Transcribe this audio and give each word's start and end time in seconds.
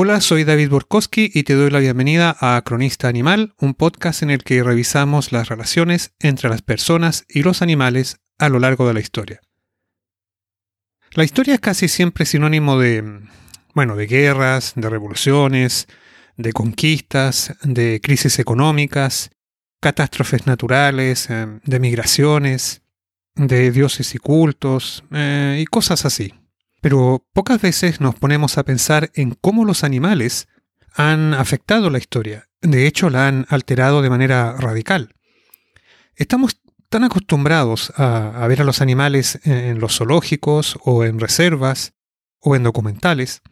Hola, 0.00 0.20
soy 0.20 0.44
David 0.44 0.68
Borkowski 0.68 1.28
y 1.34 1.42
te 1.42 1.54
doy 1.54 1.70
la 1.70 1.80
bienvenida 1.80 2.36
a 2.38 2.62
Cronista 2.62 3.08
Animal, 3.08 3.56
un 3.58 3.74
podcast 3.74 4.22
en 4.22 4.30
el 4.30 4.44
que 4.44 4.62
revisamos 4.62 5.32
las 5.32 5.48
relaciones 5.48 6.12
entre 6.20 6.48
las 6.48 6.62
personas 6.62 7.24
y 7.28 7.42
los 7.42 7.62
animales 7.62 8.20
a 8.38 8.48
lo 8.48 8.60
largo 8.60 8.86
de 8.86 8.94
la 8.94 9.00
historia. 9.00 9.40
La 11.14 11.24
historia 11.24 11.54
es 11.54 11.60
casi 11.60 11.88
siempre 11.88 12.26
sinónimo 12.26 12.78
de, 12.78 13.22
bueno, 13.74 13.96
de 13.96 14.06
guerras, 14.06 14.74
de 14.76 14.88
revoluciones, 14.88 15.88
de 16.36 16.52
conquistas, 16.52 17.56
de 17.64 18.00
crisis 18.00 18.38
económicas, 18.38 19.32
catástrofes 19.80 20.46
naturales, 20.46 21.28
eh, 21.28 21.58
de 21.64 21.80
migraciones, 21.80 22.82
de 23.34 23.72
dioses 23.72 24.14
y 24.14 24.18
cultos 24.18 25.02
eh, 25.10 25.58
y 25.60 25.66
cosas 25.66 26.04
así. 26.04 26.37
Pero 26.80 27.26
pocas 27.32 27.60
veces 27.60 28.00
nos 28.00 28.14
ponemos 28.14 28.58
a 28.58 28.64
pensar 28.64 29.10
en 29.14 29.36
cómo 29.40 29.64
los 29.64 29.84
animales 29.84 30.48
han 30.94 31.34
afectado 31.34 31.90
la 31.90 31.98
historia. 31.98 32.48
De 32.60 32.86
hecho, 32.86 33.10
la 33.10 33.28
han 33.28 33.46
alterado 33.48 34.02
de 34.02 34.10
manera 34.10 34.56
radical. 34.56 35.14
Estamos 36.16 36.60
tan 36.88 37.04
acostumbrados 37.04 37.92
a, 37.96 38.46
ver 38.48 38.62
a 38.62 38.64
los 38.64 38.80
animales 38.80 39.40
en 39.44 39.78
los 39.78 39.96
zoológicos 39.96 40.78
o 40.84 41.04
en 41.04 41.20
reservas 41.20 41.92
o 42.40 42.56
en 42.56 42.62
documentales 42.62 43.42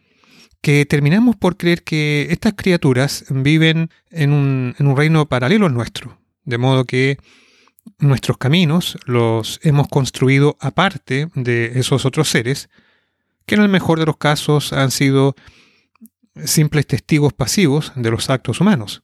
que 0.61 0.85
terminamos 0.85 1.35
por 1.35 1.55
creer 1.55 1.83
que 1.83 2.27
estas 2.31 2.53
criaturas 2.53 3.25
viven 3.29 3.89
en 4.09 4.33
un, 4.33 4.75
en 4.79 4.87
un 4.87 4.97
reino 4.97 5.27
paralelo 5.27 5.67
al 5.67 5.73
nuestro. 5.73 6.19
De 6.43 6.57
modo 6.57 6.85
que 6.85 7.17
nuestros 7.99 8.37
caminos 8.37 8.97
los 9.05 9.59
hemos 9.63 9.87
construido 9.87 10.57
aparte 10.59 11.29
de 11.35 11.79
esos 11.79 12.05
otros 12.05 12.29
seres 12.29 12.69
que 13.47 13.55
en 13.55 13.61
el 13.61 13.69
mejor 13.69 13.97
de 13.97 14.05
los 14.05 14.17
casos 14.17 14.73
han 14.73 14.91
sido 14.91 15.35
simples 16.45 16.85
testigos 16.85 17.33
pasivos 17.33 17.93
de 17.95 18.11
los 18.11 18.29
actos 18.29 18.61
humanos. 18.61 19.01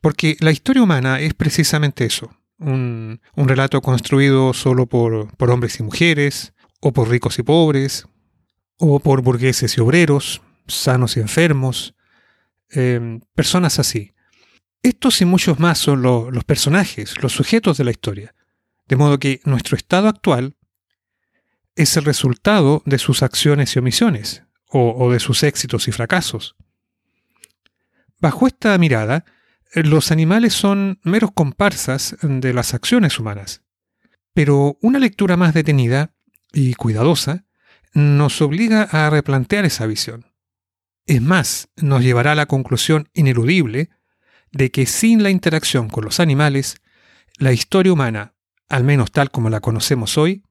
Porque 0.00 0.36
la 0.40 0.52
historia 0.52 0.82
humana 0.82 1.20
es 1.20 1.34
precisamente 1.34 2.04
eso, 2.04 2.36
un, 2.58 3.20
relato 3.34 3.80
construido 3.80 4.52
solo 4.52 4.86
por, 4.86 5.28
hombres 5.50 5.80
y 5.80 5.82
mujeres, 5.82 6.52
o 6.80 6.92
por 6.92 7.08
ricos 7.08 7.38
y 7.38 7.42
pobres, 7.42 8.06
o 8.78 9.00
por 9.00 9.22
burgueses 9.22 9.76
y 9.76 9.80
obreros, 9.80 10.42
sanos 10.66 11.16
y 11.16 11.20
enfermos, 11.20 11.94
em, 12.70 13.20
personas 13.34 13.78
así. 13.78 14.12
Estos 14.82 15.20
y 15.20 15.24
muchos 15.24 15.58
más 15.58 15.78
son 15.78 16.02
los 16.02 16.44
personajes, 16.44 17.22
los 17.22 17.32
sujetos 17.32 17.78
de 17.78 17.84
la 17.84 17.92
historia, 17.92 18.34
de 18.86 18.96
modo 18.96 19.18
que 19.18 19.40
nuestro 19.44 19.76
estado 19.76 20.08
actual 20.08 20.56
es 21.76 21.96
el 21.96 22.04
resultado 22.04 22.82
de 22.84 22.98
sus 22.98 23.22
acciones 23.22 23.74
y 23.74 23.78
omisiones, 23.78 24.44
o, 24.68 25.12
de 25.12 25.20
sus 25.20 25.42
éxitos 25.42 25.88
y 25.88 25.92
fracasos. 25.92 26.56
Bajo 28.20 28.46
esta 28.46 28.76
mirada, 28.78 29.24
los 29.74 30.10
animales 30.10 30.54
son 30.54 31.00
meros 31.02 31.30
comparsas 31.32 32.16
de 32.22 32.52
las 32.54 32.74
acciones 32.74 33.18
humanas. 33.18 33.62
Pero 34.34 34.78
una 34.80 34.98
lectura 34.98 35.36
más 35.36 35.52
detenida 35.54 36.14
y 36.52 36.74
cuidadosa 36.74 37.44
nos 37.92 38.40
obliga 38.40 38.82
a 38.84 39.10
replantear 39.10 39.64
esa 39.64 39.86
visión. 39.86 40.26
Es 41.06 41.20
más, 41.20 41.68
nos 41.76 42.02
llevará 42.02 42.32
a 42.32 42.36
la 42.36 42.46
conclusión 42.46 43.08
ineludible 43.12 43.90
de 44.52 44.70
que 44.70 44.86
sin 44.86 45.22
la 45.22 45.30
interacción 45.30 45.88
con 45.88 46.04
los 46.04 46.20
animales, 46.20 46.76
la 47.38 47.52
historia 47.52 47.92
humana, 47.92 48.34
al 48.68 48.84
menos 48.84 49.10
tal 49.10 49.30
como 49.30 49.50
la 49.50 49.60
conocemos 49.60 50.16
hoy, 50.16 50.44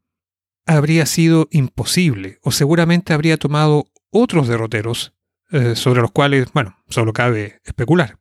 habría 0.66 1.06
sido 1.06 1.48
imposible 1.52 2.40
o 2.44 2.52
seguramente 2.52 3.14
habría 3.14 3.38
tomado 3.38 3.88
otros 4.10 4.48
derroteros 4.48 5.14
eh, 5.52 5.76
sobre 5.76 6.02
los 6.02 6.12
cuales, 6.12 6.52
bueno, 6.54 6.78
solo 6.90 7.14
cabe 7.14 7.60
especular. 7.66 8.18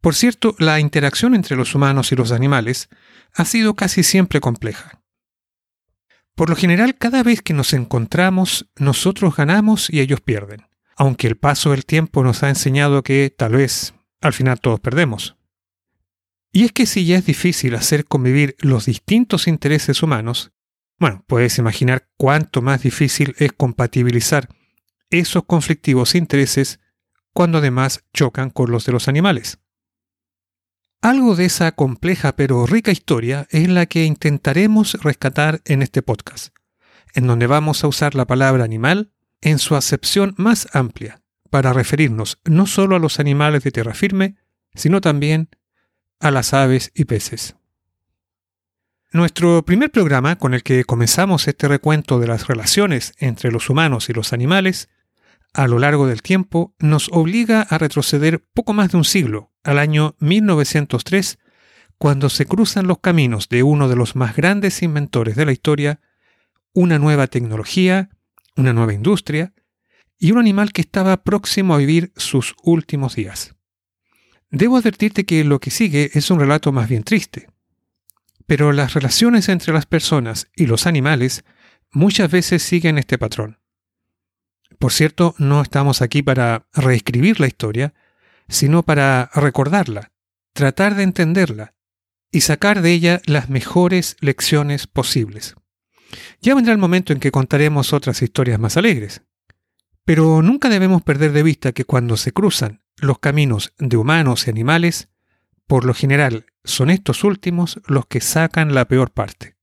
Por 0.00 0.14
cierto, 0.14 0.56
la 0.58 0.80
interacción 0.80 1.34
entre 1.34 1.56
los 1.56 1.74
humanos 1.74 2.10
y 2.10 2.16
los 2.16 2.32
animales 2.32 2.88
ha 3.34 3.44
sido 3.44 3.74
casi 3.74 4.02
siempre 4.02 4.40
compleja. 4.40 5.02
Por 6.34 6.48
lo 6.48 6.56
general, 6.56 6.96
cada 6.96 7.22
vez 7.22 7.42
que 7.42 7.52
nos 7.52 7.74
encontramos, 7.74 8.70
nosotros 8.76 9.36
ganamos 9.36 9.90
y 9.90 10.00
ellos 10.00 10.20
pierden, 10.22 10.66
aunque 10.96 11.26
el 11.26 11.36
paso 11.36 11.72
del 11.72 11.84
tiempo 11.84 12.24
nos 12.24 12.42
ha 12.42 12.48
enseñado 12.48 13.02
que 13.02 13.32
tal 13.36 13.52
vez 13.52 13.94
al 14.22 14.32
final 14.32 14.58
todos 14.60 14.80
perdemos. 14.80 15.36
Y 16.52 16.64
es 16.64 16.72
que 16.72 16.86
si 16.86 17.04
ya 17.04 17.18
es 17.18 17.26
difícil 17.26 17.74
hacer 17.74 18.06
convivir 18.06 18.56
los 18.58 18.86
distintos 18.86 19.46
intereses 19.46 20.02
humanos, 20.02 20.52
bueno, 21.00 21.24
puedes 21.26 21.56
imaginar 21.58 22.08
cuánto 22.18 22.60
más 22.60 22.82
difícil 22.82 23.34
es 23.38 23.52
compatibilizar 23.52 24.48
esos 25.08 25.44
conflictivos 25.44 26.14
intereses 26.14 26.78
cuando 27.32 27.58
además 27.58 28.04
chocan 28.12 28.50
con 28.50 28.70
los 28.70 28.84
de 28.84 28.92
los 28.92 29.08
animales. 29.08 29.58
Algo 31.00 31.34
de 31.34 31.46
esa 31.46 31.72
compleja 31.72 32.36
pero 32.36 32.66
rica 32.66 32.90
historia 32.90 33.46
es 33.50 33.68
la 33.70 33.86
que 33.86 34.04
intentaremos 34.04 35.02
rescatar 35.02 35.62
en 35.64 35.80
este 35.80 36.02
podcast, 36.02 36.54
en 37.14 37.26
donde 37.26 37.46
vamos 37.46 37.82
a 37.82 37.88
usar 37.88 38.14
la 38.14 38.26
palabra 38.26 38.64
animal 38.64 39.10
en 39.40 39.58
su 39.58 39.76
acepción 39.76 40.34
más 40.36 40.68
amplia, 40.74 41.22
para 41.48 41.72
referirnos 41.72 42.38
no 42.44 42.66
solo 42.66 42.96
a 42.96 42.98
los 42.98 43.18
animales 43.18 43.64
de 43.64 43.72
tierra 43.72 43.94
firme, 43.94 44.36
sino 44.74 45.00
también 45.00 45.48
a 46.20 46.30
las 46.30 46.52
aves 46.52 46.92
y 46.94 47.06
peces. 47.06 47.56
Nuestro 49.12 49.64
primer 49.64 49.90
programa, 49.90 50.36
con 50.36 50.54
el 50.54 50.62
que 50.62 50.84
comenzamos 50.84 51.48
este 51.48 51.66
recuento 51.66 52.20
de 52.20 52.28
las 52.28 52.46
relaciones 52.46 53.12
entre 53.18 53.50
los 53.50 53.68
humanos 53.68 54.08
y 54.08 54.12
los 54.12 54.32
animales, 54.32 54.88
a 55.52 55.66
lo 55.66 55.80
largo 55.80 56.06
del 56.06 56.22
tiempo 56.22 56.76
nos 56.78 57.08
obliga 57.10 57.62
a 57.62 57.76
retroceder 57.76 58.40
poco 58.54 58.72
más 58.72 58.92
de 58.92 58.98
un 58.98 59.04
siglo, 59.04 59.50
al 59.64 59.80
año 59.80 60.14
1903, 60.20 61.40
cuando 61.98 62.28
se 62.28 62.46
cruzan 62.46 62.86
los 62.86 63.00
caminos 63.00 63.48
de 63.48 63.64
uno 63.64 63.88
de 63.88 63.96
los 63.96 64.14
más 64.14 64.36
grandes 64.36 64.80
inventores 64.80 65.34
de 65.34 65.44
la 65.44 65.50
historia, 65.50 66.00
una 66.72 67.00
nueva 67.00 67.26
tecnología, 67.26 68.10
una 68.56 68.72
nueva 68.72 68.94
industria 68.94 69.54
y 70.20 70.30
un 70.30 70.38
animal 70.38 70.72
que 70.72 70.82
estaba 70.82 71.24
próximo 71.24 71.74
a 71.74 71.78
vivir 71.78 72.12
sus 72.14 72.54
últimos 72.62 73.16
días. 73.16 73.56
Debo 74.50 74.76
advertirte 74.76 75.24
que 75.24 75.42
lo 75.42 75.58
que 75.58 75.72
sigue 75.72 76.12
es 76.14 76.30
un 76.30 76.38
relato 76.38 76.70
más 76.70 76.88
bien 76.88 77.02
triste. 77.02 77.48
Pero 78.50 78.72
las 78.72 78.94
relaciones 78.94 79.48
entre 79.48 79.72
las 79.72 79.86
personas 79.86 80.50
y 80.56 80.66
los 80.66 80.88
animales 80.88 81.44
muchas 81.92 82.28
veces 82.28 82.64
siguen 82.64 82.98
este 82.98 83.16
patrón. 83.16 83.60
Por 84.80 84.92
cierto, 84.92 85.36
no 85.38 85.62
estamos 85.62 86.02
aquí 86.02 86.20
para 86.20 86.66
reescribir 86.72 87.38
la 87.38 87.46
historia, 87.46 87.94
sino 88.48 88.82
para 88.82 89.30
recordarla, 89.34 90.10
tratar 90.52 90.96
de 90.96 91.04
entenderla 91.04 91.74
y 92.32 92.40
sacar 92.40 92.82
de 92.82 92.90
ella 92.90 93.22
las 93.24 93.50
mejores 93.50 94.16
lecciones 94.18 94.88
posibles. 94.88 95.54
Ya 96.40 96.56
vendrá 96.56 96.72
el 96.72 96.78
momento 96.80 97.12
en 97.12 97.20
que 97.20 97.30
contaremos 97.30 97.92
otras 97.92 98.20
historias 98.20 98.58
más 98.58 98.76
alegres. 98.76 99.22
Pero 100.04 100.42
nunca 100.42 100.68
debemos 100.68 101.02
perder 101.02 101.30
de 101.30 101.44
vista 101.44 101.70
que 101.70 101.84
cuando 101.84 102.16
se 102.16 102.32
cruzan 102.32 102.82
los 102.96 103.20
caminos 103.20 103.74
de 103.78 103.96
humanos 103.96 104.48
y 104.48 104.50
animales, 104.50 105.08
por 105.70 105.84
lo 105.84 105.94
general 105.94 106.46
son 106.64 106.90
estos 106.90 107.22
últimos 107.22 107.80
los 107.86 108.04
que 108.06 108.20
sacan 108.20 108.74
la 108.74 108.88
peor 108.88 109.12
parte. 109.12 109.54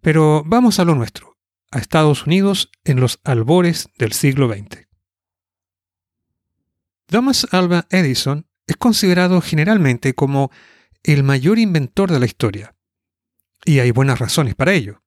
Pero 0.00 0.44
vamos 0.46 0.78
a 0.78 0.84
lo 0.84 0.94
nuestro, 0.94 1.36
a 1.72 1.80
Estados 1.80 2.24
Unidos 2.28 2.70
en 2.84 3.00
los 3.00 3.18
albores 3.24 3.88
del 3.98 4.12
siglo 4.12 4.48
XX. 4.48 4.86
Thomas 7.06 7.48
Alva 7.50 7.88
Edison 7.90 8.46
es 8.68 8.76
considerado 8.76 9.40
generalmente 9.40 10.14
como 10.14 10.52
el 11.02 11.24
mayor 11.24 11.58
inventor 11.58 12.12
de 12.12 12.20
la 12.20 12.26
historia, 12.26 12.76
y 13.64 13.80
hay 13.80 13.90
buenas 13.90 14.20
razones 14.20 14.54
para 14.54 14.72
ello. 14.72 15.02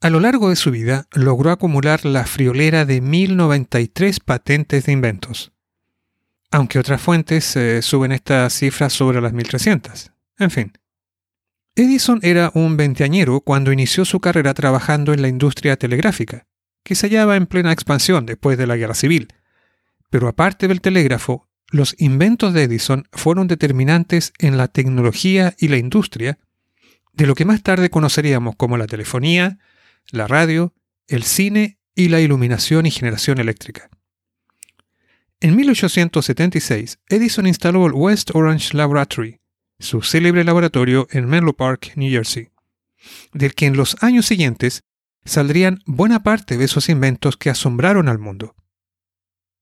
A 0.00 0.10
lo 0.10 0.18
largo 0.18 0.48
de 0.48 0.56
su 0.56 0.72
vida 0.72 1.06
logró 1.12 1.52
acumular 1.52 2.04
la 2.04 2.26
friolera 2.26 2.84
de 2.84 3.00
1093 3.00 4.18
patentes 4.18 4.86
de 4.86 4.92
inventos 4.92 5.52
aunque 6.56 6.78
otras 6.78 7.02
fuentes 7.02 7.54
eh, 7.54 7.82
suben 7.82 8.12
esta 8.12 8.48
cifra 8.48 8.88
sobre 8.88 9.20
las 9.20 9.34
1300. 9.34 10.10
En 10.38 10.50
fin. 10.50 10.72
Edison 11.74 12.18
era 12.22 12.50
un 12.54 12.78
veinteañero 12.78 13.42
cuando 13.42 13.72
inició 13.72 14.06
su 14.06 14.20
carrera 14.20 14.54
trabajando 14.54 15.12
en 15.12 15.20
la 15.20 15.28
industria 15.28 15.76
telegráfica, 15.76 16.46
que 16.82 16.94
se 16.94 17.08
hallaba 17.08 17.36
en 17.36 17.44
plena 17.44 17.72
expansión 17.72 18.24
después 18.24 18.56
de 18.56 18.66
la 18.66 18.76
Guerra 18.76 18.94
Civil. 18.94 19.28
Pero 20.08 20.28
aparte 20.28 20.66
del 20.66 20.80
telégrafo, 20.80 21.46
los 21.68 21.94
inventos 21.98 22.54
de 22.54 22.62
Edison 22.62 23.06
fueron 23.12 23.48
determinantes 23.48 24.32
en 24.38 24.56
la 24.56 24.68
tecnología 24.68 25.54
y 25.58 25.68
la 25.68 25.76
industria 25.76 26.38
de 27.12 27.26
lo 27.26 27.34
que 27.34 27.44
más 27.44 27.62
tarde 27.62 27.90
conoceríamos 27.90 28.56
como 28.56 28.78
la 28.78 28.86
telefonía, 28.86 29.58
la 30.10 30.26
radio, 30.26 30.72
el 31.06 31.22
cine 31.22 31.80
y 31.94 32.08
la 32.08 32.22
iluminación 32.22 32.86
y 32.86 32.90
generación 32.90 33.40
eléctrica. 33.40 33.90
En 35.40 35.54
1876, 35.54 36.98
Edison 37.10 37.46
instaló 37.46 37.86
el 37.86 37.92
West 37.92 38.30
Orange 38.32 38.74
Laboratory, 38.74 39.40
su 39.78 40.00
célebre 40.00 40.44
laboratorio 40.44 41.08
en 41.10 41.26
Menlo 41.26 41.52
Park, 41.54 41.92
New 41.94 42.10
Jersey, 42.10 42.48
del 43.34 43.54
que 43.54 43.66
en 43.66 43.76
los 43.76 44.02
años 44.02 44.24
siguientes 44.24 44.84
saldrían 45.26 45.82
buena 45.84 46.22
parte 46.22 46.56
de 46.56 46.64
esos 46.64 46.88
inventos 46.88 47.36
que 47.36 47.50
asombraron 47.50 48.08
al 48.08 48.18
mundo. 48.18 48.54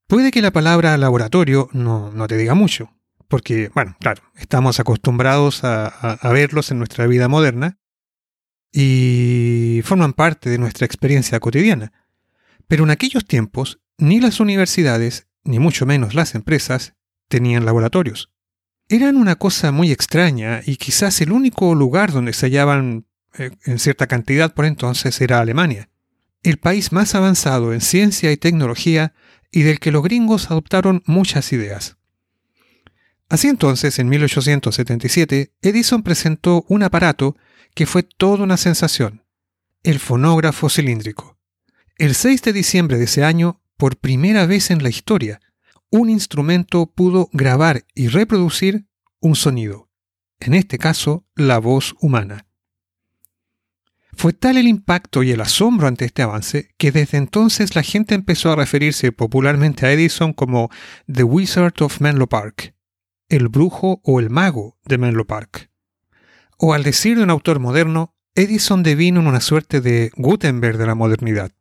Puede 0.07 0.31
que 0.31 0.43
la 0.43 0.53
palabra 0.53 0.97
laboratorio 0.97 1.69
no, 1.73 2.13
te 2.29 2.37
diga 2.37 2.55
mucho, 2.55 2.95
porque, 3.27 3.69
bueno, 3.75 3.97
claro, 3.99 4.23
estamos 4.37 4.79
acostumbrados 4.79 5.65
a, 5.65 5.87
a, 5.87 6.31
verlos 6.31 6.71
en 6.71 6.79
nuestra 6.79 7.09
vida 7.09 7.27
moderna 7.27 7.79
y 8.71 9.81
forman 9.83 10.13
parte 10.13 10.51
de 10.51 10.59
nuestra 10.59 10.87
experiencia 10.87 11.41
cotidiana. 11.41 11.93
Pero 12.69 12.85
en 12.85 12.91
aquellos 12.91 13.25
tiempos, 13.25 13.81
ni 13.99 14.21
las 14.21 14.39
universidades, 14.39 15.27
ni 15.45 15.59
mucho 15.59 15.87
menos 15.87 16.15
las 16.15 16.35
empresas, 16.35 16.95
tenían 17.29 17.65
laboratorios. 17.65 18.31
Eran 18.89 19.17
una 19.17 19.37
cosa 19.37 19.73
muy 19.73 19.93
extraña 19.93 20.61
y 20.65 20.77
quizás 20.77 21.21
el 21.21 21.33
único 21.33 21.75
lugar 21.75 22.13
donde 22.13 22.33
se 22.33 22.47
hallaban 22.47 23.07
eh, 23.39 23.51
en 23.65 23.79
cierta 23.79 24.07
cantidad 24.07 24.55
por 24.55 24.65
entonces 24.67 25.21
era 25.21 25.41
Alemania, 25.41 25.89
el 26.43 26.59
país 26.59 26.93
más 26.93 27.15
avanzado 27.15 27.73
en 27.73 27.81
ciencia 27.81 28.31
y 28.31 28.37
tecnología 28.37 29.15
y 29.51 29.63
del 29.63 29.81
que 29.81 29.91
los 29.91 30.03
gringos 30.03 30.51
adoptaron 30.51 31.03
muchas 31.07 31.53
ideas. 31.53 31.97
Así 33.29 33.49
entonces, 33.49 33.99
en 33.99 34.09
1877, 34.09 35.53
Edison 35.63 36.03
presentó 36.03 36.65
un 36.69 36.83
aparato 36.83 37.37
que 37.75 37.87
fue 37.87 38.03
toda 38.03 38.45
una 38.45 38.57
sensación, 38.57 39.25
el 39.83 39.99
fonógrafo 39.99 40.69
cilíndrico. 40.69 41.39
El 41.97 42.15
6 42.15 42.43
de 42.43 42.53
diciembre 42.53 42.99
de 42.99 43.05
ese 43.05 43.25
año, 43.25 43.61
por 43.77 43.97
primera 43.97 44.47
vez 44.47 44.71
en 44.71 44.83
la 44.83 44.89
historia, 44.89 45.41
un 45.91 46.11
instrumento 46.11 46.87
pudo 46.87 47.29
grabar 47.33 47.85
y 47.95 48.09
reproducir 48.09 48.87
un 49.21 49.37
sonido, 49.37 49.91
en 50.41 50.55
este 50.55 50.79
caso 50.79 51.25
la 51.35 51.59
voz 51.59 51.95
humana. 52.01 52.47
Fue 54.17 54.33
tal 54.33 54.57
el 54.59 54.69
impacto 54.69 55.23
y 55.23 55.33
el 55.33 55.41
asombro 55.41 55.89
ante 55.89 56.05
este 56.05 56.23
avance 56.23 56.75
que 56.79 56.93
desde 56.93 57.19
entonces 57.19 57.75
la 57.75 57.83
gente 57.83 58.15
empezó 58.15 58.53
a 58.53 58.57
referirse 58.57 59.13
popularmente 59.13 59.87
a 59.87 59.93
Edison 59.93 60.33
como 60.33 60.71
The 61.13 61.25
Wizard 61.25 61.75
of 61.81 62.01
Menlo 62.01 62.29
Park, 62.29 62.75
el 63.29 63.49
brujo 63.49 64.01
o 64.05 64.21
el 64.21 64.31
mago 64.31 64.79
de 64.85 64.99
Menlo 64.99 65.27
Park. 65.27 65.71
O 66.59 66.75
al 66.75 66.85
decir 66.85 67.17
de 67.17 67.25
un 67.25 67.31
autor 67.31 67.59
moderno, 67.59 68.15
Edison 68.37 68.83
devino 68.83 69.21
en 69.21 69.27
una 69.27 69.41
suerte 69.41 69.81
de 69.81 70.11
Gutenberg 70.17 70.79
de 70.79 70.87
la 70.87 70.95
modernidad. 70.95 71.53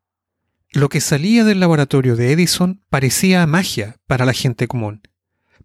Lo 0.74 0.90
que 0.90 1.02
salía 1.02 1.44
del 1.44 1.60
laboratorio 1.60 2.16
de 2.16 2.32
Edison 2.32 2.82
parecía 2.90 3.46
magia 3.46 3.98
para 4.08 4.26
la 4.26 4.34
gente 4.34 4.68
común, 4.68 5.04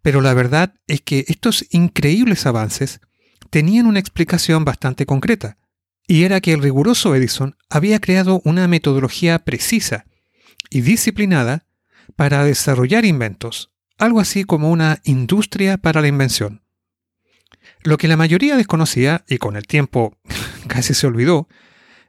pero 0.02 0.20
la 0.20 0.34
verdad 0.34 0.74
es 0.86 1.00
que 1.00 1.24
estos 1.28 1.64
increíbles 1.70 2.44
avances 2.44 3.00
tenían 3.48 3.86
una 3.86 4.00
explicación 4.00 4.66
bastante 4.66 5.06
concreta, 5.06 5.56
y 6.06 6.24
era 6.24 6.42
que 6.42 6.52
el 6.52 6.62
riguroso 6.62 7.14
Edison 7.14 7.56
había 7.70 8.00
creado 8.00 8.42
una 8.44 8.68
metodología 8.68 9.38
precisa 9.38 10.04
y 10.68 10.82
disciplinada 10.82 11.64
para 12.14 12.44
desarrollar 12.44 13.06
inventos, 13.06 13.72
algo 13.96 14.20
así 14.20 14.44
como 14.44 14.70
una 14.70 15.00
industria 15.04 15.78
para 15.78 16.02
la 16.02 16.08
invención. 16.08 16.64
Lo 17.82 17.96
que 17.96 18.08
la 18.08 18.18
mayoría 18.18 18.58
desconocía, 18.58 19.24
y 19.26 19.38
con 19.38 19.56
el 19.56 19.66
tiempo 19.66 20.18
casi 20.68 20.92
se 20.92 21.06
olvidó, 21.06 21.48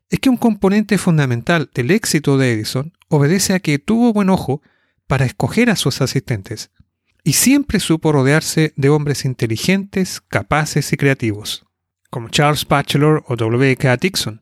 es 0.09 0.19
que 0.19 0.29
un 0.29 0.37
componente 0.37 0.97
fundamental 0.97 1.69
del 1.73 1.91
éxito 1.91 2.37
de 2.37 2.53
Edison 2.53 2.93
obedece 3.09 3.53
a 3.53 3.59
que 3.59 3.79
tuvo 3.79 4.13
buen 4.13 4.29
ojo 4.29 4.61
para 5.07 5.25
escoger 5.25 5.69
a 5.69 5.75
sus 5.75 6.01
asistentes, 6.01 6.71
y 7.23 7.33
siempre 7.33 7.79
supo 7.79 8.11
rodearse 8.11 8.73
de 8.75 8.89
hombres 8.89 9.25
inteligentes, 9.25 10.21
capaces 10.21 10.93
y 10.93 10.97
creativos 10.97 11.65
como 12.09 12.29
Charles 12.29 12.67
Batchelor 12.67 13.23
o 13.27 13.35
W. 13.35 13.75
K. 13.75 13.97
Dixon, 13.97 14.41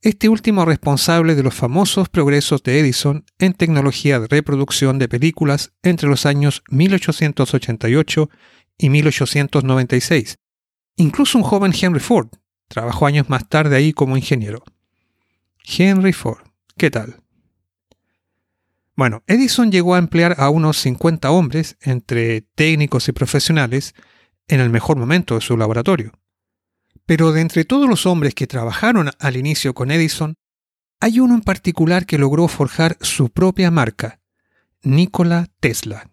este 0.00 0.28
último 0.28 0.64
responsable 0.64 1.34
de 1.34 1.42
los 1.42 1.54
famosos 1.54 2.08
progresos 2.08 2.62
de 2.62 2.80
Edison 2.80 3.24
en 3.38 3.54
tecnología 3.54 4.20
de 4.20 4.28
reproducción 4.28 4.98
de 4.98 5.08
películas 5.08 5.72
entre 5.82 6.08
los 6.08 6.26
años 6.26 6.62
1888 6.70 8.30
y 8.78 8.90
1896. 8.90 10.38
Incluso 10.96 11.38
un 11.38 11.44
joven 11.44 11.72
Henry 11.80 12.00
Ford 12.00 12.28
trabajó 12.68 13.06
años 13.06 13.28
más 13.28 13.48
tarde 13.48 13.76
ahí 13.76 13.92
como 13.92 14.16
ingeniero. 14.16 14.64
Henry 15.64 16.12
Ford, 16.12 16.42
¿qué 16.76 16.90
tal? 16.90 17.22
Bueno, 18.94 19.22
Edison 19.26 19.72
llegó 19.72 19.94
a 19.94 19.98
emplear 19.98 20.36
a 20.38 20.50
unos 20.50 20.76
50 20.78 21.30
hombres, 21.30 21.76
entre 21.80 22.42
técnicos 22.42 23.08
y 23.08 23.12
profesionales, 23.12 23.94
en 24.48 24.60
el 24.60 24.70
mejor 24.70 24.96
momento 24.96 25.34
de 25.34 25.40
su 25.40 25.56
laboratorio. 25.56 26.12
Pero 27.06 27.32
de 27.32 27.40
entre 27.40 27.64
todos 27.64 27.88
los 27.88 28.06
hombres 28.06 28.34
que 28.34 28.46
trabajaron 28.46 29.10
al 29.18 29.36
inicio 29.36 29.74
con 29.74 29.90
Edison, 29.90 30.34
hay 31.00 31.20
uno 31.20 31.34
en 31.34 31.40
particular 31.40 32.06
que 32.06 32.18
logró 32.18 32.46
forjar 32.48 32.96
su 33.00 33.30
propia 33.30 33.70
marca, 33.70 34.20
Nikola 34.82 35.48
Tesla. 35.58 36.10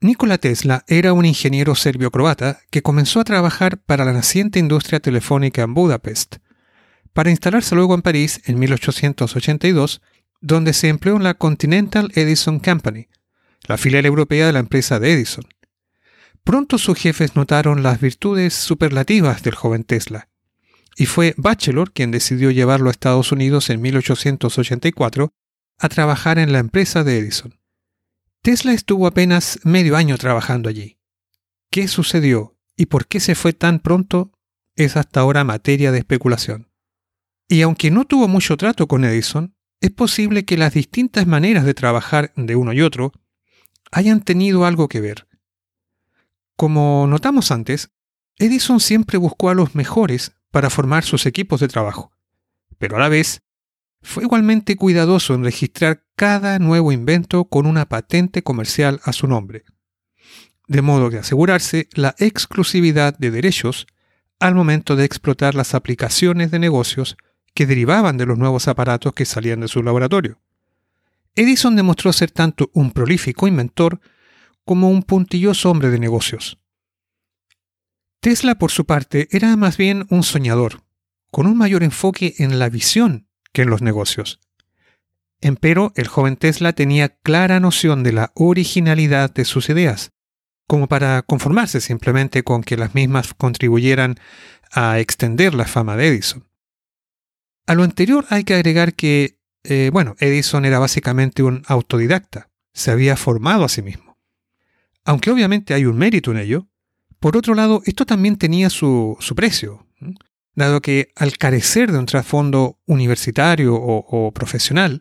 Nikola 0.00 0.38
Tesla 0.38 0.84
era 0.86 1.12
un 1.12 1.24
ingeniero 1.24 1.74
serbio-croata 1.74 2.60
que 2.70 2.82
comenzó 2.82 3.20
a 3.20 3.24
trabajar 3.24 3.78
para 3.78 4.04
la 4.04 4.12
naciente 4.12 4.58
industria 4.58 5.00
telefónica 5.00 5.62
en 5.62 5.74
Budapest, 5.74 6.36
para 7.16 7.30
instalarse 7.30 7.74
luego 7.74 7.94
en 7.94 8.02
París 8.02 8.42
en 8.44 8.58
1882, 8.58 10.02
donde 10.42 10.74
se 10.74 10.88
empleó 10.88 11.16
en 11.16 11.22
la 11.22 11.32
Continental 11.32 12.12
Edison 12.14 12.60
Company, 12.60 13.08
la 13.66 13.78
filial 13.78 14.04
europea 14.04 14.46
de 14.46 14.52
la 14.52 14.58
empresa 14.58 15.00
de 15.00 15.14
Edison. 15.14 15.46
Pronto 16.44 16.76
sus 16.76 16.98
jefes 16.98 17.34
notaron 17.34 17.82
las 17.82 18.02
virtudes 18.02 18.52
superlativas 18.52 19.42
del 19.42 19.54
joven 19.54 19.84
Tesla, 19.84 20.28
y 20.94 21.06
fue 21.06 21.32
Batchelor 21.38 21.94
quien 21.94 22.10
decidió 22.10 22.50
llevarlo 22.50 22.88
a 22.88 22.92
Estados 22.92 23.32
Unidos 23.32 23.70
en 23.70 23.80
1884 23.80 25.32
a 25.78 25.88
trabajar 25.88 26.38
en 26.38 26.52
la 26.52 26.58
empresa 26.58 27.02
de 27.02 27.16
Edison. 27.16 27.58
Tesla 28.42 28.74
estuvo 28.74 29.06
apenas 29.06 29.58
medio 29.64 29.96
año 29.96 30.18
trabajando 30.18 30.68
allí. 30.68 30.98
¿Qué 31.70 31.88
sucedió 31.88 32.58
y 32.76 32.86
por 32.86 33.06
qué 33.06 33.20
se 33.20 33.34
fue 33.34 33.54
tan 33.54 33.78
pronto? 33.80 34.32
Es 34.74 34.98
hasta 34.98 35.20
ahora 35.20 35.44
materia 35.44 35.92
de 35.92 35.98
especulación. 36.00 36.65
Y 37.48 37.62
aunque 37.62 37.90
no 37.90 38.04
tuvo 38.04 38.28
mucho 38.28 38.56
trato 38.56 38.88
con 38.88 39.04
Edison, 39.04 39.54
es 39.80 39.90
posible 39.90 40.44
que 40.44 40.56
las 40.56 40.74
distintas 40.74 41.26
maneras 41.26 41.64
de 41.64 41.74
trabajar 41.74 42.32
de 42.36 42.56
uno 42.56 42.72
y 42.72 42.82
otro 42.82 43.12
hayan 43.92 44.20
tenido 44.20 44.64
algo 44.64 44.88
que 44.88 45.00
ver. 45.00 45.28
Como 46.56 47.06
notamos 47.06 47.50
antes, 47.50 47.90
Edison 48.38 48.80
siempre 48.80 49.18
buscó 49.18 49.50
a 49.50 49.54
los 49.54 49.74
mejores 49.74 50.32
para 50.50 50.70
formar 50.70 51.04
sus 51.04 51.26
equipos 51.26 51.60
de 51.60 51.68
trabajo, 51.68 52.12
pero 52.78 52.96
a 52.96 53.00
la 53.00 53.08
vez 53.08 53.42
fue 54.02 54.24
igualmente 54.24 54.76
cuidadoso 54.76 55.34
en 55.34 55.44
registrar 55.44 56.04
cada 56.16 56.58
nuevo 56.58 56.92
invento 56.92 57.44
con 57.46 57.66
una 57.66 57.88
patente 57.88 58.42
comercial 58.42 59.00
a 59.04 59.12
su 59.12 59.26
nombre, 59.26 59.64
de 60.66 60.82
modo 60.82 61.10
que 61.10 61.18
asegurarse 61.18 61.88
la 61.92 62.14
exclusividad 62.18 63.16
de 63.18 63.30
derechos 63.30 63.86
al 64.38 64.54
momento 64.54 64.96
de 64.96 65.04
explotar 65.04 65.54
las 65.54 65.74
aplicaciones 65.74 66.50
de 66.50 66.58
negocios 66.58 67.16
que 67.56 67.66
derivaban 67.66 68.18
de 68.18 68.26
los 68.26 68.36
nuevos 68.36 68.68
aparatos 68.68 69.14
que 69.14 69.24
salían 69.24 69.60
de 69.60 69.68
su 69.68 69.82
laboratorio. 69.82 70.38
Edison 71.34 71.74
demostró 71.74 72.12
ser 72.12 72.30
tanto 72.30 72.70
un 72.74 72.92
prolífico 72.92 73.48
inventor 73.48 73.98
como 74.66 74.90
un 74.90 75.02
puntilloso 75.02 75.70
hombre 75.70 75.88
de 75.88 75.98
negocios. 75.98 76.58
Tesla, 78.20 78.56
por 78.56 78.70
su 78.70 78.84
parte, 78.84 79.28
era 79.30 79.56
más 79.56 79.78
bien 79.78 80.06
un 80.10 80.22
soñador, 80.22 80.82
con 81.30 81.46
un 81.46 81.56
mayor 81.56 81.82
enfoque 81.82 82.34
en 82.38 82.58
la 82.58 82.68
visión 82.68 83.26
que 83.54 83.62
en 83.62 83.70
los 83.70 83.80
negocios. 83.80 84.38
Empero, 85.40 85.92
el 85.96 86.08
joven 86.08 86.36
Tesla 86.36 86.74
tenía 86.74 87.08
clara 87.08 87.58
noción 87.58 88.02
de 88.02 88.12
la 88.12 88.32
originalidad 88.34 89.32
de 89.32 89.46
sus 89.46 89.70
ideas, 89.70 90.10
como 90.66 90.88
para 90.88 91.22
conformarse 91.22 91.80
simplemente 91.80 92.42
con 92.42 92.62
que 92.62 92.76
las 92.76 92.94
mismas 92.94 93.32
contribuyeran 93.32 94.16
a 94.72 94.98
extender 94.98 95.54
la 95.54 95.64
fama 95.64 95.96
de 95.96 96.08
Edison. 96.08 96.44
A 97.66 97.74
lo 97.74 97.82
anterior 97.82 98.24
hay 98.30 98.44
que 98.44 98.54
agregar 98.54 98.94
que, 98.94 99.40
eh, 99.64 99.90
bueno, 99.92 100.14
Edison 100.20 100.64
era 100.64 100.78
básicamente 100.78 101.42
un 101.42 101.62
autodidacta, 101.66 102.50
se 102.72 102.92
había 102.92 103.16
formado 103.16 103.64
a 103.64 103.68
sí 103.68 103.82
mismo. 103.82 104.18
Aunque 105.04 105.30
obviamente 105.30 105.74
hay 105.74 105.84
un 105.84 105.98
mérito 105.98 106.30
en 106.30 106.38
ello, 106.38 106.68
por 107.18 107.36
otro 107.36 107.54
lado, 107.54 107.82
esto 107.86 108.06
también 108.06 108.36
tenía 108.36 108.70
su, 108.70 109.18
precio, 109.34 109.86
dado 110.54 110.80
que 110.80 111.12
al 111.16 111.36
carecer 111.38 111.90
de 111.90 111.98
un 111.98 112.06
trasfondo 112.06 112.78
universitario 112.86 113.74
o, 113.74 114.32
profesional, 114.32 115.00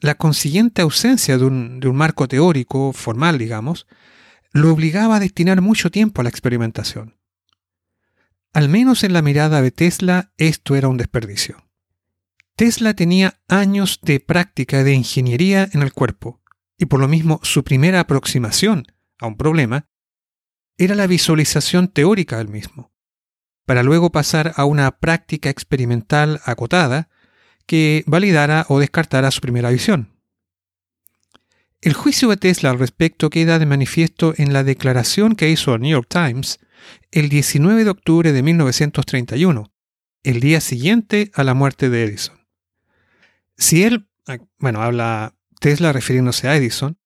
la 0.00 0.16
consiguiente 0.16 0.82
ausencia 0.82 1.38
de 1.38 1.44
un, 1.44 1.80
de 1.80 1.88
un 1.88 1.96
marco 1.96 2.28
teórico, 2.28 2.92
formal, 2.92 3.38
digamos, 3.38 3.86
lo 4.52 4.72
obligaba 4.72 5.16
a 5.16 5.20
destinar 5.20 5.62
mucho 5.62 5.90
tiempo 5.90 6.20
a 6.20 6.24
la 6.24 6.30
experimentación. 6.30 7.16
Al 8.52 8.68
menos 8.68 9.04
en 9.04 9.12
la 9.12 9.22
mirada 9.22 9.62
de 9.62 9.70
Tesla, 9.70 10.32
esto 10.36 10.74
era 10.74 10.88
un 10.88 10.96
desperdicio. 10.96 11.67
Tesla 12.58 12.92
tenía 12.92 13.40
años 13.46 14.00
de 14.02 14.18
práctica 14.18 14.82
de 14.82 14.92
ingeniería 14.92 15.68
en 15.74 15.82
el 15.82 15.92
cuerpo, 15.92 16.42
y 16.76 16.86
por 16.86 16.98
lo 16.98 17.06
mismo 17.06 17.38
su 17.44 17.62
primera 17.62 18.00
aproximación 18.00 18.84
a 19.20 19.28
un 19.28 19.36
problema 19.36 19.86
era 20.76 20.96
la 20.96 21.06
visualización 21.06 21.86
teórica 21.86 22.38
del 22.38 22.48
mismo, 22.48 22.92
para 23.64 23.84
luego 23.84 24.10
pasar 24.10 24.54
a 24.56 24.64
una 24.64 24.98
práctica 24.98 25.50
experimental 25.50 26.40
acotada 26.44 27.10
que 27.64 28.02
validara 28.08 28.66
o 28.68 28.80
descartara 28.80 29.30
su 29.30 29.40
primera 29.40 29.70
visión. 29.70 30.18
El 31.80 31.94
juicio 31.94 32.28
de 32.28 32.38
Tesla 32.38 32.70
al 32.70 32.80
respecto 32.80 33.30
queda 33.30 33.60
de 33.60 33.66
manifiesto 33.66 34.34
en 34.36 34.52
la 34.52 34.64
declaración 34.64 35.36
que 35.36 35.48
hizo 35.48 35.76
el 35.76 35.82
New 35.82 35.92
York 35.92 36.08
Times 36.10 36.58
el 37.12 37.28
19 37.28 37.84
de 37.84 37.90
octubre 37.90 38.32
de 38.32 38.42
1931, 38.42 39.72
el 40.24 40.40
día 40.40 40.60
siguiente 40.60 41.30
a 41.34 41.44
la 41.44 41.54
muerte 41.54 41.88
de 41.88 42.02
Edison. 42.02 42.37
Si 43.58 43.82
él, 43.82 44.08
ah, 44.26 44.38
bueno, 44.58 44.82
habla 44.82 45.34
Tesla 45.60 45.92
refiriéndose 45.92 46.48
a 46.48 46.56
Edison, 46.56 46.96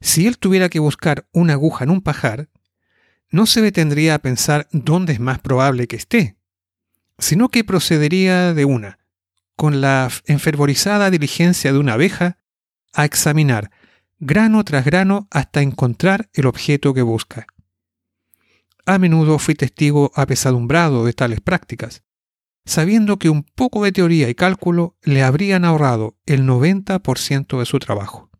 si 0.00 0.26
él 0.26 0.38
tuviera 0.38 0.68
que 0.68 0.78
buscar 0.78 1.26
una 1.32 1.54
aguja 1.54 1.84
en 1.84 1.90
un 1.90 2.02
pajar, 2.02 2.50
no 3.30 3.46
se 3.46 3.62
detendría 3.62 4.14
a 4.14 4.18
pensar 4.18 4.68
dónde 4.70 5.14
es 5.14 5.20
más 5.20 5.40
probable 5.40 5.88
que 5.88 5.96
esté, 5.96 6.36
sino 7.18 7.48
que 7.48 7.64
procedería 7.64 8.54
de 8.54 8.64
una, 8.64 8.98
con 9.56 9.80
la 9.80 10.10
enfervorizada 10.26 11.10
diligencia 11.10 11.72
de 11.72 11.78
una 11.78 11.94
abeja, 11.94 12.38
a 12.92 13.04
examinar 13.04 13.72
grano 14.20 14.62
tras 14.62 14.84
grano 14.84 15.26
hasta 15.30 15.62
encontrar 15.62 16.30
el 16.32 16.46
objeto 16.46 16.94
que 16.94 17.02
busca. 17.02 17.46
A 18.86 18.98
menudo 18.98 19.38
fui 19.38 19.54
testigo 19.54 20.12
apesadumbrado 20.14 21.04
de 21.04 21.12
tales 21.12 21.40
prácticas, 21.40 22.03
sabiendo 22.64 23.18
que 23.18 23.30
un 23.30 23.42
poco 23.42 23.84
de 23.84 23.92
teoría 23.92 24.28
y 24.28 24.34
cálculo 24.34 24.96
le 25.02 25.22
habrían 25.22 25.64
ahorrado 25.64 26.16
el 26.26 26.46
90% 26.46 27.58
de 27.58 27.66
su 27.66 27.78
trabajo. 27.78 28.30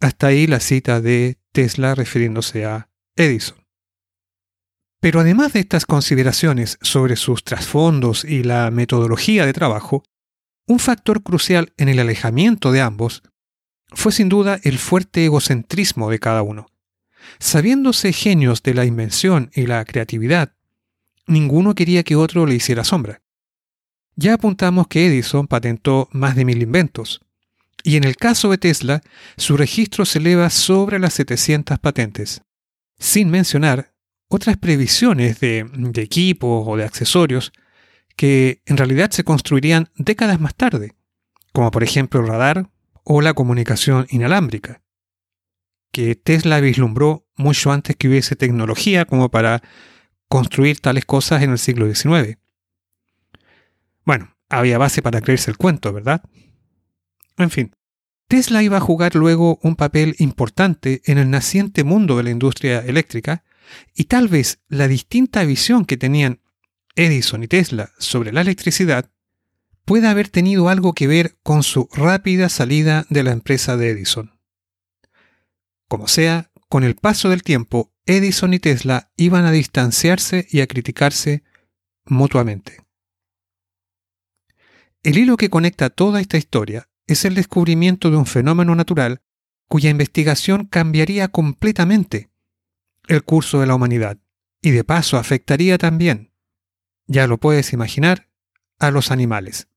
Hasta 0.00 0.28
ahí 0.28 0.46
la 0.46 0.60
cita 0.60 1.00
de 1.00 1.38
Tesla 1.52 1.94
refiriéndose 1.94 2.64
a 2.64 2.90
Edison. 3.16 3.58
Pero 5.00 5.20
además 5.20 5.52
de 5.52 5.60
estas 5.60 5.86
consideraciones 5.86 6.78
sobre 6.80 7.16
sus 7.16 7.44
trasfondos 7.44 8.24
y 8.24 8.42
la 8.42 8.70
metodología 8.70 9.46
de 9.46 9.52
trabajo, 9.52 10.02
un 10.66 10.78
factor 10.78 11.22
crucial 11.22 11.72
en 11.76 11.88
el 11.88 11.98
alejamiento 11.98 12.72
de 12.72 12.80
ambos 12.80 13.22
fue 13.92 14.10
sin 14.10 14.28
duda 14.28 14.58
el 14.64 14.78
fuerte 14.78 15.24
egocentrismo 15.24 16.10
de 16.10 16.18
cada 16.18 16.42
uno. 16.42 16.66
Sabiéndose 17.38 18.12
genios 18.12 18.62
de 18.62 18.74
la 18.74 18.84
invención 18.84 19.50
y 19.54 19.66
la 19.66 19.84
creatividad, 19.84 20.55
ninguno 21.26 21.74
quería 21.74 22.02
que 22.02 22.16
otro 22.16 22.46
le 22.46 22.54
hiciera 22.54 22.84
sombra. 22.84 23.22
Ya 24.14 24.34
apuntamos 24.34 24.86
que 24.86 25.06
Edison 25.06 25.46
patentó 25.46 26.08
más 26.12 26.36
de 26.36 26.44
mil 26.44 26.62
inventos, 26.62 27.20
y 27.82 27.96
en 27.96 28.04
el 28.04 28.16
caso 28.16 28.50
de 28.50 28.58
Tesla, 28.58 29.02
su 29.36 29.56
registro 29.56 30.04
se 30.06 30.18
eleva 30.18 30.50
sobre 30.50 30.98
las 30.98 31.14
700 31.14 31.78
patentes, 31.78 32.42
sin 32.98 33.30
mencionar 33.30 33.92
otras 34.28 34.56
previsiones 34.56 35.38
de, 35.40 35.68
de 35.72 36.02
equipos 36.02 36.64
o 36.66 36.76
de 36.76 36.84
accesorios 36.84 37.52
que 38.16 38.62
en 38.66 38.76
realidad 38.76 39.10
se 39.10 39.22
construirían 39.22 39.90
décadas 39.96 40.40
más 40.40 40.54
tarde, 40.54 40.94
como 41.52 41.70
por 41.70 41.84
ejemplo 41.84 42.20
el 42.20 42.26
radar 42.26 42.70
o 43.04 43.20
la 43.20 43.34
comunicación 43.34 44.06
inalámbrica, 44.10 44.82
que 45.92 46.16
Tesla 46.16 46.60
vislumbró 46.60 47.26
mucho 47.36 47.70
antes 47.70 47.94
que 47.94 48.08
hubiese 48.08 48.34
tecnología 48.34 49.04
como 49.04 49.30
para 49.30 49.62
construir 50.28 50.80
tales 50.80 51.04
cosas 51.04 51.42
en 51.42 51.50
el 51.50 51.58
siglo 51.58 51.92
XIX. 51.92 52.38
Bueno, 54.04 54.36
había 54.48 54.78
base 54.78 55.02
para 55.02 55.20
creerse 55.20 55.50
el 55.50 55.56
cuento, 55.56 55.92
¿verdad? 55.92 56.22
En 57.36 57.50
fin, 57.50 57.74
Tesla 58.28 58.62
iba 58.62 58.78
a 58.78 58.80
jugar 58.80 59.14
luego 59.14 59.58
un 59.62 59.76
papel 59.76 60.16
importante 60.18 61.02
en 61.04 61.18
el 61.18 61.30
naciente 61.30 61.84
mundo 61.84 62.16
de 62.16 62.24
la 62.24 62.30
industria 62.30 62.80
eléctrica 62.80 63.44
y 63.94 64.04
tal 64.04 64.28
vez 64.28 64.60
la 64.68 64.88
distinta 64.88 65.44
visión 65.44 65.84
que 65.84 65.96
tenían 65.96 66.40
Edison 66.96 67.42
y 67.42 67.48
Tesla 67.48 67.90
sobre 67.98 68.32
la 68.32 68.40
electricidad 68.40 69.10
pueda 69.84 70.10
haber 70.10 70.28
tenido 70.28 70.68
algo 70.68 70.92
que 70.92 71.06
ver 71.06 71.38
con 71.42 71.62
su 71.62 71.88
rápida 71.92 72.48
salida 72.48 73.06
de 73.10 73.22
la 73.22 73.30
empresa 73.30 73.76
de 73.76 73.90
Edison. 73.90 74.32
Como 75.88 76.08
sea, 76.08 76.50
con 76.68 76.84
el 76.84 76.96
paso 76.96 77.28
del 77.28 77.42
tiempo, 77.42 77.92
Edison 78.06 78.54
y 78.54 78.58
Tesla 78.58 79.10
iban 79.16 79.44
a 79.44 79.52
distanciarse 79.52 80.46
y 80.50 80.60
a 80.60 80.66
criticarse 80.66 81.42
mutuamente. 82.04 82.82
El 85.02 85.18
hilo 85.18 85.36
que 85.36 85.50
conecta 85.50 85.90
toda 85.90 86.20
esta 86.20 86.36
historia 86.36 86.88
es 87.06 87.24
el 87.24 87.34
descubrimiento 87.34 88.10
de 88.10 88.16
un 88.16 88.26
fenómeno 88.26 88.74
natural 88.74 89.22
cuya 89.68 89.90
investigación 89.90 90.66
cambiaría 90.66 91.28
completamente 91.28 92.30
el 93.08 93.22
curso 93.22 93.60
de 93.60 93.66
la 93.66 93.74
humanidad 93.74 94.18
y 94.60 94.70
de 94.70 94.84
paso 94.84 95.16
afectaría 95.16 95.78
también, 95.78 96.32
ya 97.06 97.26
lo 97.26 97.38
puedes 97.38 97.72
imaginar, 97.72 98.28
a 98.78 98.90
los 98.90 99.10
animales. 99.10 99.68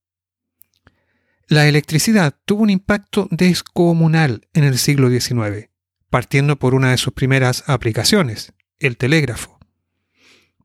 La 1.48 1.68
electricidad 1.68 2.36
tuvo 2.46 2.64
un 2.64 2.70
impacto 2.70 3.28
descomunal 3.32 4.48
en 4.54 4.64
el 4.64 4.78
siglo 4.78 5.10
XIX, 5.10 5.69
partiendo 6.10 6.58
por 6.58 6.74
una 6.74 6.92
de 6.92 6.98
sus 6.98 7.14
primeras 7.14 7.64
aplicaciones, 7.68 8.54
el 8.80 8.98
telégrafo. 8.98 9.60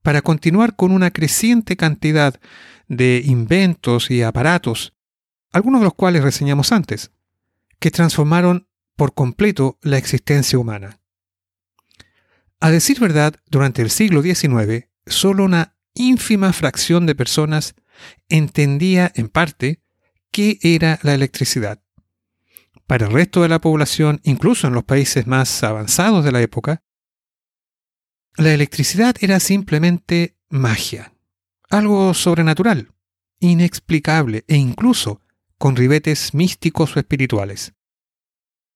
Para 0.02 0.22
continuar 0.22 0.76
con 0.76 0.92
una 0.92 1.10
creciente 1.10 1.76
cantidad 1.76 2.40
de 2.88 3.22
inventos 3.24 4.10
y 4.10 4.22
aparatos, 4.22 4.94
algunos 5.52 5.80
de 5.80 5.84
los 5.84 5.94
cuales 5.94 6.22
reseñamos 6.22 6.72
antes, 6.72 7.10
que 7.78 7.90
transformaron 7.90 8.68
por 8.96 9.14
completo 9.14 9.78
la 9.82 9.98
existencia 9.98 10.58
humana. 10.58 11.00
A 12.60 12.70
decir 12.70 12.98
verdad, 13.00 13.34
durante 13.46 13.82
el 13.82 13.90
siglo 13.90 14.22
XIX, 14.22 14.88
solo 15.06 15.44
una 15.44 15.76
ínfima 15.94 16.52
fracción 16.52 17.06
de 17.06 17.14
personas 17.14 17.74
entendía 18.28 19.12
en 19.14 19.28
parte 19.28 19.80
qué 20.30 20.58
era 20.62 20.98
la 21.02 21.14
electricidad. 21.14 21.83
Para 22.86 23.06
el 23.06 23.12
resto 23.12 23.42
de 23.42 23.48
la 23.48 23.60
población, 23.60 24.20
incluso 24.24 24.66
en 24.66 24.74
los 24.74 24.84
países 24.84 25.26
más 25.26 25.62
avanzados 25.62 26.24
de 26.24 26.32
la 26.32 26.42
época, 26.42 26.82
la 28.36 28.52
electricidad 28.52 29.14
era 29.20 29.40
simplemente 29.40 30.36
magia, 30.48 31.14
algo 31.70 32.14
sobrenatural, 32.14 32.92
inexplicable 33.40 34.44
e 34.48 34.56
incluso 34.56 35.20
con 35.56 35.76
ribetes 35.76 36.34
místicos 36.34 36.96
o 36.96 36.98
espirituales. 37.00 37.74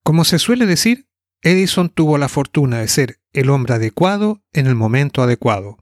Como 0.03 0.23
se 0.23 0.39
suele 0.39 0.65
decir, 0.65 1.07
Edison 1.41 1.89
tuvo 1.89 2.17
la 2.17 2.29
fortuna 2.29 2.79
de 2.79 2.87
ser 2.87 3.21
el 3.33 3.49
hombre 3.49 3.75
adecuado 3.75 4.41
en 4.53 4.67
el 4.67 4.75
momento 4.75 5.21
adecuado 5.21 5.77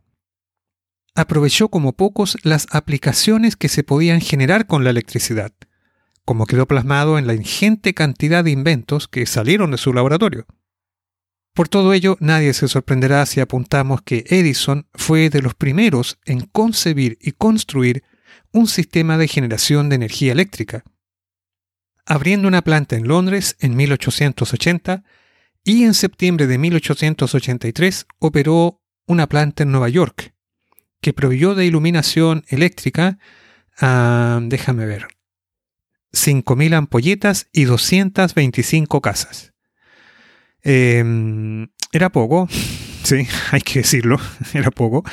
aprovechó 1.17 1.69
como 1.69 1.93
pocos 1.93 2.38
las 2.43 2.67
aplicaciones 2.69 3.55
que 3.55 3.69
se 3.69 3.84
podían 3.84 4.22
generar 4.22 4.67
con 4.67 4.84
la 4.84 4.91
electricidad, 4.91 5.51
como 6.27 6.46
quedó 6.46 6.67
plasmado 6.67 7.17
en 7.17 7.25
la 7.25 7.36
ingente 7.36 7.93
cantidad 7.93 8.43
de 8.43 8.51
inventos 8.51 9.07
que 9.07 9.25
salieron 9.25 9.72
de 9.72 9.77
su 9.77 9.93
laboratorio. 9.93 10.46
Por 11.53 11.69
todo 11.69 11.93
ello, 11.93 12.17
nadie 12.19 12.53
se 12.53 12.67
sorprenderá 12.67 13.25
si 13.25 13.39
apuntamos 13.39 14.01
que 14.01 14.25
Edison 14.27 14.89
fue 14.93 15.29
de 15.29 15.41
los 15.41 15.55
primeros 15.55 16.19
en 16.25 16.41
concebir 16.41 17.17
y 17.22 17.31
construir 17.31 18.03
un 18.51 18.67
sistema 18.67 19.17
de 19.17 19.29
generación 19.29 19.88
de 19.88 19.96
energía 19.96 20.34
eléctrica, 20.34 20.84
abriendo 22.05 22.50
una 22.50 22.62
planta 22.62 22.98
en 22.98 23.07
Londres 23.07 23.55
en 23.62 23.77
1880 23.77 25.05
y 25.63 25.86
en 25.86 25.93
septiembre 25.93 26.46
de 26.46 26.57
1883 26.57 28.05
operó 28.19 28.81
una 29.05 29.27
planta 29.27 29.63
en 29.63 29.72
Nueva 29.72 29.88
York, 29.88 30.34
que 31.00 31.13
proveyó 31.13 31.55
de 31.55 31.65
iluminación 31.65 32.43
eléctrica 32.50 33.17
a, 33.79 34.41
déjame 34.41 34.86
ver, 34.86 35.07
5.000 36.13 36.73
ampolletas 36.73 37.47
y 37.51 37.65
225 37.65 39.01
casas. 39.01 39.53
Em, 40.61 41.69
era 41.91 42.11
poco, 42.11 42.47
sí, 43.03 43.27
hay 43.51 43.61
que 43.61 43.79
decirlo, 43.79 44.17
era 44.53 44.71
poco, 44.71 45.03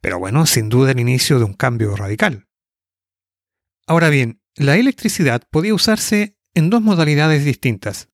pero 0.00 0.18
bueno, 0.18 0.46
sin 0.46 0.68
duda 0.68 0.92
el 0.92 1.00
inicio 1.00 1.38
de 1.38 1.44
un 1.44 1.54
cambio 1.54 1.94
radical. 1.96 2.48
Ahora 3.86 4.08
bien, 4.08 4.40
la 4.56 4.76
electricidad 4.76 5.42
podía 5.50 5.74
usarse 5.74 6.36
en 6.54 6.70
dos 6.70 6.82
modalidades 6.82 7.44
distintas, 7.44 8.08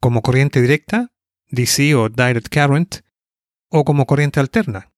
como 0.00 0.22
corriente 0.22 0.60
directa, 0.60 1.12
DC 1.48 1.94
o 1.94 2.08
Direct 2.08 2.48
Current, 2.48 2.96
o 3.68 3.84
como 3.84 4.06
corriente 4.06 4.40
alterna, 4.40 4.92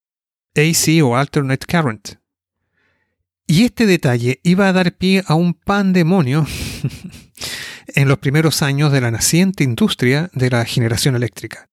AC 0.54 1.02
o 1.02 1.16
Alternate 1.16 1.66
Current. 1.66 2.21
Y 3.52 3.64
este 3.64 3.84
detalle 3.84 4.40
iba 4.44 4.66
a 4.66 4.72
dar 4.72 4.96
pie 4.96 5.24
a 5.26 5.34
un 5.34 5.52
pandemonio 5.52 6.46
en 7.94 8.08
los 8.08 8.16
primeros 8.16 8.62
años 8.62 8.90
de 8.90 9.02
la 9.02 9.10
naciente 9.10 9.62
industria 9.62 10.30
de 10.32 10.48
la 10.48 10.64
generación 10.64 11.16
eléctrica. 11.16 11.68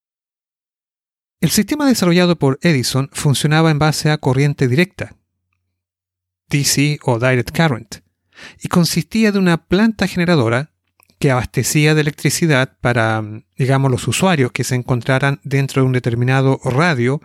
El 1.39 1.51
sistema 1.51 1.87
desarrollado 1.87 2.37
por 2.37 2.59
Edison 2.63 3.09
funcionaba 3.13 3.71
en 3.71 3.79
base 3.79 4.11
a 4.11 4.17
corriente 4.17 4.67
directa, 4.67 5.15
DC 6.49 6.99
o 7.03 7.17
Direct 7.17 7.55
Current, 7.55 7.99
y 8.61 8.67
consistía 8.67 9.31
de 9.31 9.39
una 9.39 9.65
planta 9.65 10.05
generadora 10.05 10.73
que 11.17 11.31
abastecía 11.31 11.95
de 11.95 12.01
electricidad 12.01 12.77
para, 12.81 13.23
digamos, 13.57 13.89
los 13.89 14.05
usuarios 14.05 14.51
que 14.51 14.65
se 14.65 14.75
encontraran 14.75 15.39
dentro 15.45 15.81
de 15.81 15.85
un 15.85 15.93
determinado 15.93 16.59
radio 16.61 17.21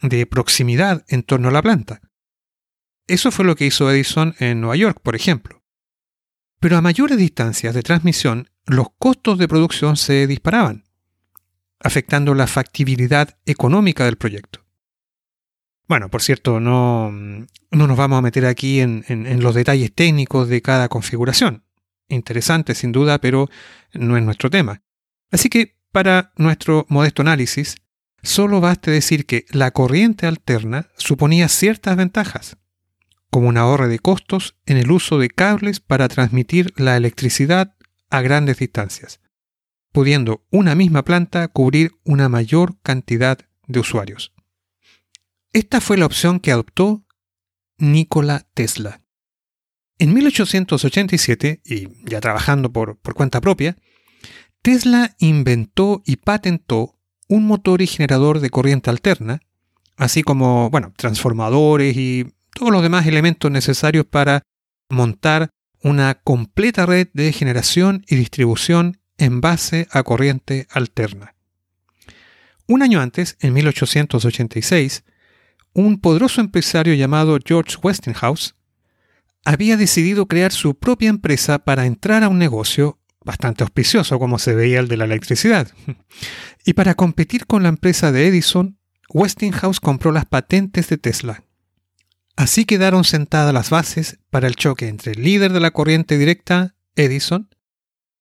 de 0.00 0.26
proximidad 0.26 1.04
en 1.06 1.22
torno 1.22 1.50
a 1.50 1.52
la 1.52 1.62
planta. 1.62 2.00
Eso 3.06 3.30
fue 3.30 3.44
lo 3.44 3.56
que 3.56 3.66
hizo 3.66 3.90
Edison 3.90 4.34
en 4.38 4.60
Nueva 4.60 4.76
York, 4.76 5.00
por 5.02 5.16
ejemplo. 5.16 5.62
Pero 6.60 6.76
a 6.76 6.82
mayores 6.82 7.18
distancias 7.18 7.74
de 7.74 7.82
transmisión, 7.82 8.48
los 8.66 8.88
costos 8.98 9.38
de 9.38 9.48
producción 9.48 9.96
se 9.96 10.26
disparaban, 10.26 10.84
afectando 11.80 12.34
la 12.34 12.46
factibilidad 12.46 13.36
económica 13.44 14.04
del 14.04 14.16
proyecto. 14.16 14.64
Bueno, 15.88 16.08
por 16.08 16.22
cierto, 16.22 16.60
no, 16.60 17.10
no 17.10 17.86
nos 17.86 17.96
vamos 17.96 18.18
a 18.18 18.22
meter 18.22 18.46
aquí 18.46 18.80
en, 18.80 19.04
en, 19.08 19.42
los 19.42 19.54
detalles 19.54 19.92
técnicos 19.92 20.48
de 20.48 20.62
cada 20.62 20.88
configuración. 20.88 21.64
Interesante 22.08 22.74
sin 22.74 22.92
duda, 22.92 23.18
pero 23.18 23.50
no 23.92 24.16
es 24.16 24.22
nuestro 24.22 24.48
tema. 24.48 24.82
Así 25.30 25.48
que, 25.48 25.76
para 25.90 26.32
nuestro 26.36 26.86
modesto 26.88 27.22
análisis, 27.22 27.76
solo 28.22 28.60
baste 28.60 28.90
decir 28.90 29.26
que 29.26 29.44
la 29.50 29.72
corriente 29.72 30.26
alterna 30.26 30.88
suponía 30.96 31.48
ciertas 31.48 31.96
ventajas, 31.96 32.56
como 33.32 33.48
un 33.48 33.56
ahorro 33.56 33.88
de 33.88 33.98
costos 33.98 34.58
en 34.66 34.76
el 34.76 34.90
uso 34.90 35.18
de 35.18 35.30
cables 35.30 35.80
para 35.80 36.06
transmitir 36.08 36.74
la 36.76 36.98
electricidad 36.98 37.74
a 38.10 38.20
grandes 38.20 38.58
distancias, 38.58 39.20
pudiendo 39.90 40.44
una 40.50 40.74
misma 40.74 41.02
planta 41.02 41.48
cubrir 41.48 41.92
una 42.04 42.28
mayor 42.28 42.78
cantidad 42.82 43.38
de 43.66 43.80
usuarios. 43.80 44.34
Esta 45.54 45.80
fue 45.80 45.96
la 45.96 46.04
opción 46.04 46.40
que 46.40 46.52
adoptó 46.52 47.06
Nikola 47.78 48.46
Tesla. 48.52 49.00
En 49.98 50.12
1887, 50.12 51.62
y 51.64 51.88
ya 52.04 52.20
trabajando 52.20 52.70
por, 52.70 52.98
por 52.98 53.14
cuenta 53.14 53.40
propia, 53.40 53.78
Tesla 54.60 55.16
inventó 55.18 56.02
y 56.04 56.16
patentó 56.16 56.98
un 57.28 57.46
motor 57.46 57.80
y 57.80 57.86
generador 57.86 58.40
de 58.40 58.50
corriente 58.50 58.90
alterna, 58.90 59.40
así 59.96 60.22
como, 60.22 60.68
bueno, 60.68 60.92
transformadores 60.98 61.96
y 61.96 62.26
todos 62.62 62.72
los 62.72 62.82
demás 62.84 63.08
elementos 63.08 63.50
necesarios 63.50 64.06
para 64.06 64.44
montar 64.88 65.50
una 65.82 66.14
completa 66.14 66.86
red 66.86 67.08
de 67.12 67.32
generación 67.32 68.04
y 68.06 68.14
distribución 68.14 69.00
en 69.18 69.40
base 69.40 69.88
a 69.90 70.04
corriente 70.04 70.68
alterna. 70.70 71.34
Un 72.68 72.84
año 72.84 73.00
antes, 73.00 73.36
en 73.40 73.54
1886, 73.54 75.02
un 75.72 76.00
poderoso 76.00 76.40
empresario 76.40 76.94
llamado 76.94 77.36
George 77.44 77.78
Westinghouse 77.82 78.54
había 79.44 79.76
decidido 79.76 80.26
crear 80.26 80.52
su 80.52 80.78
propia 80.78 81.10
empresa 81.10 81.58
para 81.58 81.84
entrar 81.86 82.22
a 82.22 82.28
un 82.28 82.38
negocio 82.38 83.00
bastante 83.24 83.64
auspicioso 83.64 84.20
como 84.20 84.38
se 84.38 84.54
veía 84.54 84.78
el 84.78 84.86
de 84.86 84.98
la 84.98 85.06
electricidad. 85.06 85.68
Y 86.64 86.74
para 86.74 86.94
competir 86.94 87.46
con 87.46 87.64
la 87.64 87.70
empresa 87.70 88.12
de 88.12 88.28
Edison, 88.28 88.78
Westinghouse 89.08 89.80
compró 89.80 90.12
las 90.12 90.26
patentes 90.26 90.88
de 90.88 90.96
Tesla. 90.96 91.42
Así 92.36 92.64
quedaron 92.64 93.04
sentadas 93.04 93.52
las 93.52 93.70
bases 93.70 94.18
para 94.30 94.46
el 94.46 94.56
choque 94.56 94.88
entre 94.88 95.12
el 95.12 95.22
líder 95.22 95.52
de 95.52 95.60
la 95.60 95.70
corriente 95.70 96.16
directa, 96.18 96.74
Edison, 96.96 97.48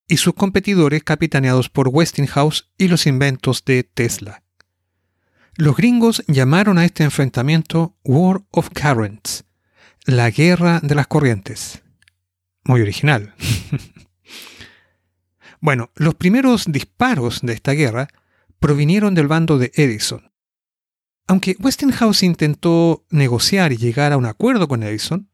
y 0.08 0.18
sus 0.18 0.34
competidores 0.34 1.04
capitaneados 1.04 1.70
por 1.70 1.88
Westinghouse 1.88 2.70
y 2.78 2.90
los 2.90 3.08
inventos 3.08 3.64
de 3.64 3.84
Tesla. 3.84 4.44
Los 5.56 5.78
gringos 5.78 6.24
llamaron 6.28 6.78
a 6.78 6.86
este 6.86 7.04
enfrentamiento 7.04 7.96
War 8.04 8.42
of 8.52 8.70
Currents, 8.70 9.46
la 10.06 10.30
guerra 10.30 10.80
de 10.82 10.96
las 10.96 11.08
corrientes. 11.08 11.82
Muy 12.64 12.82
original. 12.82 13.34
bueno, 15.62 15.92
los 15.96 16.16
primeros 16.16 16.66
disparos 16.68 17.42
de 17.42 17.54
esta 17.54 17.72
guerra 17.72 18.08
provinieron 18.60 19.16
del 19.16 19.28
bando 19.28 19.58
de 19.58 19.72
Edison. 19.76 20.31
Aunque 21.32 21.56
Westinghouse 21.62 22.24
intentó 22.24 23.06
negociar 23.10 23.72
y 23.72 23.78
llegar 23.78 24.12
a 24.12 24.18
un 24.18 24.26
acuerdo 24.26 24.68
con 24.68 24.84
Edison, 24.84 25.30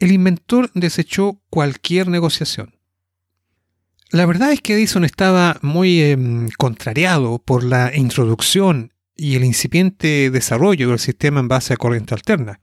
el 0.00 0.10
inventor 0.10 0.72
desechó 0.74 1.40
cualquier 1.50 2.08
negociación. 2.08 2.74
La 4.10 4.26
verdad 4.26 4.50
es 4.50 4.60
que 4.60 4.74
Edison 4.74 5.04
estaba 5.04 5.56
muy 5.62 6.02
em, 6.02 6.48
contrariado 6.58 7.38
por 7.38 7.62
la 7.62 7.94
introducción 7.94 8.92
y 9.14 9.36
el 9.36 9.44
incipiente 9.44 10.32
desarrollo 10.32 10.88
del 10.88 10.98
sistema 10.98 11.38
en 11.38 11.46
base 11.46 11.72
a 11.72 11.76
corriente 11.76 12.14
alterna, 12.14 12.58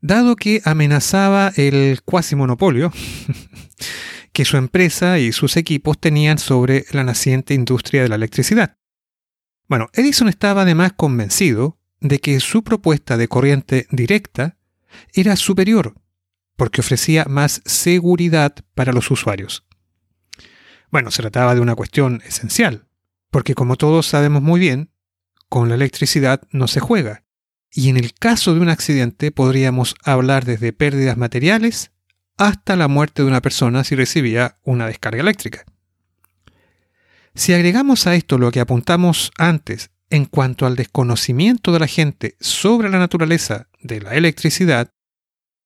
dado 0.00 0.36
que 0.36 0.62
amenazaba 0.64 1.52
el 1.56 2.00
cuasi 2.04 2.36
monopolio 2.36 2.92
que 4.32 4.44
su 4.44 4.56
empresa 4.56 5.18
y 5.18 5.32
sus 5.32 5.56
equipos 5.56 5.98
tenían 5.98 6.38
sobre 6.38 6.84
la 6.92 7.02
naciente 7.02 7.54
industria 7.54 8.02
de 8.02 8.08
la 8.08 8.14
electricidad. 8.14 8.78
Bueno, 9.68 9.88
Edison 9.92 10.28
estaba 10.28 10.62
además 10.62 10.94
convencido 10.94 11.78
de 12.00 12.20
que 12.20 12.40
su 12.40 12.64
propuesta 12.64 13.16
de 13.16 13.28
corriente 13.28 13.86
directa 13.90 14.56
era 15.12 15.36
superior, 15.36 15.94
porque 16.56 16.80
ofrecía 16.80 17.26
más 17.26 17.60
seguridad 17.66 18.54
para 18.74 18.92
los 18.92 19.10
usuarios. 19.10 19.66
Bueno, 20.90 21.10
se 21.10 21.20
trataba 21.20 21.54
de 21.54 21.60
una 21.60 21.74
cuestión 21.74 22.22
esencial, 22.26 22.88
porque 23.30 23.54
como 23.54 23.76
todos 23.76 24.06
sabemos 24.06 24.42
muy 24.42 24.58
bien, 24.58 24.90
con 25.50 25.68
la 25.68 25.74
electricidad 25.74 26.42
no 26.50 26.66
se 26.66 26.80
juega, 26.80 27.24
y 27.70 27.90
en 27.90 27.98
el 27.98 28.14
caso 28.14 28.54
de 28.54 28.60
un 28.60 28.70
accidente 28.70 29.30
podríamos 29.32 29.94
hablar 30.02 30.46
desde 30.46 30.72
pérdidas 30.72 31.18
materiales 31.18 31.92
hasta 32.38 32.76
la 32.76 32.88
muerte 32.88 33.22
de 33.22 33.28
una 33.28 33.42
persona 33.42 33.84
si 33.84 33.96
recibía 33.96 34.56
una 34.62 34.86
descarga 34.86 35.20
eléctrica. 35.20 35.66
Si 37.38 37.52
agregamos 37.52 38.08
a 38.08 38.16
esto 38.16 38.36
lo 38.36 38.50
que 38.50 38.58
apuntamos 38.58 39.30
antes 39.38 39.92
en 40.10 40.24
cuanto 40.24 40.66
al 40.66 40.74
desconocimiento 40.74 41.70
de 41.70 41.78
la 41.78 41.86
gente 41.86 42.34
sobre 42.40 42.88
la 42.88 42.98
naturaleza 42.98 43.68
de 43.80 44.00
la 44.00 44.16
electricidad, 44.16 44.92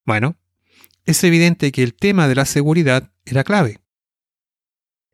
bueno, 0.05 0.37
es 1.05 1.23
evidente 1.23 1.71
que 1.71 1.81
el 1.81 1.95
tema 1.95 2.27
de 2.27 2.35
la 2.35 2.45
seguridad 2.45 3.11
era 3.25 3.43
clave. 3.43 3.79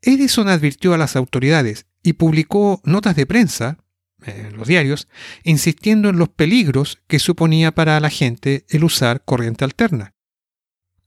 Edison 0.02 0.50
advirtió 0.50 0.94
a 0.94 0.98
las 0.98 1.16
autoridades 1.16 1.86
y 2.04 2.14
publicó 2.14 2.82
notas 2.84 3.16
de 3.16 3.26
prensa 3.26 3.78
en 4.26 4.58
los 4.58 4.68
diarios 4.68 5.08
insistiendo 5.44 6.10
en 6.10 6.20
los 6.20 6.28
peligros 6.28 7.02
que 7.08 7.20
suponía 7.20 7.72
para 7.72 7.98
la 8.02 8.10
gente 8.10 8.66
el 8.68 8.84
usar 8.84 9.24
corriente 9.24 9.64
alterna 9.64 10.14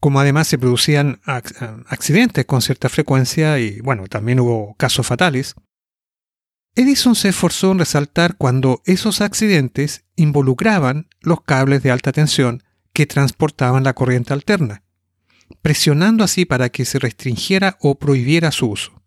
como 0.03 0.19
además 0.19 0.49
se 0.49 0.59
producían 0.59 1.21
accidentes 1.87 2.45
con 2.45 2.61
cierta 2.61 2.89
frecuencia 2.89 3.61
y 3.61 3.79
bueno, 3.83 4.09
también 4.09 4.41
hubo 4.41 4.75
casos 4.75 5.07
fatales, 5.07 5.55
Edison 6.75 7.15
se 7.15 7.29
esforzó 7.29 7.71
en 7.71 7.79
resaltar 7.79 8.37
cuando 8.37 8.83
esos 8.85 9.21
accidentes 9.21 10.05
involucraban 10.17 11.07
los 11.21 11.43
cables 11.43 11.85
de 11.85 11.93
alta 11.93 12.11
tensión 12.11 12.65
que 12.93 13.07
transportaban 13.07 13.85
la 13.85 13.93
corriente 13.93 14.33
alterna, 14.33 14.83
presionando 15.63 16.25
así 16.25 16.47
para 16.47 16.71
que 16.71 16.85
se 16.85 16.99
restringiera 16.99 17.79
o 17.81 17.97
prohibiera 18.01 18.51
su 18.51 18.71
uso. 18.71 19.05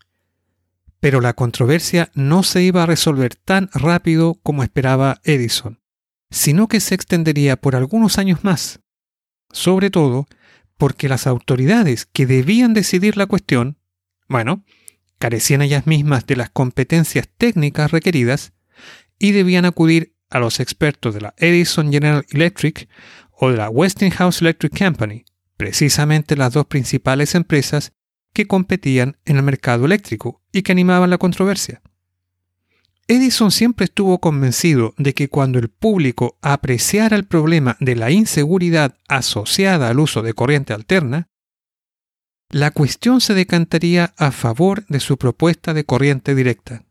Pero 1.02 1.20
la 1.20 1.34
controversia 1.34 2.10
no 2.14 2.42
se 2.42 2.64
iba 2.64 2.84
a 2.84 2.86
resolver 2.86 3.36
tan 3.36 3.70
rápido 3.74 4.36
como 4.44 4.64
esperaba 4.64 5.20
Edison, 5.26 5.82
sino 6.32 6.70
que 6.70 6.80
se 6.80 6.96
extendería 6.96 7.58
por 7.58 7.76
algunos 7.76 8.18
años 8.18 8.46
más, 8.46 8.80
sobre 9.52 9.90
todo 9.90 10.28
porque 10.78 11.10
las 11.10 11.28
autoridades 11.28 12.06
que 12.06 12.26
debían 12.26 12.74
decidir 12.74 13.18
la 13.18 13.26
cuestión, 13.26 13.78
bueno, 14.28 14.64
carecían 15.20 15.62
ellas 15.62 15.88
mismas 15.88 16.26
de 16.26 16.36
las 16.36 16.50
competencias 16.50 17.30
técnicas 17.38 17.92
requeridas 17.92 18.54
y 19.18 19.32
debían 19.32 19.66
acudir 19.66 20.16
a 20.30 20.40
los 20.40 20.60
expertos 20.60 21.14
de 21.14 21.22
la 21.22 21.34
Edison 21.38 21.92
General 21.92 22.26
Electric 22.30 22.90
o 23.32 23.52
de 23.52 23.58
la 23.58 23.70
Westinghouse 23.70 24.42
Electric 24.42 24.78
Company, 24.78 25.26
precisamente 25.58 26.36
las 26.36 26.54
dos 26.54 26.66
principales 26.66 27.36
empresas 27.36 27.94
que 28.34 28.48
competían 28.48 29.18
en 29.26 29.38
el 29.38 29.44
mercado 29.44 29.86
eléctrico 29.86 30.42
y 30.52 30.62
que 30.62 30.74
animaban 30.74 31.10
la 31.10 31.18
controversia. 31.18 31.82
Edison 33.08 33.52
siempre 33.52 33.86
estuvo 33.86 34.20
convencido 34.20 34.96
de 34.98 35.13
que 35.13 35.30
cuando 35.30 35.60
el 35.60 35.70
público 35.70 36.38
apreciara 36.41 37.15
el 37.15 37.26
problema 37.26 37.78
de 37.80 37.96
la 37.96 38.10
inseguridad 38.10 38.98
asociada 39.08 39.89
al 39.89 40.00
uso 40.00 40.24
de 40.24 40.34
corriente 40.34 40.74
alterna, 40.74 41.28
la 42.50 42.72
cuestión 42.72 43.22
se 43.22 43.36
decantaría 43.36 44.13
a 44.18 44.32
favor 44.32 44.86
de 44.88 45.00
su 45.00 45.18
propuesta 45.18 45.74
de 45.74 45.84
corriente 45.84 46.34
directa. 46.34 46.84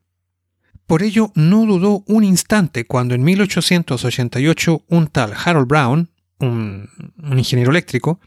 Por 0.86 1.02
ello, 1.02 1.32
no 1.34 1.64
dudó 1.64 2.04
un 2.06 2.22
instante 2.22 2.84
cuando 2.84 3.14
en 3.14 3.24
1888 3.24 4.84
un 4.88 5.08
tal 5.08 5.32
Harold 5.32 5.66
Brown, 5.66 6.10
un, 6.38 6.90
un 7.22 7.38
ingeniero 7.38 7.70
eléctrico, 7.70 8.20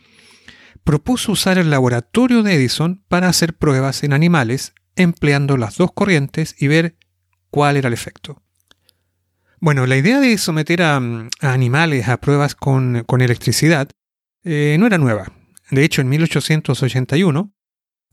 propuso 0.84 1.32
usar 1.32 1.58
el 1.58 1.70
laboratorio 1.70 2.44
de 2.44 2.56
Edison 2.56 3.04
para 3.08 3.30
hacer 3.30 3.56
pruebas 3.56 4.04
en 4.04 4.14
animales 4.14 4.74
empleando 4.96 5.56
las 5.56 5.78
dos 5.78 5.92
corrientes 5.94 6.56
y 6.58 6.68
ver 6.68 6.96
cuál 7.58 7.76
era 7.76 7.88
el 7.88 7.94
efecto. 7.96 8.44
Bueno, 9.60 9.88
la 9.88 9.98
idea 9.98 10.20
de 10.20 10.38
someter 10.38 10.84
a, 10.84 11.02
animales 11.42 12.08
a 12.08 12.18
pruebas 12.18 12.54
con, 12.54 13.04
electricidad 13.20 13.90
eh, 14.44 14.78
no 14.80 14.86
era 14.86 15.00
nueva. 15.00 15.32
De 15.72 15.84
hecho, 15.84 16.02
en 16.02 16.10
1881, 16.10 17.52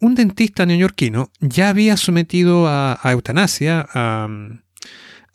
un 0.01 0.15
dentista 0.15 0.65
neoyorquino 0.65 1.31
ya 1.41 1.69
había 1.69 1.99
sometido 1.99 2.69
a, 2.69 2.99
eutanasia 3.05 3.87
a, 3.93 4.29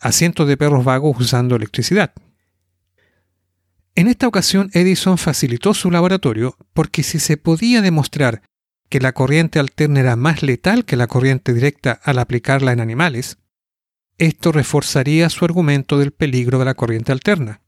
a 0.00 0.10
cientos 0.10 0.48
de 0.48 0.56
perros 0.56 0.84
vagos 0.84 1.16
usando 1.20 1.54
electricidad. 1.54 2.12
En 3.94 4.08
esta 4.08 4.26
ocasión, 4.26 4.70
Edison 4.72 5.18
facilitó 5.18 5.72
su 5.72 5.88
laboratorio 5.92 6.56
porque 6.72 7.04
si 7.04 7.20
se 7.20 7.36
podía 7.36 7.80
demostrar 7.80 8.42
que 8.88 8.98
la 8.98 9.12
corriente 9.12 9.60
alterna 9.60 10.00
era 10.00 10.16
más 10.16 10.42
letal 10.42 10.84
que 10.84 10.96
la 10.96 11.06
corriente 11.06 11.54
directa 11.54 11.92
al 12.02 12.18
aplicarla 12.18 12.72
en 12.72 12.80
animales, 12.80 13.38
esto 14.20 14.52
reforzaría 14.52 15.30
su 15.30 15.44
argumento 15.46 15.98
del 15.98 16.12
peligro 16.12 16.58
de 16.58 16.66
la 16.66 16.74
corriente 16.74 17.10
alterna. 17.10 17.62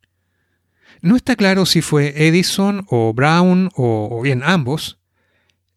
No 1.00 1.16
está 1.16 1.34
claro 1.34 1.64
si 1.66 1.80
fue 1.80 2.28
Edison 2.28 2.84
o 2.88 3.12
Brown 3.14 3.70
o, 3.74 4.20
bien 4.22 4.42
ambos 4.44 5.00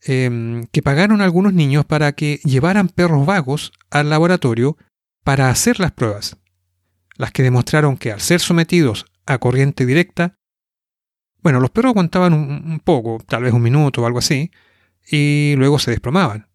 em, 0.02 0.66
que 0.72 0.84
pagaron 0.84 1.22
a 1.22 1.24
algunos 1.24 1.54
niños 1.54 1.86
para 1.86 2.12
que 2.12 2.42
llevaran 2.44 2.90
perros 2.90 3.26
vagos 3.26 3.72
al 3.90 4.10
laboratorio 4.10 4.78
para 5.24 5.50
hacer 5.50 5.80
las 5.80 5.94
pruebas, 5.94 6.38
las 7.16 7.32
que 7.32 7.42
demostraron 7.42 7.98
que 7.98 8.12
al 8.12 8.20
ser 8.20 8.42
sometidos 8.42 9.06
a 9.26 9.38
corriente 9.38 9.86
directa, 9.86 10.38
bueno, 11.42 11.62
los 11.62 11.72
perros 11.72 11.92
aguantaban 11.92 12.34
un 12.34 12.82
poco, 12.84 13.24
tal 13.26 13.44
vez 13.44 13.54
un 13.54 13.62
minuto 13.62 14.02
o 14.02 14.06
algo 14.06 14.20
así, 14.20 14.52
y 15.10 15.54
luego 15.58 15.80
se 15.80 15.92
desplomaban. 15.92 16.48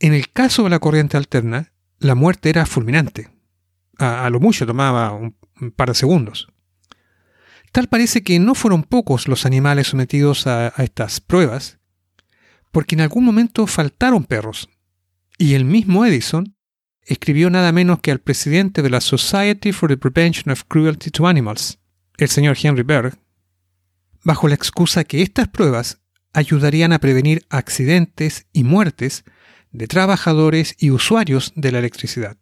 En 0.00 0.14
el 0.14 0.30
caso 0.30 0.64
de 0.64 0.70
la 0.70 0.78
corriente 0.78 1.16
alterna, 1.16 1.72
la 1.98 2.14
muerte 2.14 2.48
era 2.48 2.66
fulminante. 2.66 3.30
A, 3.98 4.28
lo 4.30 4.40
mucho 4.40 4.66
tomaba 4.66 5.12
un, 5.12 5.34
par 5.74 5.88
de 5.88 5.94
segundos. 5.94 6.48
Tal 7.72 7.88
parece 7.88 8.22
que 8.22 8.38
no 8.38 8.54
fueron 8.54 8.82
pocos 8.82 9.28
los 9.28 9.46
animales 9.46 9.88
sometidos 9.88 10.46
a, 10.46 10.72
a 10.76 10.84
estas 10.84 11.20
pruebas, 11.20 11.78
porque 12.72 12.94
en 12.94 13.00
algún 13.00 13.24
momento 13.24 13.66
faltaron 13.66 14.24
perros, 14.24 14.68
y 15.38 15.54
el 15.54 15.64
mismo 15.64 16.04
Edison 16.04 16.56
escribió 17.02 17.50
nada 17.50 17.72
menos 17.72 18.00
que 18.00 18.10
al 18.10 18.20
presidente 18.20 18.82
de 18.82 18.90
la 18.90 19.00
Society 19.00 19.72
for 19.72 19.88
the 19.88 19.96
Prevention 19.96 20.52
of 20.52 20.64
Cruelty 20.68 21.10
to 21.10 21.26
Animals, 21.26 21.78
el 22.18 22.28
señor 22.28 22.56
Henry 22.60 22.82
Berg, 22.82 23.18
bajo 24.24 24.48
la 24.48 24.54
excusa 24.54 25.04
que 25.04 25.22
estas 25.22 25.48
pruebas 25.48 26.00
ayudarían 26.32 26.92
a 26.92 26.98
prevenir 26.98 27.46
accidentes 27.48 28.46
y 28.52 28.64
muertes 28.64 29.24
de 29.76 29.86
trabajadores 29.86 30.74
y 30.78 30.90
usuarios 30.90 31.52
de 31.54 31.72
la 31.72 31.78
electricidad. 31.78 32.36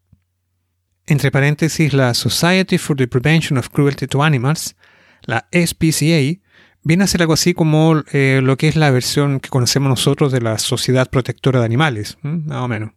Entre 1.07 1.31
paréntesis, 1.31 1.92
la 1.92 2.14
Society 2.14 2.79
for 2.79 2.97
the 2.97 3.07
Prevention 3.07 3.59
of 3.59 3.68
Cruelty 3.68 4.07
to 4.07 4.23
Animals, 4.23 4.77
la 5.23 5.47
SPCA, 5.53 6.40
viene 6.83 7.05
a 7.05 7.07
ser 7.07 7.23
algo 7.23 7.35
así 7.35 7.53
como 7.53 8.03
eh, 8.12 8.40
lo 8.42 8.57
que 8.57 8.68
es 8.68 8.77
la 8.77 8.90
versión 8.90 9.40
que 9.40 9.51
conocemos 9.51 9.88
nosotros 9.88 10.33
de 10.33 10.40
la 10.40 10.59
Sociedad 10.59 11.11
Protectora 11.11 11.61
de 11.61 11.66
Animales, 11.66 12.16
más 12.23 12.62
o 12.62 12.68
menos. 12.68 12.92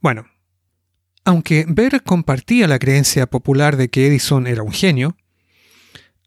Bueno, 0.00 0.26
aunque 1.24 1.64
Berg 1.68 2.02
compartía 2.02 2.66
la 2.66 2.78
creencia 2.78 3.26
popular 3.26 3.76
de 3.76 3.88
que 3.88 4.06
Edison 4.06 4.46
era 4.46 4.62
un 4.62 4.72
genio, 4.72 5.16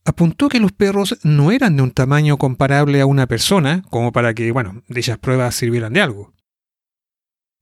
apuntó 0.05 0.49
que 0.49 0.59
los 0.59 0.71
perros 0.71 1.17
no 1.23 1.51
eran 1.51 1.77
de 1.77 1.83
un 1.83 1.91
tamaño 1.91 2.37
comparable 2.37 3.01
a 3.01 3.05
una 3.05 3.27
persona, 3.27 3.83
como 3.89 4.11
para 4.11 4.33
que, 4.33 4.51
bueno, 4.51 4.83
dichas 4.87 5.17
pruebas 5.17 5.55
sirvieran 5.55 5.93
de 5.93 6.01
algo. 6.01 6.33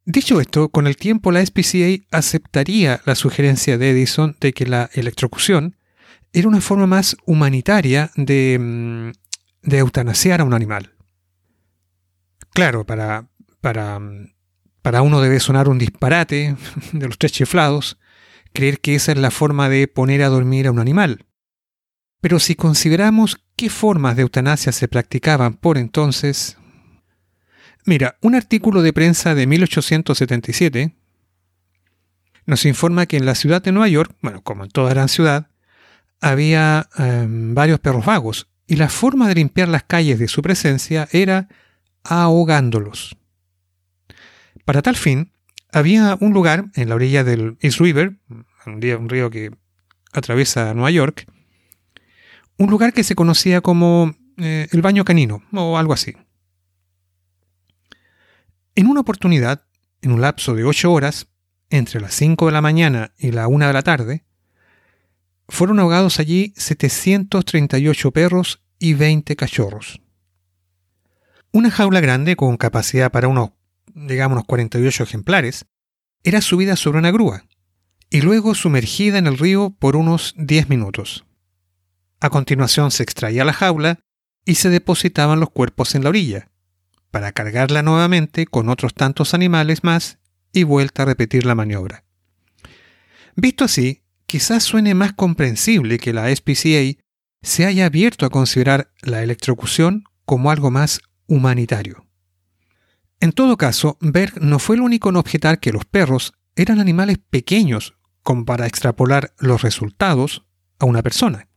Dicho 0.09 0.39
esto, 0.39 0.69
con 0.69 0.87
el 0.87 0.95
tiempo 0.95 1.33
la 1.33 1.45
SPCA 1.45 2.01
aceptaría 2.11 3.01
la 3.03 3.13
sugerencia 3.13 3.77
de 3.77 3.89
Edison 3.89 4.37
de 4.39 4.53
que 4.53 4.65
la 4.65 4.89
electrocución 4.93 5.75
era 6.31 6.47
una 6.47 6.61
forma 6.61 6.87
más 6.87 7.17
humanitaria 7.25 8.09
de, 8.15 8.57
mm, 8.57 9.11
de 9.67 9.77
eutanasiar 9.79 10.39
a 10.39 10.45
un 10.45 10.53
animal. 10.53 10.93
Claro, 12.53 12.85
para, 12.85 13.27
para, 13.59 13.99
mm, 13.99 14.33
para 14.81 15.01
uno 15.01 15.19
debe 15.19 15.41
sonar 15.41 15.67
un 15.67 15.77
disparate 15.77 16.55
de 16.93 17.05
los 17.05 17.17
tres 17.17 17.33
chiflados 17.33 17.99
creer 18.53 18.79
que 18.79 18.95
esa 18.95 19.11
es 19.11 19.17
la 19.17 19.29
forma 19.29 19.67
de 19.67 19.89
poner 19.89 20.23
a 20.23 20.29
dormir 20.29 20.67
a 20.67 20.71
un 20.71 20.79
animal. 20.79 21.25
Pero 22.21 22.39
si 22.39 22.55
consideramos 22.55 23.45
qué 23.57 23.69
formas 23.69 24.15
de 24.15 24.21
eutanasia 24.21 24.71
se 24.71 24.87
practicaban 24.87 25.55
por 25.55 25.77
entonces... 25.77 26.57
Mira, 27.87 28.17
un 28.21 28.35
artículo 28.35 28.81
de 28.81 28.91
prensa 28.91 29.33
de 29.33 29.47
1877 29.47 30.93
nos 32.45 32.65
informa 32.65 33.05
que 33.05 33.15
en 33.15 33.25
la 33.25 33.33
ciudad 33.33 33.61
de 33.61 33.71
Nueva 33.71 33.87
York, 33.87 34.13
bueno, 34.21 34.41
como 34.43 34.65
en 34.65 34.69
toda 34.71 34.89
gran 34.89 35.07
ciudad, 35.07 35.47
había 36.19 36.89
em, 36.97 37.55
varios 37.55 37.79
perros 37.79 38.05
vagos 38.05 38.49
y 38.67 38.75
la 38.75 38.89
forma 38.89 39.29
de 39.29 39.35
limpiar 39.35 39.69
las 39.69 39.83
calles 39.83 40.19
de 40.19 40.27
su 40.27 40.41
presencia 40.41 41.07
era 41.13 41.47
ahogándolos. 42.03 43.15
Para 44.65 44.81
tal 44.81 44.97
fin, 44.97 45.31
había 45.71 46.17
un 46.19 46.33
lugar 46.33 46.65
en 46.75 46.89
la 46.89 46.95
orilla 46.95 47.23
del 47.23 47.57
East 47.61 47.79
River, 47.79 48.17
un 48.65 49.07
río 49.07 49.29
que 49.29 49.51
atraviesa 50.11 50.73
Nueva 50.73 50.91
York, 50.91 51.25
un 52.57 52.69
lugar 52.69 52.91
que 52.91 53.05
se 53.05 53.15
conocía 53.15 53.61
como 53.61 54.13
eh, 54.35 54.67
el 54.73 54.81
baño 54.81 55.05
canino 55.05 55.41
o 55.53 55.77
algo 55.77 55.93
así. 55.93 56.17
En 58.77 58.85
una 58.85 58.99
oportunidad, 58.99 59.65
en 60.03 60.11
un 60.11 60.21
lapso 60.21 60.53
de 60.53 60.63
ocho 60.63 60.91
horas, 60.93 61.25
entre 61.71 61.99
las 61.99 62.13
5 62.13 62.45
de 62.45 62.51
la 62.51 62.61
mañana 62.61 63.11
y 63.17 63.31
la 63.31 63.47
1 63.47 63.65
de 63.65 63.73
la 63.73 63.81
tarde, 63.81 64.23
fueron 65.49 65.79
ahogados 65.79 66.19
allí 66.19 66.53
738 66.57 68.11
perros 68.11 68.61
y 68.77 68.93
20 68.93 69.35
cachorros. 69.35 69.99
Una 71.51 71.71
jaula 71.71 72.01
grande 72.01 72.35
con 72.35 72.55
capacidad 72.55 73.11
para 73.11 73.27
unos, 73.27 73.49
digamos, 73.95 74.35
unos 74.35 74.45
48 74.45 75.05
ejemplares, 75.05 75.65
era 76.23 76.39
subida 76.41 76.75
sobre 76.75 76.99
una 76.99 77.09
grúa 77.09 77.45
y 78.11 78.21
luego 78.21 78.53
sumergida 78.53 79.17
en 79.17 79.25
el 79.25 79.39
río 79.39 79.75
por 79.79 79.95
unos 79.95 80.35
10 80.37 80.69
minutos. 80.69 81.25
A 82.19 82.29
continuación 82.29 82.91
se 82.91 83.01
extraía 83.01 83.43
la 83.43 83.53
jaula 83.53 84.01
y 84.45 84.53
se 84.53 84.69
depositaban 84.69 85.39
los 85.39 85.49
cuerpos 85.49 85.95
en 85.95 86.03
la 86.03 86.09
orilla, 86.09 86.51
para 87.11 87.31
cargarla 87.31 87.81
nuevamente 87.81 88.45
con 88.45 88.69
otros 88.69 88.93
tantos 88.93 89.33
animales 89.33 89.83
más 89.83 90.19
y 90.53 90.63
vuelta 90.63 91.03
a 91.03 91.05
repetir 91.05 91.45
la 91.45 91.55
maniobra. 91.55 92.03
Visto 93.35 93.65
así, 93.65 94.03
quizás 94.25 94.63
suene 94.63 94.93
más 94.93 95.13
comprensible 95.13 95.99
que 95.99 96.13
la 96.13 96.33
SPCA 96.35 96.99
se 97.41 97.65
haya 97.65 97.85
abierto 97.85 98.25
a 98.25 98.29
considerar 98.29 98.91
la 99.01 99.23
electrocución 99.23 100.03
como 100.25 100.51
algo 100.51 100.71
más 100.71 101.01
humanitario. 101.27 102.05
En 103.19 103.31
todo 103.31 103.57
caso, 103.57 103.97
Berg 104.01 104.41
no 104.41 104.59
fue 104.59 104.75
el 104.75 104.81
único 104.81 105.09
en 105.09 105.15
objetar 105.15 105.59
que 105.59 105.71
los 105.71 105.85
perros 105.85 106.33
eran 106.55 106.79
animales 106.79 107.17
pequeños 107.29 107.95
como 108.23 108.45
para 108.45 108.67
extrapolar 108.67 109.33
los 109.39 109.61
resultados 109.61 110.45
a 110.79 110.85
una 110.85 111.01
persona. 111.01 111.47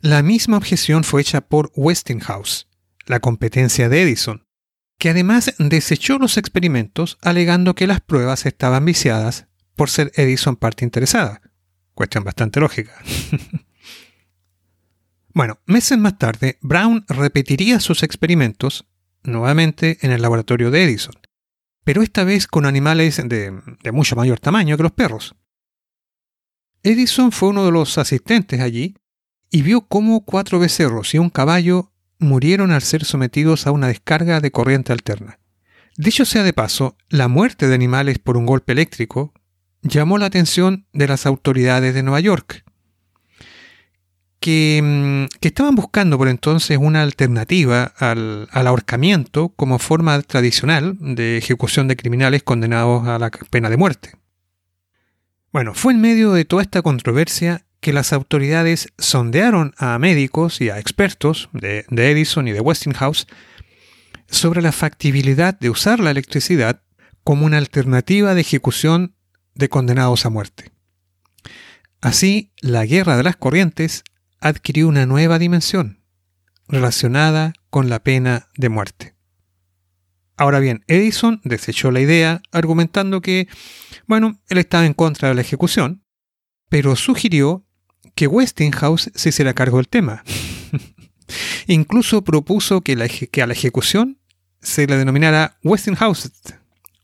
La 0.00 0.22
misma 0.22 0.56
objeción 0.56 1.04
fue 1.04 1.22
hecha 1.22 1.40
por 1.40 1.72
Westinghouse, 1.74 2.68
la 3.06 3.20
competencia 3.20 3.88
de 3.88 4.02
Edison, 4.02 4.43
que 4.98 5.10
además 5.10 5.54
desechó 5.58 6.18
los 6.18 6.36
experimentos 6.36 7.18
alegando 7.20 7.74
que 7.74 7.86
las 7.86 8.00
pruebas 8.00 8.46
estaban 8.46 8.84
viciadas 8.84 9.46
por 9.74 9.90
ser 9.90 10.12
Edison 10.14 10.56
parte 10.56 10.84
interesada. 10.84 11.40
Cuestión 11.94 12.24
bastante 12.24 12.60
lógica. 12.60 12.92
bueno, 15.34 15.58
meses 15.66 15.98
más 15.98 16.18
tarde, 16.18 16.58
Brown 16.60 17.04
repetiría 17.08 17.80
sus 17.80 18.02
experimentos 18.02 18.86
nuevamente 19.22 19.98
en 20.02 20.10
el 20.10 20.22
laboratorio 20.22 20.70
de 20.70 20.84
Edison, 20.84 21.14
pero 21.84 22.02
esta 22.02 22.24
vez 22.24 22.46
con 22.46 22.66
animales 22.66 23.16
de, 23.16 23.58
de 23.82 23.92
mucho 23.92 24.16
mayor 24.16 24.40
tamaño 24.40 24.76
que 24.76 24.82
los 24.82 24.92
perros. 24.92 25.34
Edison 26.82 27.32
fue 27.32 27.48
uno 27.48 27.64
de 27.64 27.72
los 27.72 27.96
asistentes 27.96 28.60
allí 28.60 28.96
y 29.50 29.62
vio 29.62 29.82
cómo 29.82 30.24
cuatro 30.24 30.58
becerros 30.58 31.14
y 31.14 31.18
un 31.18 31.30
caballo 31.30 31.93
murieron 32.18 32.72
al 32.72 32.82
ser 32.82 33.04
sometidos 33.04 33.66
a 33.66 33.70
una 33.70 33.88
descarga 33.88 34.40
de 34.40 34.50
corriente 34.50 34.92
alterna. 34.92 35.38
Dicho 35.96 36.24
sea 36.24 36.42
de 36.42 36.52
paso, 36.52 36.96
la 37.08 37.28
muerte 37.28 37.68
de 37.68 37.74
animales 37.74 38.18
por 38.18 38.36
un 38.36 38.46
golpe 38.46 38.72
eléctrico 38.72 39.32
llamó 39.82 40.18
la 40.18 40.26
atención 40.26 40.86
de 40.92 41.06
las 41.06 41.26
autoridades 41.26 41.94
de 41.94 42.02
Nueva 42.02 42.20
York, 42.20 42.64
que, 44.40 44.80
mm, 44.82 45.36
estaban 45.40 45.74
buscando 45.74 46.18
por 46.18 46.28
entonces 46.28 46.78
una 46.80 47.02
alternativa 47.02 47.84
al, 47.96 48.48
al, 48.50 48.66
ahorcamiento 48.66 49.50
como 49.50 49.78
forma 49.78 50.20
tradicional 50.22 50.96
de 51.00 51.38
ejecución 51.38 51.88
de 51.88 51.96
criminales 51.96 52.42
condenados 52.42 53.06
a 53.06 53.18
la 53.18 53.30
pena 53.30 53.70
de 53.70 53.76
muerte. 53.76 54.12
Bueno, 55.52 55.72
fue 55.72 55.92
en 55.92 56.00
medio 56.00 56.32
de 56.32 56.44
toda 56.44 56.62
esta 56.62 56.82
controversia 56.82 57.64
que 57.84 57.92
las 57.92 58.14
autoridades 58.14 58.88
sondearon 58.96 59.74
a 59.76 59.98
médicos 59.98 60.62
y 60.62 60.70
a 60.70 60.78
expertos 60.78 61.50
de, 61.52 61.84
Edison 61.90 62.48
y 62.48 62.52
de 62.52 62.62
Westinghouse 62.62 63.26
sobre 64.26 64.62
la 64.62 64.72
factibilidad 64.72 65.58
de 65.60 65.68
usar 65.68 66.00
la 66.00 66.10
electricidad 66.10 66.80
como 67.24 67.44
una 67.44 67.58
alternativa 67.58 68.34
de 68.34 68.40
ejecución 68.40 69.16
de 69.54 69.68
condenados 69.68 70.24
a 70.24 70.30
muerte. 70.30 70.72
Así, 72.00 72.54
la 72.62 72.86
guerra 72.86 73.18
de 73.18 73.22
las 73.22 73.36
corrientes 73.36 74.02
adquirió 74.40 74.88
una 74.88 75.04
nueva 75.04 75.38
dimensión 75.38 76.00
relacionada 76.66 77.52
con 77.68 77.90
la 77.90 78.02
pena 78.02 78.48
de 78.56 78.70
muerte. 78.70 79.14
Ahora 80.38 80.58
bien, 80.58 80.84
Edison 80.86 81.42
desechó 81.44 81.90
la 81.90 82.00
idea 82.00 82.40
argumentando 82.50 83.20
que, 83.20 83.46
bueno, 84.06 84.40
él 84.48 84.56
estaba 84.56 84.86
en 84.86 84.94
contra 84.94 85.28
de 85.28 85.34
la 85.34 85.42
ejecución, 85.42 86.02
pero 86.70 86.96
sugirió 86.96 87.63
que 88.14 88.26
Westinghouse 88.26 89.10
se 89.14 89.28
hiciera 89.28 89.54
cargo 89.54 89.78
del 89.78 89.88
tema. 89.88 90.24
Incluso 91.66 92.22
propuso 92.22 92.82
que, 92.82 92.92
a 92.92 93.46
la 93.46 93.52
ejecución 93.52 94.18
se 94.60 94.86
le 94.86 94.96
denominara 94.96 95.58
Westinghouse 95.62 96.30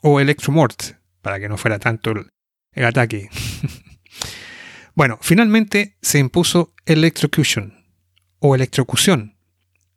o 0.00 0.20
Electromort, 0.20 0.96
para 1.22 1.38
que 1.38 1.48
no 1.48 1.56
fuera 1.56 1.78
tanto 1.78 2.10
el, 2.10 2.30
el 2.72 2.84
ataque. 2.84 3.28
bueno, 4.94 5.18
finalmente 5.20 5.96
se 6.00 6.18
impuso 6.18 6.72
Electrocution 6.86 7.74
o 8.38 8.54
electrocución, 8.54 9.36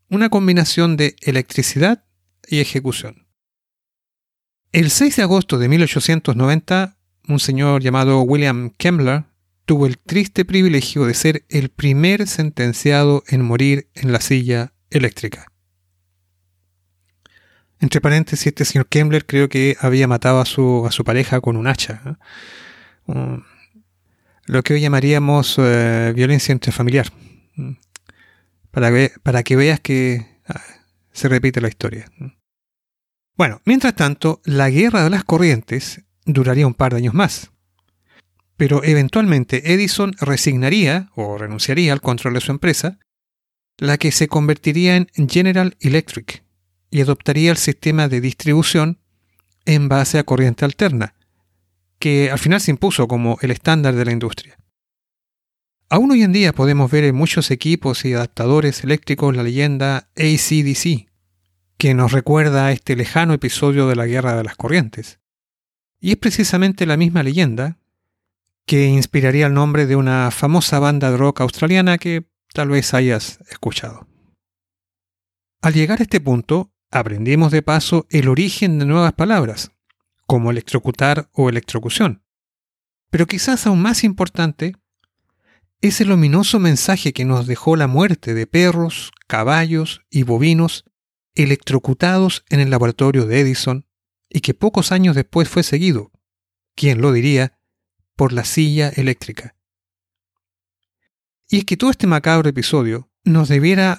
una 0.09 0.29
combinación 0.29 0.97
de 0.97 1.15
electricidad 1.21 2.03
y 2.47 2.59
ejecución. 2.59 3.25
El 4.73 4.91
6 4.91 5.15
de 5.15 5.23
agosto 5.23 5.57
de 5.57 5.69
1890, 5.69 6.97
un 7.29 7.39
señor 7.39 7.81
llamado 7.81 8.21
William 8.21 8.71
Kemmler 8.71 9.23
tuvo 9.65 9.85
el 9.85 9.97
triste 9.97 10.45
privilegio 10.45 11.05
de 11.05 11.13
ser 11.13 11.45
el 11.49 11.69
primer 11.69 12.27
sentenciado 12.27 13.23
en 13.27 13.41
morir 13.41 13.87
en 13.93 14.11
la 14.11 14.21
silla 14.21 14.73
eléctrica. 14.89 15.47
Entre 17.79 17.99
paréntesis, 17.99 18.47
este 18.47 18.65
señor 18.65 18.87
Kemmler 18.87 19.25
creo 19.25 19.49
que 19.49 19.75
había 19.79 20.07
matado 20.07 20.39
a 20.39 20.45
su, 20.45 20.85
a 20.87 20.91
su 20.91 21.03
pareja 21.03 21.41
con 21.41 21.57
un 21.57 21.67
hacha. 21.67 22.17
lo 24.45 24.63
que 24.63 24.73
hoy 24.73 24.81
llamaríamos 24.81 25.55
eh, 25.57 26.13
violencia 26.15 26.53
intrafamiliar. 26.53 27.07
Para, 28.71 28.89
para 29.21 29.43
que 29.43 29.55
veas 29.55 29.79
que 29.79 30.25
ah, 30.47 30.61
se 31.11 31.29
repite 31.29 31.61
la 31.61 31.67
historia. 31.67 32.09
Bueno, 33.35 33.61
mientras 33.65 33.95
tanto, 33.95 34.41
la 34.45 34.69
guerra 34.69 35.03
de 35.03 35.09
las 35.09 35.23
corrientes 35.23 36.03
duraría 36.25 36.65
un 36.67 36.73
par 36.73 36.93
de 36.93 36.99
años 36.99 37.13
más. 37.13 37.52
Pero 38.57 38.83
eventualmente 38.83 39.73
Edison 39.73 40.13
resignaría 40.19 41.09
o 41.15 41.37
renunciaría 41.37 41.93
al 41.93 42.01
control 42.01 42.35
de 42.35 42.41
su 42.41 42.51
empresa, 42.51 42.99
la 43.77 43.97
que 43.97 44.11
se 44.11 44.27
convertiría 44.27 44.95
en 44.97 45.29
General 45.29 45.75
Electric 45.79 46.43
y 46.91 47.01
adoptaría 47.01 47.51
el 47.51 47.57
sistema 47.57 48.07
de 48.07 48.21
distribución 48.21 48.99
en 49.65 49.89
base 49.89 50.19
a 50.19 50.23
corriente 50.23 50.65
alterna, 50.65 51.15
que 51.97 52.29
al 52.29 52.37
final 52.37 52.61
se 52.61 52.71
impuso 52.71 53.07
como 53.07 53.37
el 53.41 53.51
estándar 53.51 53.95
de 53.95 54.05
la 54.05 54.11
industria. 54.11 54.57
Aún 55.89 56.11
hoy 56.11 56.23
en 56.23 56.33
día 56.33 56.53
podemos 56.53 56.89
ver 56.91 57.03
en 57.03 57.15
muchos 57.15 57.51
equipos 57.51 58.05
y 58.05 58.13
adaptadores 58.13 58.83
eléctricos 58.83 59.35
la 59.35 59.43
leyenda 59.43 60.09
ACDC, 60.17 61.07
que 61.77 61.93
nos 61.93 62.11
recuerda 62.11 62.67
a 62.67 62.71
este 62.71 62.95
lejano 62.95 63.33
episodio 63.33 63.87
de 63.87 63.95
la 63.95 64.05
Guerra 64.05 64.35
de 64.35 64.43
las 64.43 64.55
Corrientes. 64.55 65.19
Y 65.99 66.11
es 66.11 66.17
precisamente 66.17 66.85
la 66.85 66.97
misma 66.97 67.23
leyenda 67.23 67.77
que 68.65 68.87
inspiraría 68.87 69.47
el 69.47 69.53
nombre 69.53 69.85
de 69.85 69.95
una 69.95 70.31
famosa 70.31 70.79
banda 70.79 71.11
de 71.11 71.17
rock 71.17 71.41
australiana 71.41 71.97
que 71.97 72.25
tal 72.53 72.69
vez 72.69 72.93
hayas 72.93 73.39
escuchado. 73.49 74.07
Al 75.61 75.73
llegar 75.73 75.99
a 75.99 76.03
este 76.03 76.21
punto, 76.21 76.73
aprendimos 76.91 77.51
de 77.51 77.61
paso 77.61 78.05
el 78.09 78.27
origen 78.27 78.79
de 78.79 78.85
nuevas 78.85 79.13
palabras, 79.13 79.71
como 80.27 80.51
electrocutar 80.51 81.29
o 81.33 81.49
electrocución. 81.49 82.23
Pero 83.09 83.27
quizás 83.27 83.67
aún 83.67 83.81
más 83.81 84.03
importante 84.03 84.75
es 85.81 85.99
el 86.01 86.11
ominoso 86.11 86.59
mensaje 86.59 87.11
que 87.13 87.25
nos 87.25 87.45
dejó 87.45 87.75
la 87.75 87.87
muerte 87.87 88.33
de 88.33 88.47
perros, 88.47 89.11
caballos 89.27 90.01
y 90.09 90.23
bovinos 90.23 90.85
electrocutados 91.35 92.45
en 92.49 92.59
el 92.59 92.69
laboratorio 92.69 93.25
de 93.25 93.41
Edison 93.41 93.85
y 94.29 94.41
que 94.41 94.53
pocos 94.53 94.91
años 94.91 95.15
después 95.15 95.49
fue 95.49 95.63
seguido, 95.63 96.11
quién 96.75 97.01
lo 97.01 97.11
diría, 97.11 97.59
por 98.15 98.33
la 98.33 98.45
silla 98.45 98.89
eléctrica. 98.89 99.55
Y 101.49 101.59
es 101.59 101.65
que 101.65 101.77
todo 101.77 101.91
este 101.91 102.07
macabro 102.07 102.49
episodio 102.49 103.11
nos 103.23 103.49
debiera 103.49 103.93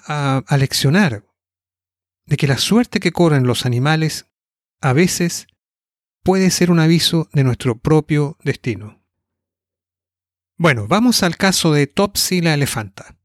aleccionar 0.47 1.25
de 2.27 2.37
que 2.37 2.47
la 2.47 2.59
suerte 2.59 3.01
que 3.01 3.13
corren 3.13 3.47
los 3.47 3.67
animales 3.67 4.27
a 4.81 4.93
veces 4.93 5.47
puede 6.23 6.51
ser 6.51 6.71
un 6.71 6.81
aviso 6.81 7.29
de 7.33 7.45
nuestro 7.45 7.79
propio 7.79 8.39
destino. 8.43 9.03
Bueno, 10.57 10.87
vamos 10.89 11.23
al 11.23 11.37
caso 11.37 11.73
de 11.73 11.87
Topsy 11.87 12.41
la 12.41 12.55
elefanta. 12.55 13.19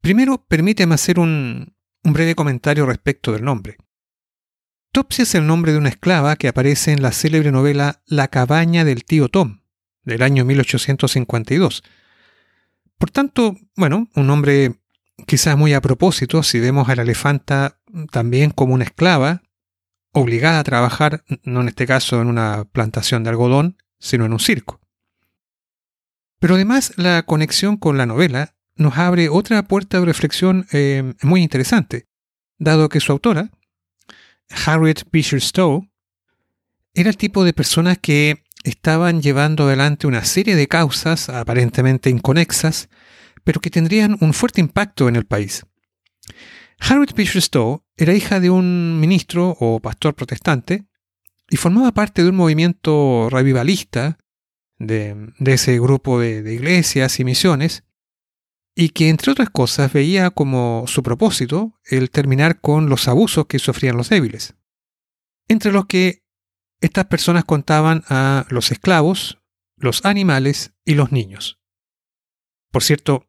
Primero, 0.00 0.44
permíteme 0.46 0.94
hacer 0.94 1.18
un, 1.18 1.76
un 2.02 2.12
breve 2.12 2.34
comentario 2.34 2.86
respecto 2.86 3.32
del 3.32 3.44
nombre. 3.44 3.76
Topsy 4.92 5.22
es 5.22 5.34
el 5.34 5.46
nombre 5.46 5.72
de 5.72 5.78
una 5.78 5.90
esclava 5.90 6.36
que 6.36 6.48
aparece 6.48 6.92
en 6.92 7.02
la 7.02 7.12
célebre 7.12 7.52
novela 7.52 8.02
La 8.06 8.28
cabaña 8.28 8.84
del 8.84 9.04
tío 9.04 9.28
Tom, 9.28 9.59
del 10.10 10.22
año 10.22 10.44
1852. 10.44 11.82
Por 12.98 13.10
tanto, 13.10 13.56
bueno, 13.76 14.08
un 14.14 14.26
nombre 14.26 14.74
quizás 15.26 15.56
muy 15.56 15.72
a 15.72 15.80
propósito 15.80 16.42
si 16.42 16.60
vemos 16.60 16.88
a 16.88 16.96
la 16.96 17.02
elefanta 17.02 17.78
también 18.10 18.50
como 18.50 18.74
una 18.74 18.84
esclava, 18.84 19.42
obligada 20.12 20.58
a 20.58 20.64
trabajar, 20.64 21.24
no 21.44 21.60
en 21.60 21.68
este 21.68 21.86
caso 21.86 22.20
en 22.20 22.28
una 22.28 22.64
plantación 22.72 23.22
de 23.22 23.30
algodón, 23.30 23.76
sino 23.98 24.24
en 24.24 24.32
un 24.32 24.40
circo. 24.40 24.80
Pero 26.40 26.54
además 26.54 26.92
la 26.96 27.22
conexión 27.22 27.76
con 27.76 27.96
la 27.96 28.06
novela 28.06 28.56
nos 28.76 28.98
abre 28.98 29.28
otra 29.28 29.62
puerta 29.62 30.00
de 30.00 30.06
reflexión 30.06 30.66
eh, 30.72 31.14
muy 31.22 31.42
interesante, 31.42 32.08
dado 32.58 32.88
que 32.88 33.00
su 33.00 33.12
autora, 33.12 33.50
Harriet 34.66 35.04
Beecher 35.12 35.40
Stowe, 35.40 35.90
era 36.94 37.10
el 37.10 37.16
tipo 37.16 37.44
de 37.44 37.52
personas 37.52 37.98
que 37.98 38.42
estaban 38.64 39.22
llevando 39.22 39.64
adelante 39.64 40.06
una 40.06 40.24
serie 40.24 40.56
de 40.56 40.68
causas 40.68 41.28
aparentemente 41.28 42.10
inconexas, 42.10 42.88
pero 43.44 43.60
que 43.60 43.70
tendrían 43.70 44.16
un 44.20 44.34
fuerte 44.34 44.60
impacto 44.60 45.08
en 45.08 45.16
el 45.16 45.26
país. 45.26 45.64
Harriet 46.78 47.14
Beecher 47.14 47.42
Stowe 47.42 47.82
era 47.96 48.14
hija 48.14 48.40
de 48.40 48.50
un 48.50 48.98
ministro 49.00 49.56
o 49.60 49.80
pastor 49.80 50.14
protestante 50.14 50.86
y 51.48 51.56
formaba 51.56 51.92
parte 51.92 52.22
de 52.22 52.30
un 52.30 52.36
movimiento 52.36 53.28
revivalista 53.30 54.18
de, 54.78 55.32
ese 55.44 55.78
grupo 55.78 56.20
de 56.20 56.54
iglesias 56.54 57.20
y 57.20 57.24
misiones 57.24 57.84
y 58.74 58.90
que 58.90 59.08
entre 59.08 59.32
otras 59.32 59.50
cosas 59.50 59.92
veía 59.92 60.30
como 60.30 60.84
su 60.86 61.02
propósito 61.02 61.74
el 61.84 62.10
terminar 62.10 62.60
con 62.60 62.88
los 62.88 63.08
abusos 63.08 63.46
que 63.46 63.58
sufrían 63.58 63.96
los 63.96 64.08
débiles, 64.08 64.54
entre 65.48 65.72
los 65.72 65.86
que 65.86 66.22
estas 66.80 67.06
personas 67.06 67.44
contaban 67.44 68.04
a 68.08 68.46
los 68.48 68.70
esclavos, 68.70 69.38
los 69.76 70.04
animales 70.04 70.72
y 70.84 70.94
los 70.94 71.12
niños. 71.12 71.60
Por 72.70 72.82
cierto, 72.82 73.28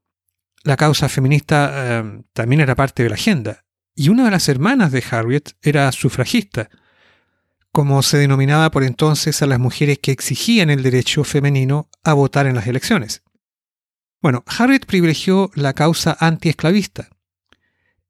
la 0.64 0.78
causa 0.78 1.10
feminista 1.10 1.72
eh, 1.74 2.24
también 2.34 2.62
era 2.62 2.76
parte 2.76 3.04
de 3.04 3.10
la 3.10 3.16
agenda, 3.16 3.66
y 3.96 4.10
una 4.10 4.26
de 4.26 4.32
las 4.32 4.48
hermanas 4.48 4.92
de 4.92 5.04
Harriet 5.10 5.56
era 5.62 5.92
sufragista, 5.92 6.70
como 7.72 8.04
se 8.04 8.18
denominaba 8.18 8.70
por 8.72 8.84
entonces 8.84 9.42
a 9.42 9.48
las 9.48 9.60
mujeres 9.60 10.00
que 10.00 10.12
exigían 10.12 10.70
el 10.70 10.84
derecho 10.84 11.24
femenino 11.24 11.90
a 12.04 12.14
votar 12.14 12.46
en 12.46 12.56
las 12.56 12.68
elecciones. 12.68 13.24
Bueno, 14.22 14.44
Harriet 14.46 14.86
privilegió 14.86 15.52
la 15.56 15.74
causa 15.74 16.16
antiesclavista. 16.20 17.10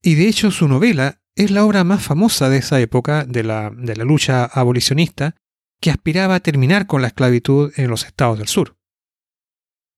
Y 0.02 0.16
de 0.16 0.28
hecho 0.28 0.52
su 0.52 0.68
novela 0.68 1.21
es 1.36 1.52
la 1.52 1.66
obra 1.66 1.84
más 1.84 2.04
famosa 2.04 2.50
de 2.50 2.58
esa 2.58 2.80
época 2.80 3.26
de 3.26 3.44
la, 3.44 3.72
de 3.76 3.96
la 3.96 4.04
lucha 4.04 4.46
abolicionista 4.46 5.36
que 5.80 5.92
aspiraba 5.92 6.36
a 6.36 6.40
terminar 6.40 6.88
con 6.88 7.02
la 7.02 7.08
esclavitud 7.08 7.72
en 7.76 7.90
los 7.90 8.06
estados 8.06 8.38
del 8.38 8.48
sur. 8.48 8.78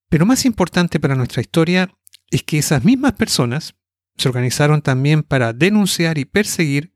Pero 0.09 0.25
más 0.25 0.45
importante 0.45 0.99
para 0.99 1.15
nuestra 1.15 1.41
historia 1.41 1.93
es 2.29 2.43
que 2.43 2.59
esas 2.59 2.83
mismas 2.83 3.13
personas 3.13 3.75
se 4.17 4.29
organizaron 4.29 4.81
también 4.81 5.23
para 5.23 5.53
denunciar 5.53 6.17
y 6.17 6.25
perseguir 6.25 6.93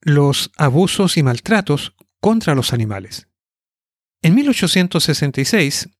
los 0.00 0.52
abusos 0.56 1.16
y 1.16 1.22
maltratos 1.22 1.94
contra 2.20 2.54
los 2.54 2.72
animales. 2.72 3.28
En 4.22 4.34
1866, 4.34 5.90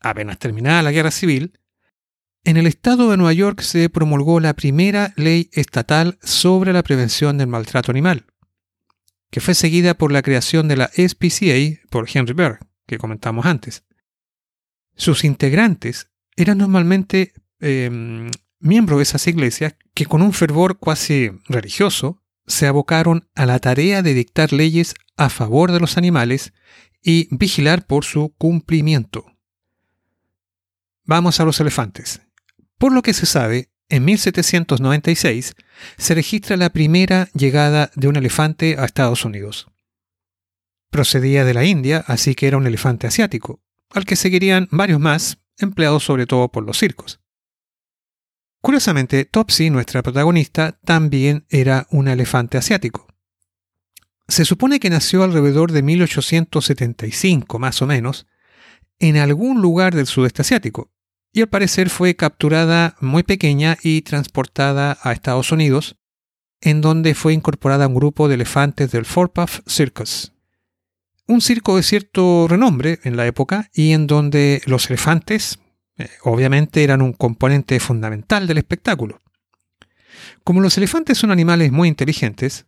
apenas 0.00 0.38
terminada 0.38 0.82
la 0.82 0.92
guerra 0.92 1.10
civil, 1.10 1.59
en 2.44 2.56
el 2.56 2.66
estado 2.66 3.10
de 3.10 3.16
Nueva 3.16 3.32
York 3.32 3.60
se 3.60 3.88
promulgó 3.90 4.40
la 4.40 4.54
primera 4.54 5.12
ley 5.16 5.50
estatal 5.52 6.18
sobre 6.22 6.72
la 6.72 6.82
prevención 6.82 7.38
del 7.38 7.48
maltrato 7.48 7.90
animal, 7.90 8.26
que 9.30 9.40
fue 9.40 9.54
seguida 9.54 9.94
por 9.94 10.10
la 10.10 10.22
creación 10.22 10.66
de 10.66 10.76
la 10.76 10.88
SPCA 10.88 11.80
por 11.90 12.08
Henry 12.12 12.32
Berg, 12.32 12.60
que 12.86 12.98
comentamos 12.98 13.46
antes. 13.46 13.84
Sus 14.96 15.24
integrantes 15.24 16.10
eran 16.34 16.58
normalmente 16.58 17.32
em, 17.60 18.30
miembros 18.58 18.98
de 18.98 19.02
esas 19.02 19.26
iglesias 19.26 19.74
que 19.94 20.06
con 20.06 20.22
un 20.22 20.32
fervor 20.32 20.78
cuasi 20.78 21.30
religioso 21.46 22.22
se 22.46 22.66
abocaron 22.66 23.28
a 23.34 23.46
la 23.46 23.58
tarea 23.58 24.02
de 24.02 24.14
dictar 24.14 24.52
leyes 24.52 24.94
a 25.16 25.28
favor 25.28 25.72
de 25.72 25.80
los 25.80 25.98
animales 25.98 26.52
y 27.02 27.28
vigilar 27.34 27.86
por 27.86 28.04
su 28.04 28.34
cumplimiento. 28.36 29.26
Vamos 31.04 31.40
a 31.40 31.44
los 31.44 31.60
elefantes. 31.60 32.22
Por 32.80 32.94
lo 32.94 33.02
que 33.02 33.12
se 33.12 33.26
sabe, 33.26 33.68
en 33.90 34.06
1796 34.06 35.54
se 35.98 36.14
registra 36.14 36.56
la 36.56 36.70
primera 36.70 37.28
llegada 37.34 37.90
de 37.94 38.08
un 38.08 38.16
elefante 38.16 38.76
a 38.78 38.86
Estados 38.86 39.26
Unidos. 39.26 39.66
Procedía 40.88 41.44
de 41.44 41.52
la 41.52 41.66
India, 41.66 42.02
así 42.06 42.34
que 42.34 42.46
era 42.46 42.56
un 42.56 42.66
elefante 42.66 43.06
asiático, 43.06 43.60
al 43.90 44.06
que 44.06 44.16
seguirían 44.16 44.66
varios 44.70 44.98
más, 44.98 45.42
empleados 45.58 46.04
sobre 46.04 46.24
todo 46.24 46.48
por 46.48 46.64
los 46.64 46.78
circos. 46.78 47.20
Curiosamente, 48.62 49.26
Topsy, 49.26 49.68
nuestra 49.68 50.02
protagonista, 50.02 50.80
también 50.82 51.44
era 51.50 51.86
un 51.90 52.08
elefante 52.08 52.56
asiático. 52.56 53.08
se 54.26 54.46
supone 54.46 54.80
que 54.80 54.88
nació 54.88 55.22
alrededor 55.22 55.70
de 55.72 55.82
1875, 55.82 57.58
más 57.58 57.82
o 57.82 57.86
menos, 57.86 58.26
en 58.98 59.18
algún 59.18 59.60
lugar 59.60 59.94
del 59.94 60.06
sudeste 60.06 60.40
asiático, 60.40 60.90
y 61.32 61.42
al 61.42 61.48
parecer 61.48 61.90
fue 61.90 62.16
capturada 62.16 62.96
muy 63.00 63.22
pequeña 63.22 63.76
y 63.82 64.02
transportada 64.02 64.98
a 65.02 65.12
Estados 65.12 65.52
Unidos, 65.52 65.96
en 66.60 66.80
donde 66.80 67.14
fue 67.14 67.32
incorporada 67.32 67.84
a 67.84 67.88
un 67.88 67.94
grupo 67.94 68.28
de 68.28 68.34
elefantes 68.34 68.90
del 68.90 69.04
Forpuff 69.04 69.60
Circus. 69.66 70.32
Un 71.26 71.40
circo 71.40 71.76
de 71.76 71.82
cierto 71.82 72.48
renombre 72.48 72.98
en 73.04 73.16
la 73.16 73.26
época 73.26 73.70
y 73.72 73.92
en 73.92 74.06
donde 74.06 74.60
los 74.66 74.90
elefantes, 74.90 75.60
eh, 75.96 76.08
obviamente, 76.24 76.82
eran 76.82 77.02
un 77.02 77.12
componente 77.12 77.78
fundamental 77.78 78.46
del 78.46 78.58
espectáculo. 78.58 79.20
Como 80.42 80.60
los 80.60 80.76
elefantes 80.76 81.18
son 81.18 81.30
animales 81.30 81.70
muy 81.70 81.88
inteligentes, 81.88 82.66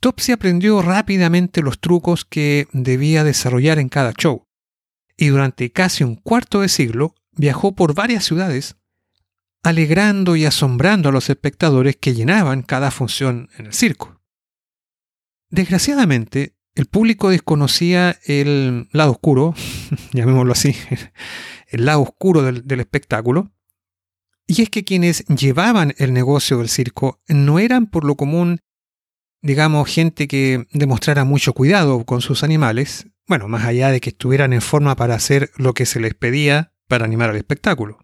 Topsy 0.00 0.32
aprendió 0.32 0.82
rápidamente 0.82 1.62
los 1.62 1.80
trucos 1.80 2.24
que 2.24 2.68
debía 2.72 3.24
desarrollar 3.24 3.78
en 3.78 3.88
cada 3.88 4.12
show, 4.12 4.46
y 5.16 5.28
durante 5.28 5.72
casi 5.72 6.04
un 6.04 6.14
cuarto 6.14 6.60
de 6.60 6.68
siglo 6.68 7.14
viajó 7.38 7.72
por 7.72 7.94
varias 7.94 8.24
ciudades, 8.24 8.76
alegrando 9.62 10.36
y 10.36 10.44
asombrando 10.44 11.08
a 11.08 11.12
los 11.12 11.30
espectadores 11.30 11.96
que 11.96 12.14
llenaban 12.14 12.62
cada 12.62 12.90
función 12.90 13.48
en 13.56 13.66
el 13.66 13.72
circo. 13.72 14.20
Desgraciadamente, 15.48 16.54
el 16.74 16.86
público 16.86 17.30
desconocía 17.30 18.18
el 18.26 18.88
lado 18.92 19.12
oscuro, 19.12 19.54
llamémoslo 20.12 20.52
así, 20.52 20.76
el 21.68 21.86
lado 21.86 22.02
oscuro 22.02 22.42
del, 22.42 22.80
espectáculo, 22.80 23.50
y 24.46 24.62
es 24.62 24.70
que 24.70 24.84
quienes 24.84 25.24
llevaban 25.26 25.94
el 25.98 26.12
negocio 26.12 26.58
del 26.58 26.68
circo 26.68 27.22
no 27.28 27.58
eran 27.58 27.86
por 27.86 28.04
lo 28.04 28.16
común 28.16 28.60
digamos, 29.40 29.88
gente 29.88 30.26
que 30.26 30.66
demostrara 30.72 31.24
mucho 31.24 31.52
cuidado 31.52 32.04
con 32.04 32.20
sus 32.20 32.42
animales, 32.42 33.06
bueno, 33.28 33.46
más 33.46 33.64
allá 33.64 33.90
de 33.90 34.00
que 34.00 34.10
estuvieran 34.10 34.52
en 34.52 34.60
forma 34.60 34.96
para 34.96 35.14
hacer 35.14 35.52
lo 35.56 35.74
que 35.74 35.86
se 35.86 36.00
les 36.00 36.14
pedía 36.14 36.72
para 36.88 37.04
animar 37.04 37.30
al 37.30 37.36
espectáculo. 37.36 37.98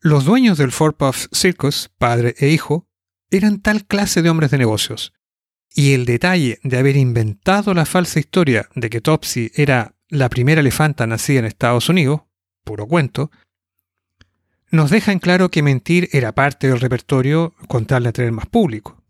Los 0.00 0.24
dueños 0.24 0.58
del 0.58 0.70
Puff 0.70 1.26
Circus, 1.32 1.90
padre 1.98 2.34
e 2.38 2.48
hijo, 2.48 2.86
eran 3.30 3.60
tal 3.60 3.86
clase 3.86 4.22
de 4.22 4.30
hombres 4.30 4.50
de 4.50 4.58
negocios, 4.58 5.14
y 5.74 5.94
el 5.94 6.04
detalle 6.04 6.60
de 6.62 6.78
haber 6.78 6.96
inventado 6.96 7.74
la 7.74 7.86
falsa 7.86 8.20
historia 8.20 8.68
de 8.74 8.90
que 8.90 9.00
Topsy 9.00 9.50
era 9.54 9.96
la 10.08 10.28
primera 10.28 10.60
elefanta 10.60 11.06
nacida 11.06 11.40
en 11.40 11.46
Estados 11.46 11.88
Unidos, 11.88 12.20
puro 12.62 12.86
cuento, 12.86 13.30
nos 14.70 14.90
deja 14.90 15.12
en 15.12 15.18
claro 15.18 15.50
que 15.50 15.62
mentir 15.62 16.08
era 16.12 16.34
parte 16.34 16.68
del 16.68 16.80
repertorio 16.80 17.54
con 17.68 17.86
tal 17.86 18.04
de 18.04 18.08
atraer 18.10 18.32
más 18.32 18.46
público. 18.46 19.02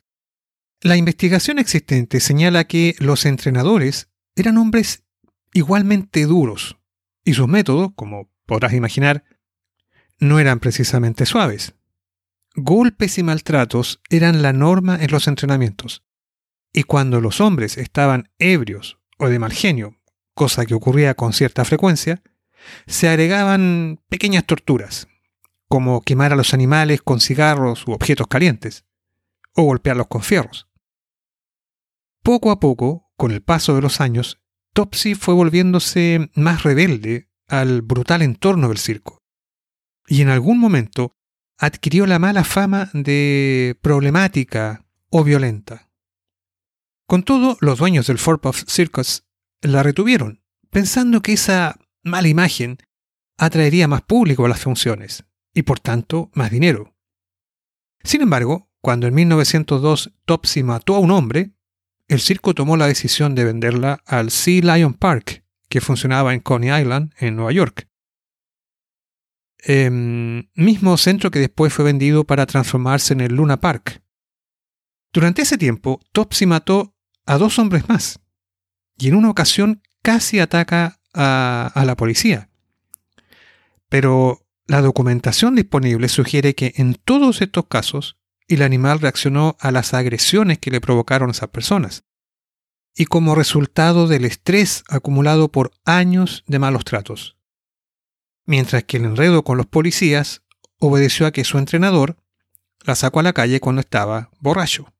La 0.80 0.96
investigación 0.96 1.58
existente 1.58 2.20
señala 2.20 2.64
que 2.64 2.94
los 2.98 3.24
entrenadores 3.24 4.08
eran 4.36 4.58
hombres 4.58 5.04
igualmente 5.52 6.26
duros, 6.26 6.76
y 7.24 7.34
sus 7.34 7.48
métodos, 7.48 7.90
como 7.96 8.30
podrás 8.46 8.74
imaginar, 8.74 9.24
no 10.18 10.38
eran 10.38 10.60
precisamente 10.60 11.26
suaves. 11.26 11.74
Golpes 12.54 13.18
y 13.18 13.22
maltratos 13.22 14.00
eran 14.10 14.42
la 14.42 14.52
norma 14.52 14.96
en 15.00 15.10
los 15.10 15.26
entrenamientos, 15.26 16.04
y 16.72 16.84
cuando 16.84 17.20
los 17.20 17.40
hombres 17.40 17.78
estaban 17.78 18.30
ebrios 18.38 18.98
o 19.18 19.28
de 19.28 19.38
mal 19.38 19.52
genio, 19.52 19.98
cosa 20.34 20.66
que 20.66 20.74
ocurría 20.74 21.14
con 21.14 21.32
cierta 21.32 21.64
frecuencia, 21.64 22.22
se 22.86 23.08
agregaban 23.08 24.00
pequeñas 24.08 24.44
torturas, 24.44 25.08
como 25.68 26.02
quemar 26.02 26.32
a 26.32 26.36
los 26.36 26.54
animales 26.54 27.02
con 27.02 27.20
cigarros 27.20 27.86
u 27.86 27.92
objetos 27.92 28.26
calientes, 28.26 28.84
o 29.54 29.62
golpearlos 29.62 30.08
con 30.08 30.22
fierros. 30.22 30.68
Poco 32.22 32.50
a 32.50 32.60
poco, 32.60 33.12
con 33.16 33.30
el 33.30 33.42
paso 33.42 33.74
de 33.74 33.82
los 33.82 34.00
años, 34.00 34.40
Topsy 34.74 35.14
fue 35.14 35.34
volviéndose 35.34 36.30
más 36.34 36.64
rebelde 36.64 37.30
al 37.46 37.82
brutal 37.82 38.22
entorno 38.22 38.68
del 38.68 38.78
circo. 38.78 39.22
Y 40.08 40.20
en 40.20 40.28
algún 40.28 40.58
momento 40.58 41.12
adquirió 41.58 42.06
la 42.06 42.18
mala 42.18 42.42
fama 42.42 42.90
de 42.92 43.78
problemática 43.80 44.84
o 45.10 45.22
violenta. 45.22 45.90
Con 47.06 47.22
todo, 47.22 47.56
los 47.60 47.78
dueños 47.78 48.08
del 48.08 48.18
Puff 48.18 48.64
Circus 48.66 49.24
la 49.62 49.84
retuvieron, 49.84 50.42
pensando 50.70 51.22
que 51.22 51.34
esa 51.34 51.78
mala 52.02 52.26
imagen 52.26 52.78
atraería 53.38 53.86
más 53.86 54.02
público 54.02 54.44
a 54.44 54.48
las 54.48 54.60
funciones 54.60 55.24
y 55.54 55.62
por 55.62 55.78
tanto 55.78 56.30
más 56.34 56.50
dinero. 56.50 56.96
Sin 58.02 58.22
embargo, 58.22 58.68
cuando 58.80 59.06
en 59.06 59.14
1902 59.14 60.12
Topsy 60.24 60.64
mató 60.64 60.96
a 60.96 60.98
un 60.98 61.12
hombre, 61.12 61.53
el 62.08 62.20
circo 62.20 62.54
tomó 62.54 62.76
la 62.76 62.86
decisión 62.86 63.34
de 63.34 63.44
venderla 63.44 64.02
al 64.06 64.30
Sea 64.30 64.76
Lion 64.76 64.94
Park, 64.94 65.44
que 65.68 65.80
funcionaba 65.80 66.34
en 66.34 66.40
Coney 66.40 66.80
Island, 66.80 67.12
en 67.18 67.36
Nueva 67.36 67.52
York. 67.52 67.88
Em, 69.66 70.48
mismo 70.54 70.96
centro 70.98 71.30
que 71.30 71.38
después 71.38 71.72
fue 71.72 71.86
vendido 71.86 72.24
para 72.24 72.44
transformarse 72.44 73.14
en 73.14 73.22
el 73.22 73.34
Luna 73.34 73.60
Park. 73.60 74.02
Durante 75.12 75.42
ese 75.42 75.56
tiempo, 75.56 76.00
Topsy 76.12 76.44
mató 76.44 76.94
a 77.24 77.38
dos 77.38 77.58
hombres 77.58 77.88
más, 77.88 78.20
y 78.98 79.08
en 79.08 79.14
una 79.14 79.30
ocasión 79.30 79.82
casi 80.02 80.38
ataca 80.38 81.00
a, 81.14 81.82
la 81.86 81.96
policía. 81.96 82.50
Pero 83.88 84.46
la 84.66 84.82
documentación 84.82 85.54
disponible 85.54 86.08
sugiere 86.08 86.54
que 86.54 86.74
en 86.76 86.94
todos 86.94 87.40
estos 87.40 87.66
casos 87.66 88.18
el 88.48 88.62
animal 88.62 89.00
reaccionó 89.00 89.56
a 89.60 89.70
las 89.70 89.94
agresiones 89.94 90.58
que 90.58 90.70
le 90.70 90.80
provocaron 90.80 91.30
esas 91.30 91.48
personas. 91.48 92.04
Y 92.94 93.06
como 93.06 93.34
resultado 93.34 94.06
del 94.06 94.24
estrés 94.24 94.84
acumulado 94.88 95.50
por 95.50 95.72
años 95.84 96.44
de 96.46 96.58
malos 96.58 96.84
tratos. 96.84 97.36
Mientras 98.46 98.84
que 98.84 98.98
el 98.98 99.04
enredo 99.04 99.42
con 99.42 99.56
los 99.56 99.66
policías 99.66 100.42
obedeció 100.78 101.26
a 101.26 101.32
que 101.32 101.44
su 101.44 101.58
entrenador 101.58 102.16
la 102.84 102.94
sacó 102.94 103.20
a 103.20 103.22
la 103.22 103.32
calle 103.32 103.60
cuando 103.60 103.80
estaba 103.80 104.30
borracho. 104.38 104.92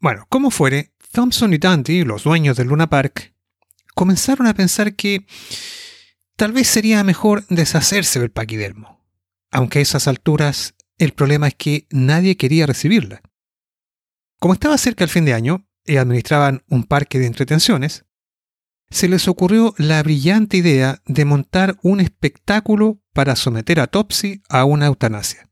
Bueno, 0.00 0.26
como 0.28 0.50
fuere, 0.50 0.92
Thompson 1.12 1.52
y 1.54 1.58
Dundee, 1.58 2.04
los 2.04 2.24
dueños 2.24 2.56
del 2.56 2.68
Luna 2.68 2.88
Park, 2.88 3.34
comenzaron 3.94 4.46
a 4.46 4.54
pensar 4.54 4.94
que 4.94 5.26
tal 6.36 6.52
vez 6.52 6.68
sería 6.68 7.02
mejor 7.04 7.46
deshacerse 7.48 8.20
del 8.20 8.30
paquidermo, 8.30 9.04
aunque 9.50 9.78
a 9.78 9.82
esas 9.82 10.08
alturas 10.08 10.74
el 10.98 11.12
problema 11.12 11.48
es 11.48 11.54
que 11.54 11.86
nadie 11.90 12.36
quería 12.36 12.66
recibirla. 12.66 13.22
Como 14.38 14.54
estaba 14.54 14.78
cerca 14.78 15.04
el 15.04 15.10
fin 15.10 15.24
de 15.24 15.34
año 15.34 15.66
y 15.84 15.96
administraban 15.96 16.64
un 16.68 16.84
parque 16.84 17.18
de 17.18 17.26
entretenciones, 17.26 18.04
se 18.90 19.08
les 19.08 19.28
ocurrió 19.28 19.74
la 19.78 20.02
brillante 20.02 20.58
idea 20.58 21.02
de 21.06 21.24
montar 21.24 21.78
un 21.82 22.00
espectáculo 22.00 23.00
para 23.12 23.36
someter 23.36 23.80
a 23.80 23.86
Topsy 23.86 24.42
a 24.48 24.64
una 24.64 24.86
eutanasia. 24.86 25.48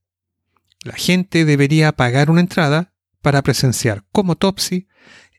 La 0.82 0.94
gente 0.94 1.44
debería 1.44 1.92
pagar 1.92 2.30
una 2.30 2.40
entrada 2.40 2.94
para 3.22 3.42
presenciar 3.42 4.04
cómo 4.12 4.36
Topsy 4.36 4.86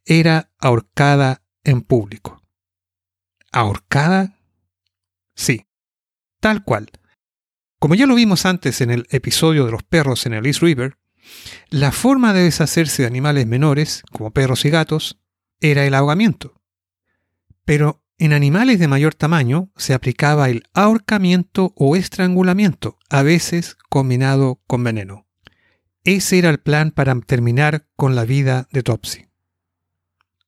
era 0.06 0.52
ahorcada 0.60 1.44
en 1.64 1.82
público. 1.82 2.42
¿Ahorcada? 3.52 4.38
Sí, 5.36 5.68
tal 6.40 6.64
cual 6.64 6.90
como 7.86 7.94
ya 7.94 8.08
lo 8.08 8.16
vimos 8.16 8.48
antes 8.48 8.82
en 8.82 8.90
el 8.90 9.06
episodio 9.12 9.64
de 9.64 9.72
los 9.72 9.84
perros 9.84 10.26
en 10.26 10.34
el 10.34 10.48
East 10.48 10.64
River, 10.64 10.98
la 11.70 11.92
forma 11.92 12.34
de 12.34 12.42
deshacerse 12.42 13.04
de 13.04 13.08
animales 13.08 13.46
menores, 13.46 14.02
como 14.12 14.32
perros 14.32 14.66
y 14.66 14.72
gatos, 14.72 15.20
era 15.60 15.86
el 15.86 15.94
ahogamiento. 15.94 16.60
Pero 17.64 18.04
en 18.18 18.34
animales 18.34 18.80
de 18.80 18.88
mayor 18.88 19.14
tamaño 19.14 19.70
se 19.76 19.94
aplicaba 19.94 20.50
el 20.50 20.64
ahorcamiento 20.74 21.74
o 21.76 21.96
estrangulamiento, 21.96 22.98
a 23.12 23.22
veces 23.22 23.78
combinado 23.88 24.64
con 24.66 24.84
veneno. 24.84 25.28
Ese 26.04 26.40
era 26.40 26.50
el 26.50 26.58
plan 26.58 26.90
para 26.90 27.14
terminar 27.22 27.86
con 27.96 28.16
la 28.16 28.26
vida 28.26 28.68
de 28.72 28.82
Topsy. 28.82 29.28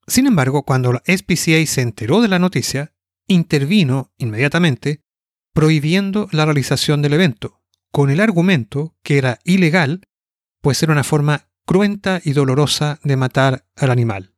Sin 0.08 0.26
embargo, 0.26 0.64
cuando 0.64 0.92
la 0.92 1.04
SPCA 1.06 1.64
se 1.68 1.82
enteró 1.82 2.20
de 2.20 2.30
la 2.30 2.40
noticia, 2.40 2.96
intervino 3.28 4.12
inmediatamente 4.18 5.04
prohibiendo 5.58 6.30
la 6.32 6.46
realización 6.46 7.02
del 7.02 7.14
evento, 7.14 7.64
con 7.92 8.12
el 8.12 8.20
argumento 8.20 8.96
que 9.02 9.18
era 9.18 9.40
ilegal, 9.44 10.08
pues 10.62 10.84
era 10.84 10.92
una 10.92 11.04
forma 11.04 11.50
cruenta 11.66 12.22
y 12.24 12.34
dolorosa 12.34 13.00
de 13.04 13.18
matar 13.18 13.66
al 13.76 13.90
animal. 13.90 14.36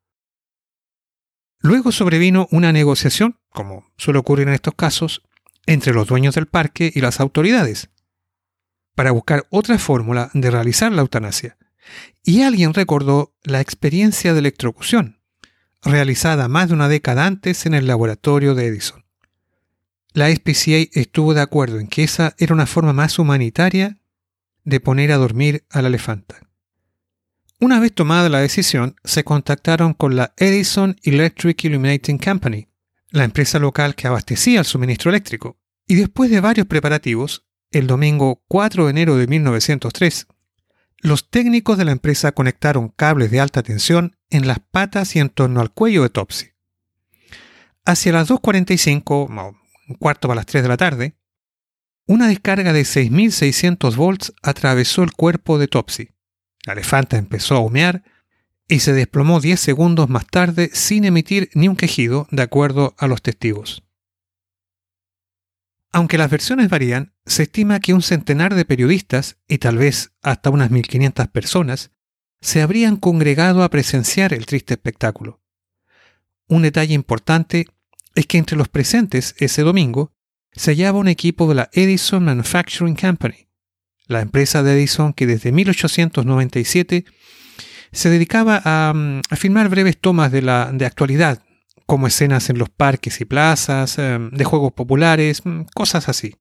Luego 1.59 1.91
sobrevino 1.91 2.47
una 2.51 2.71
negociación, 2.71 3.37
como 3.49 3.91
suele 3.97 4.19
ocurrir 4.19 4.47
en 4.47 4.53
estos 4.53 4.75
casos, 4.75 5.21
entre 5.65 5.93
los 5.93 6.07
dueños 6.07 6.35
del 6.35 6.47
parque 6.47 6.89
y 6.95 7.01
las 7.01 7.19
autoridades, 7.19 7.89
para 8.95 9.11
buscar 9.11 9.45
otra 9.49 9.77
fórmula 9.77 10.29
de 10.33 10.49
realizar 10.51 10.89
la 10.93 11.01
eutanasia. 11.01 11.57
Y 12.23 12.43
alguien 12.43 12.73
recordó 12.73 13.35
la 13.43 13.59
experiencia 13.59 14.31
de 14.31 14.39
electrocución, 14.39 15.19
realizada 15.81 16.47
más 16.47 16.69
de 16.69 16.75
una 16.75 16.87
década 16.87 17.25
antes 17.25 17.65
en 17.65 17.73
el 17.73 17.87
laboratorio 17.87 18.55
de 18.55 18.67
Edison 18.67 19.08
la 20.19 20.29
SPCA 20.29 20.89
estuvo 20.99 21.33
de 21.33 21.39
acuerdo 21.39 21.79
en 21.79 21.87
que 21.87 22.03
esa 22.03 22.35
era 22.37 22.53
una 22.53 22.65
forma 22.65 22.91
más 22.91 23.19
humanitaria 23.19 23.97
de 24.65 24.81
poner 24.81 25.13
a 25.13 25.17
dormir 25.17 25.65
a 25.69 25.81
la 25.81 25.87
elefanta. 25.87 26.49
Una 27.61 27.79
vez 27.79 27.93
tomada 27.93 28.27
la 28.27 28.41
decisión, 28.41 28.97
se 29.05 29.23
contactaron 29.23 29.93
con 29.93 30.17
la 30.17 30.33
Edison 30.35 30.97
Electric 31.03 31.63
Illuminating 31.63 32.17
Company, 32.17 32.67
la 33.11 33.23
empresa 33.23 33.59
local 33.59 33.95
que 33.95 34.07
abastecía 34.07 34.59
el 34.59 34.65
suministro 34.65 35.09
eléctrico, 35.09 35.57
y 35.87 35.95
después 35.95 36.29
de 36.29 36.41
varios 36.41 36.67
preparativos, 36.67 37.47
el 37.71 37.87
domingo 37.87 38.43
4 38.49 38.85
de 38.85 38.91
enero 38.91 39.15
de 39.15 39.27
1903, 39.27 40.27
los 40.97 41.29
técnicos 41.29 41.77
de 41.77 41.85
la 41.85 41.93
empresa 41.93 42.33
conectaron 42.33 42.89
cables 42.89 43.31
de 43.31 43.39
alta 43.39 43.63
tensión 43.63 44.17
en 44.29 44.47
las 44.47 44.59
patas 44.59 45.15
y 45.15 45.19
en 45.19 45.29
torno 45.29 45.61
al 45.61 45.71
cuello 45.71 46.03
de 46.03 46.09
Topsy. 46.09 46.47
Hacia 47.85 48.11
las 48.11 48.29
2.45, 48.29 49.55
un 49.89 49.95
cuarto 49.95 50.29
para 50.29 50.37
las 50.37 50.45
3 50.45 50.63
de 50.63 50.69
la 50.69 50.77
tarde, 50.77 51.15
una 52.05 52.27
descarga 52.27 52.71
de 52.71 52.83
6.600 52.83 53.95
volts 53.95 54.33
atravesó 54.41 55.03
el 55.03 55.11
cuerpo 55.11 55.59
de 55.59 55.67
Topsy 55.67 56.09
la 56.65 56.73
elefanta 56.73 57.17
empezó 57.17 57.55
a 57.55 57.59
humear 57.59 58.03
y 58.67 58.81
se 58.81 58.93
desplomó 58.93 59.39
10 59.39 59.59
segundos 59.59 60.09
más 60.09 60.27
tarde 60.27 60.69
sin 60.73 61.05
emitir 61.05 61.49
ni 61.55 61.67
un 61.67 61.75
quejido, 61.75 62.27
de 62.29 62.43
acuerdo 62.43 62.93
a 62.99 63.07
los 63.07 63.21
testigos. 63.21 63.83
Aunque 65.91 66.19
las 66.19 66.29
versiones 66.29 66.69
varían, 66.69 67.15
se 67.25 67.43
estima 67.43 67.79
que 67.79 67.95
un 67.95 68.03
centenar 68.03 68.53
de 68.53 68.65
periodistas, 68.65 69.37
y 69.47 69.57
tal 69.57 69.79
vez 69.79 70.11
hasta 70.21 70.51
unas 70.51 70.69
1.500 70.69 71.31
personas, 71.31 71.91
se 72.41 72.61
habrían 72.61 72.95
congregado 72.97 73.63
a 73.63 73.69
presenciar 73.69 74.33
el 74.33 74.45
triste 74.45 74.75
espectáculo. 74.75 75.41
Un 76.47 76.61
detalle 76.61 76.93
importante 76.93 77.65
es 78.15 78.25
que 78.25 78.37
entre 78.37 78.57
los 78.57 78.67
presentes 78.67 79.35
ese 79.37 79.61
domingo 79.61 80.13
se 80.51 80.71
hallaba 80.71 80.99
un 80.99 81.07
equipo 81.07 81.47
de 81.47 81.55
la 81.55 81.69
Edison 81.73 82.23
Manufacturing 82.23 82.95
Company, 82.95 83.47
la 84.07 84.21
empresa 84.21 84.63
de 84.63 84.73
Edison 84.73 85.13
que 85.13 85.27
desde 85.27 85.51
1897 85.51 87.05
se 87.91 88.09
dedicaba 88.09 88.61
a, 88.63 88.93
mm, 88.93 89.21
filmar 89.35 89.69
breves 89.69 89.99
tomas 89.99 90.31
de, 90.31 90.41
la, 90.41 90.71
de 90.73 90.85
actualidad, 90.85 91.43
como 91.85 92.07
escenas 92.07 92.49
en 92.49 92.59
los 92.59 92.69
parques 92.69 93.19
y 93.21 93.25
plazas, 93.25 93.97
em, 93.97 94.29
de 94.31 94.43
juegos 94.43 94.73
populares, 94.73 95.45
mm, 95.45 95.61
cosas 95.73 96.09
así. 96.09 96.35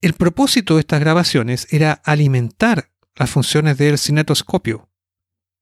El 0.00 0.14
propósito 0.14 0.74
de 0.74 0.80
estas 0.80 1.00
grabaciones 1.00 1.68
era 1.70 1.92
alimentar 1.92 2.90
las 3.14 3.30
funciones 3.30 3.78
del 3.78 3.98
cinetoscopio, 3.98 4.88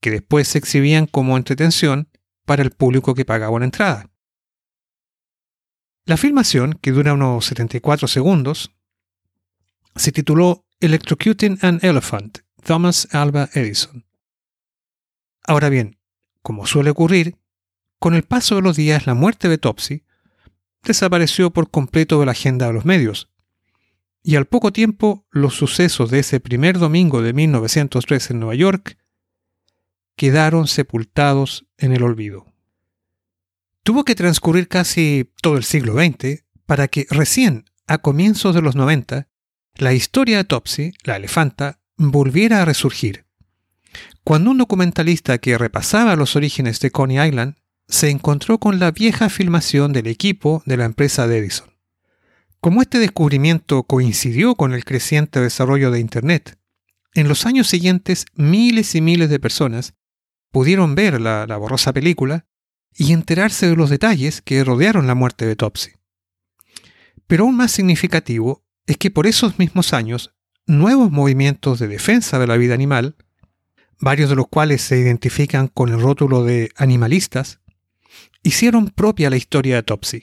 que 0.01 0.11
después 0.11 0.49
se 0.49 0.59
exhibían 0.59 1.07
como 1.07 1.37
entretención 1.37 2.09
para 2.47 2.63
el 2.63 2.71
público 2.71 3.15
que 3.15 3.27
pagaba 3.27 3.55
una 3.55 3.67
entrada. 3.67 4.11
La 6.11 6.17
filmación, 6.17 6.73
que 6.83 6.91
dura 6.91 7.15
unos 7.15 7.45
74 7.45 8.09
segundos, 8.09 8.73
se 9.95 10.11
tituló 10.11 10.67
Electrocuting 10.81 11.61
an 11.63 11.79
Elephant, 11.83 12.39
Thomas 12.65 13.07
Alba 13.13 13.49
Edison. 13.55 14.05
Ahora 15.45 15.69
bien, 15.69 16.01
como 16.43 16.67
suele 16.67 16.91
ocurrir, 16.91 17.37
con 18.01 18.15
el 18.15 18.25
paso 18.25 18.57
de 18.57 18.63
los 18.63 18.75
días 18.75 19.07
la 19.07 19.15
muerte 19.15 19.49
de 19.49 19.59
Topsy 19.59 20.03
desapareció 20.83 21.53
por 21.53 21.71
completo 21.71 22.19
de 22.19 22.27
la 22.27 22.33
agenda 22.33 22.67
de 22.67 22.73
los 22.73 22.85
medios, 22.85 23.31
y 24.25 24.35
al 24.35 24.47
poco 24.47 24.73
tiempo 24.73 25.29
los 25.31 25.55
sucesos 25.55 26.11
de 26.11 26.19
ese 26.19 26.41
primer 26.41 26.81
domingo 26.81 27.23
de 27.23 27.35
1903 27.35 28.33
en 28.33 28.41
Nueva 28.41 28.57
York 28.57 28.99
quedaron 30.17 30.67
sepultados 30.67 31.67
en 31.79 31.93
el 31.93 32.03
olvido. 32.03 32.50
Tuvo 33.83 34.05
que 34.05 34.15
transcurrir 34.15 34.69
casi 34.69 35.31
todo 35.41 35.57
el 35.57 35.65
siglo 35.65 35.95
XX 35.95 36.45
para 36.67 36.89
que 36.89 37.07
recién 37.11 37.65
a 37.87 37.99
comienzos 37.99 38.55
de 38.55 38.63
los 38.63 38.77
90 38.77 39.29
la 39.77 39.95
historia 39.95 40.37
de 40.37 40.45
Topsy, 40.45 40.93
la 41.05 41.17
elefanta, 41.17 41.81
volviera 41.97 42.61
a 42.61 42.65
resurgir. 42.65 43.25
Cuando 44.25 44.51
un 44.51 44.59
documentalista 44.59 45.39
que 45.39 45.57
repasaba 45.57 46.17
los 46.17 46.37
orígenes 46.37 46.81
de 46.81 46.91
Coney 46.91 47.27
Island 47.27 47.57
se 47.89 48.11
encontró 48.11 48.59
con 48.59 48.79
la 48.79 48.91
vieja 48.91 49.31
filmación 49.31 49.93
del 49.93 50.07
equipo 50.07 50.63
de 50.67 50.77
la 50.77 50.85
empresa 50.85 51.27
de 51.27 51.39
Edison. 51.39 51.71
Como 52.61 52.83
este 52.83 52.99
descubrimiento 52.99 53.83
coincidió 53.85 54.55
con 54.55 54.75
el 54.75 54.85
creciente 54.85 55.41
desarrollo 55.41 55.91
de 55.91 56.01
Internet, 56.01 56.59
en 57.15 57.27
los 57.27 57.47
años 57.47 57.67
siguientes 57.67 58.27
miles 58.35 58.95
y 58.95 59.01
miles 59.01 59.31
de 59.31 59.41
personas 59.41 59.95
pudieron 60.53 60.95
ver 60.95 61.21
la, 61.21 61.47
la 61.47 61.57
borrosa 61.57 61.93
película 61.93 62.47
y 62.97 63.13
enterarse 63.13 63.69
de 63.69 63.77
los 63.77 63.91
detalles 63.91 64.43
que 64.43 64.65
rodearon 64.65 65.07
la 65.07 65.15
muerte 65.15 65.47
de 65.47 65.57
Topsy. 65.57 65.93
Pero 67.27 67.45
aún 67.45 67.57
más 67.57 67.71
significativo 67.73 68.65
es 68.87 68.97
que 68.97 69.11
por 69.11 69.27
esos 69.27 69.59
mismos 69.59 69.93
años, 69.93 70.35
nuevos 70.67 71.11
movimientos 71.11 71.79
de 71.79 71.89
defensa 71.89 72.39
de 72.39 72.47
la 72.47 72.57
vida 72.57 72.75
animal, 72.75 73.17
varios 74.01 74.31
de 74.31 74.37
los 74.37 74.49
cuales 74.49 74.83
se 74.83 74.99
identifican 74.99 75.69
con 75.69 75.91
el 75.91 76.01
rótulo 76.01 76.45
de 76.45 76.71
animalistas, 76.77 77.61
hicieron 78.43 78.89
propia 78.89 79.31
la 79.31 79.37
historia 79.37 79.77
de 79.77 79.83
Topsy, 79.83 80.23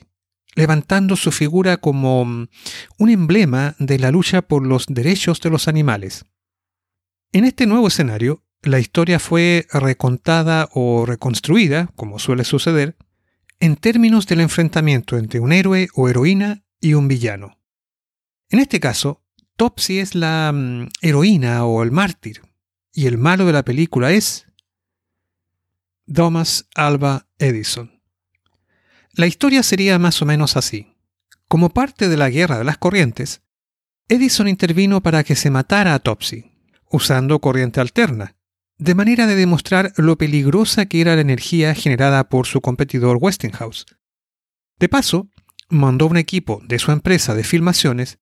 levantando 0.54 1.16
su 1.16 1.30
figura 1.32 1.76
como 1.76 2.24
mm, 2.24 2.48
un 2.98 3.10
emblema 3.10 3.74
de 3.78 3.98
la 3.98 4.10
lucha 4.10 4.42
por 4.42 4.66
los 4.66 4.86
derechos 4.86 5.40
de 5.40 5.50
los 5.50 5.68
animales. 5.68 6.24
En 7.32 7.44
este 7.44 7.66
nuevo 7.66 7.88
escenario, 7.88 8.42
la 8.62 8.78
historia 8.78 9.18
fue 9.18 9.66
recontada 9.72 10.68
o 10.72 11.06
reconstruida, 11.06 11.90
como 11.96 12.18
suele 12.18 12.44
suceder, 12.44 12.96
en 13.60 13.76
términos 13.76 14.26
del 14.26 14.40
enfrentamiento 14.40 15.16
entre 15.16 15.40
un 15.40 15.52
héroe 15.52 15.88
o 15.94 16.08
heroína 16.08 16.64
y 16.80 16.94
un 16.94 17.08
villano. 17.08 17.58
En 18.50 18.60
este 18.60 18.80
caso, 18.80 19.22
Topsy 19.56 19.98
es 19.98 20.14
la 20.14 20.52
mm, 20.52 20.88
heroína 21.02 21.64
o 21.64 21.82
el 21.82 21.90
mártir, 21.90 22.42
y 22.92 23.06
el 23.06 23.18
malo 23.18 23.46
de 23.46 23.52
la 23.52 23.64
película 23.64 24.12
es 24.12 24.46
Thomas 26.12 26.68
Alba 26.74 27.26
Edison. 27.38 28.00
La 29.12 29.26
historia 29.26 29.62
sería 29.62 29.98
más 29.98 30.22
o 30.22 30.26
menos 30.26 30.56
así. 30.56 30.94
Como 31.48 31.70
parte 31.70 32.08
de 32.08 32.16
la 32.16 32.30
guerra 32.30 32.58
de 32.58 32.64
las 32.64 32.78
corrientes, 32.78 33.42
Edison 34.08 34.48
intervino 34.48 35.02
para 35.02 35.24
que 35.24 35.36
se 35.36 35.50
matara 35.50 35.94
a 35.94 35.98
Topsy, 35.98 36.52
usando 36.90 37.40
corriente 37.40 37.80
alterna, 37.80 38.37
de 38.78 38.94
manera 38.94 39.26
de 39.26 39.34
demostrar 39.34 39.92
lo 39.96 40.16
peligrosa 40.16 40.86
que 40.86 41.00
era 41.00 41.16
la 41.16 41.20
energía 41.20 41.74
generada 41.74 42.28
por 42.28 42.46
su 42.46 42.60
competidor 42.60 43.18
Westinghouse. 43.20 43.86
De 44.78 44.88
paso, 44.88 45.28
mandó 45.68 46.06
un 46.06 46.16
equipo 46.16 46.62
de 46.64 46.78
su 46.78 46.92
empresa 46.92 47.34
de 47.34 47.44
filmaciones 47.44 48.18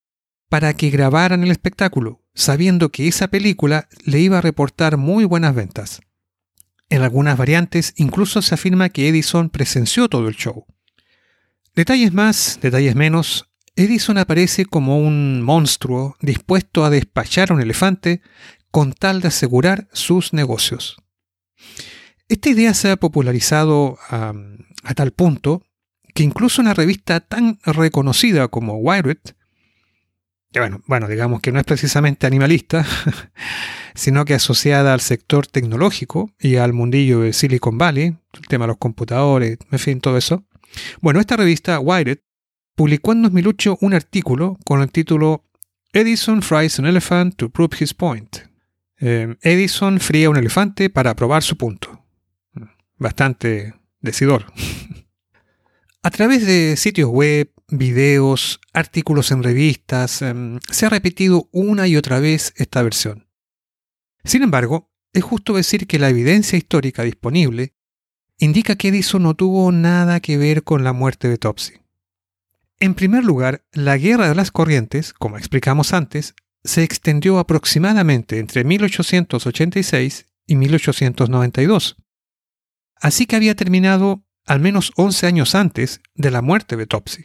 para 0.48 0.74
que 0.74 0.90
grabaran 0.90 1.42
el 1.42 1.50
espectáculo, 1.50 2.22
sabiendo 2.34 2.90
que 2.90 3.06
esa 3.08 3.28
película 3.28 3.88
le 4.04 4.20
iba 4.20 4.38
a 4.38 4.42
reportar 4.42 4.96
muy 4.96 5.24
buenas 5.24 5.54
ventas. 5.54 6.00
En 6.88 7.02
algunas 7.02 7.36
variantes 7.36 7.92
incluso 7.96 8.40
se 8.42 8.54
afirma 8.54 8.88
que 8.88 9.08
Edison 9.08 9.50
presenció 9.50 10.08
todo 10.08 10.28
el 10.28 10.36
show. 10.36 10.66
Detalles 11.74 12.12
más, 12.12 12.58
detalles 12.62 12.94
menos, 12.94 13.50
Edison 13.74 14.16
aparece 14.16 14.64
como 14.64 14.98
un 14.98 15.42
monstruo 15.42 16.16
dispuesto 16.22 16.86
a 16.86 16.90
despachar 16.90 17.50
a 17.50 17.54
un 17.54 17.60
elefante 17.60 18.22
con 18.76 18.92
tal 18.92 19.22
de 19.22 19.28
asegurar 19.28 19.88
sus 19.94 20.34
negocios. 20.34 20.98
Esta 22.28 22.50
idea 22.50 22.74
se 22.74 22.90
ha 22.90 22.96
popularizado 22.96 23.96
a, 24.10 24.34
tal 24.94 25.12
punto 25.12 25.62
que 26.12 26.22
incluso 26.22 26.60
una 26.60 26.74
revista 26.74 27.20
tan 27.20 27.58
reconocida 27.64 28.48
como 28.48 28.76
Wired 28.76 29.16
bueno, 30.52 30.82
bueno, 30.86 31.08
digamos 31.08 31.40
que 31.40 31.52
no 31.52 31.58
es 31.58 31.64
precisamente 31.64 32.26
animalista, 32.26 32.84
sino 33.94 34.26
que 34.26 34.34
asociada 34.34 34.92
al 34.92 35.00
sector 35.00 35.46
tecnológico 35.46 36.34
y 36.38 36.56
al 36.56 36.74
mundillo 36.74 37.20
de 37.20 37.32
Silicon 37.32 37.78
Valley, 37.78 38.18
el 38.34 38.46
tema 38.46 38.66
de 38.66 38.68
los 38.68 38.78
computadores, 38.78 39.56
en 39.70 39.78
fin, 39.78 40.02
todo 40.02 40.18
eso. 40.18 40.44
Bueno, 41.00 41.18
esta 41.20 41.38
revista, 41.38 41.80
Wired, 41.80 42.18
publicó 42.74 43.12
en 43.12 43.22
2008 43.22 43.78
un 43.80 43.94
artículo 43.94 44.58
con 44.66 44.82
el 44.82 44.92
título 44.92 45.46
Edison 45.94 46.42
fries 46.42 46.78
an 46.78 46.84
elephant 46.84 47.36
to 47.36 47.48
prove 47.48 47.74
his 47.80 47.94
point. 47.94 48.55
Em, 48.98 49.36
Edison 49.42 50.00
fría 50.00 50.30
un 50.30 50.36
elefante 50.36 50.90
para 50.90 51.14
probar 51.14 51.42
su 51.42 51.56
punto. 51.56 52.04
Bastante 52.96 53.74
decidor. 54.00 54.46
A 56.02 56.10
través 56.10 56.46
de 56.46 56.76
sitios 56.76 57.10
web, 57.10 57.50
videos, 57.68 58.60
artículos 58.72 59.32
en 59.32 59.42
revistas, 59.42 60.22
em, 60.22 60.60
se 60.70 60.86
ha 60.86 60.88
repetido 60.88 61.48
una 61.52 61.88
y 61.88 61.96
otra 61.96 62.20
vez 62.20 62.54
esta 62.56 62.82
versión. 62.82 63.26
Sin 64.24 64.42
embargo, 64.42 64.90
es 65.12 65.24
justo 65.24 65.54
decir 65.54 65.86
que 65.86 65.98
la 65.98 66.08
evidencia 66.08 66.56
histórica 66.56 67.02
disponible 67.02 67.74
indica 68.38 68.76
que 68.76 68.88
Edison 68.88 69.22
no 69.22 69.34
tuvo 69.34 69.72
nada 69.72 70.20
que 70.20 70.36
ver 70.36 70.62
con 70.62 70.84
la 70.84 70.92
muerte 70.92 71.28
de 71.28 71.38
Topsy. 71.38 71.74
En 72.78 72.94
primer 72.94 73.24
lugar, 73.24 73.64
la 73.72 73.96
guerra 73.96 74.28
de 74.28 74.34
las 74.34 74.50
corrientes, 74.50 75.14
como 75.14 75.38
explicamos 75.38 75.92
antes, 75.94 76.34
se 76.66 76.82
extendió 76.82 77.38
aproximadamente 77.38 78.38
entre 78.38 78.64
1886 78.64 80.26
y 80.46 80.56
1892. 80.56 81.96
Así 83.00 83.26
que 83.26 83.36
había 83.36 83.54
terminado 83.54 84.24
al 84.46 84.60
menos 84.60 84.92
11 84.96 85.26
años 85.26 85.54
antes 85.54 86.00
de 86.14 86.30
la 86.30 86.42
muerte 86.42 86.76
de 86.76 86.86
Topsy. 86.86 87.24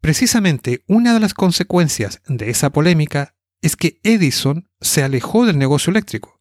Precisamente 0.00 0.84
una 0.86 1.14
de 1.14 1.20
las 1.20 1.34
consecuencias 1.34 2.22
de 2.26 2.50
esa 2.50 2.70
polémica 2.70 3.34
es 3.60 3.76
que 3.76 4.00
Edison 4.02 4.68
se 4.80 5.02
alejó 5.02 5.46
del 5.46 5.58
negocio 5.58 5.90
eléctrico, 5.90 6.40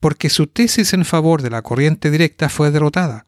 porque 0.00 0.30
su 0.30 0.46
tesis 0.46 0.92
en 0.92 1.04
favor 1.04 1.42
de 1.42 1.50
la 1.50 1.62
corriente 1.62 2.10
directa 2.10 2.48
fue 2.48 2.70
derrotada. 2.70 3.25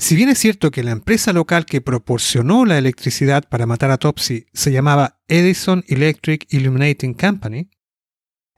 Si 0.00 0.16
bien 0.16 0.30
es 0.30 0.38
cierto 0.38 0.70
que 0.70 0.82
la 0.82 0.92
empresa 0.92 1.34
local 1.34 1.66
que 1.66 1.82
proporcionó 1.82 2.64
la 2.64 2.78
electricidad 2.78 3.46
para 3.46 3.66
matar 3.66 3.90
a 3.90 3.98
Topsy 3.98 4.46
se 4.54 4.72
llamaba 4.72 5.20
Edison 5.28 5.84
Electric 5.88 6.46
Illuminating 6.48 7.12
Company, 7.12 7.68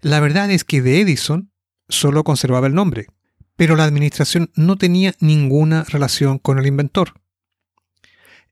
la 0.03 0.21
verdad 0.21 0.53
es 0.53 0.63
que 0.63 0.81
de 0.83 1.01
Edison 1.01 1.53
solo 1.89 2.23
conservaba 2.23 2.69
el 2.69 2.75
nombre, 2.75 3.09
pero 3.57 3.75
la 3.75 3.83
administración 3.83 4.53
no 4.55 4.79
tenía 4.79 5.17
ninguna 5.19 5.83
relación 5.83 6.39
con 6.39 6.61
el 6.61 6.67
inventor. 6.67 7.21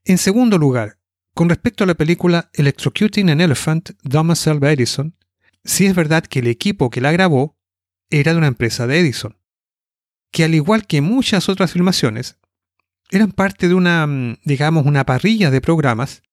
En 0.03 0.17
segundo 0.17 0.57
lugar, 0.57 0.99
con 1.33 1.47
respecto 1.47 1.85
a 1.85 1.87
la 1.87 1.95
película 1.95 2.49
Electrocuting 2.53 3.29
an 3.29 3.39
Elephant, 3.39 3.91
Thomas 4.01 4.45
Alva 4.47 4.73
Edison, 4.73 5.15
sí 5.63 5.85
es 5.85 5.95
verdad 5.95 6.25
que 6.25 6.39
el 6.39 6.47
equipo 6.47 6.89
que 6.89 6.99
la 6.99 7.13
grabó 7.13 7.57
era 8.09 8.33
de 8.33 8.37
una 8.37 8.47
empresa 8.47 8.85
de 8.85 8.99
Edison, 8.99 9.37
que 10.29 10.43
al 10.43 10.53
igual 10.55 10.85
que 10.87 10.99
muchas 10.99 11.47
otras 11.47 11.71
filmaciones, 11.71 12.37
eran 13.11 13.31
parte 13.31 13.67
de 13.67 13.75
una, 13.75 14.07
mm, 14.07 14.37
digamos, 14.43 14.85
una 14.85 15.05
parrilla 15.05 15.51
de 15.51 15.61
programas 15.61 16.23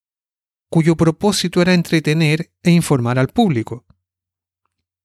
cuyo 0.71 0.97
propósito 0.97 1.61
era 1.61 1.75
entretener 1.75 2.53
e 2.63 2.71
informar 2.71 3.19
al 3.19 3.29
público. 3.29 3.85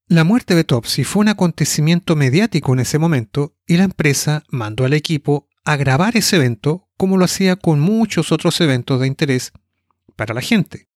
La 0.07 0.23
muerte 0.23 0.55
de 0.55 0.63
Topsy 0.63 1.03
fue 1.03 1.21
un 1.21 1.29
acontecimiento 1.29 2.15
mediático 2.15 2.73
en 2.73 2.81
ese 2.81 2.99
momento 2.99 3.55
y 3.65 3.77
la 3.77 3.85
empresa 3.85 4.43
mandó 4.49 4.85
al 4.85 4.93
equipo 4.93 5.47
a 5.63 5.77
grabar 5.77 6.17
ese 6.17 6.35
evento 6.35 6.89
como 6.97 7.17
lo 7.17 7.25
hacía 7.25 7.55
con 7.55 7.79
muchos 7.79 8.31
otros 8.31 8.59
eventos 8.61 8.99
de 8.99 9.07
interés 9.07 9.53
para 10.15 10.33
la 10.33 10.41
gente. 10.41 10.89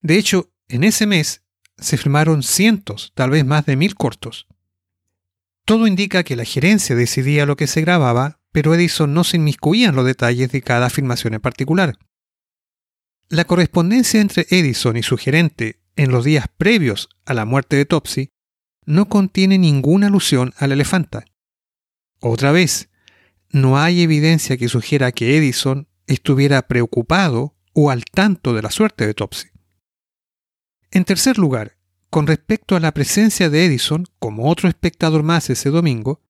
De 0.00 0.16
hecho, 0.16 0.52
en 0.68 0.84
ese 0.84 1.06
mes 1.06 1.42
se 1.76 1.96
filmaron 1.96 2.42
cientos, 2.42 3.12
tal 3.14 3.30
vez 3.30 3.44
más 3.44 3.66
de 3.66 3.76
mil 3.76 3.96
cortos. 3.96 4.46
Todo 5.64 5.86
indica 5.86 6.22
que 6.22 6.36
la 6.36 6.44
gerencia 6.44 6.94
decidía 6.94 7.46
lo 7.46 7.56
que 7.56 7.66
se 7.66 7.80
grababa 7.80 8.40
pero 8.54 8.72
Edison 8.72 9.12
no 9.12 9.24
se 9.24 9.36
inmiscuía 9.36 9.88
en 9.88 9.96
los 9.96 10.06
detalles 10.06 10.52
de 10.52 10.62
cada 10.62 10.86
afirmación 10.86 11.34
en 11.34 11.40
particular. 11.40 11.98
La 13.28 13.46
correspondencia 13.46 14.20
entre 14.20 14.46
Edison 14.48 14.96
y 14.96 15.02
su 15.02 15.16
gerente 15.16 15.80
en 15.96 16.12
los 16.12 16.24
días 16.24 16.46
previos 16.56 17.08
a 17.24 17.34
la 17.34 17.46
muerte 17.46 17.74
de 17.74 17.84
Topsy 17.84 18.30
no 18.86 19.08
contiene 19.08 19.58
ninguna 19.58 20.06
alusión 20.06 20.54
al 20.56 20.70
elefanta. 20.70 21.24
Otra 22.20 22.52
vez, 22.52 22.90
no 23.50 23.76
hay 23.76 24.02
evidencia 24.02 24.56
que 24.56 24.68
sugiera 24.68 25.10
que 25.10 25.36
Edison 25.36 25.88
estuviera 26.06 26.68
preocupado 26.68 27.56
o 27.72 27.90
al 27.90 28.04
tanto 28.04 28.54
de 28.54 28.62
la 28.62 28.70
suerte 28.70 29.04
de 29.04 29.14
Topsy. 29.14 29.48
En 30.92 31.04
tercer 31.04 31.38
lugar, 31.38 31.76
con 32.08 32.28
respecto 32.28 32.76
a 32.76 32.80
la 32.80 32.94
presencia 32.94 33.50
de 33.50 33.64
Edison 33.64 34.06
como 34.20 34.48
otro 34.48 34.68
espectador 34.68 35.24
más 35.24 35.50
ese 35.50 35.70
domingo, 35.70 36.23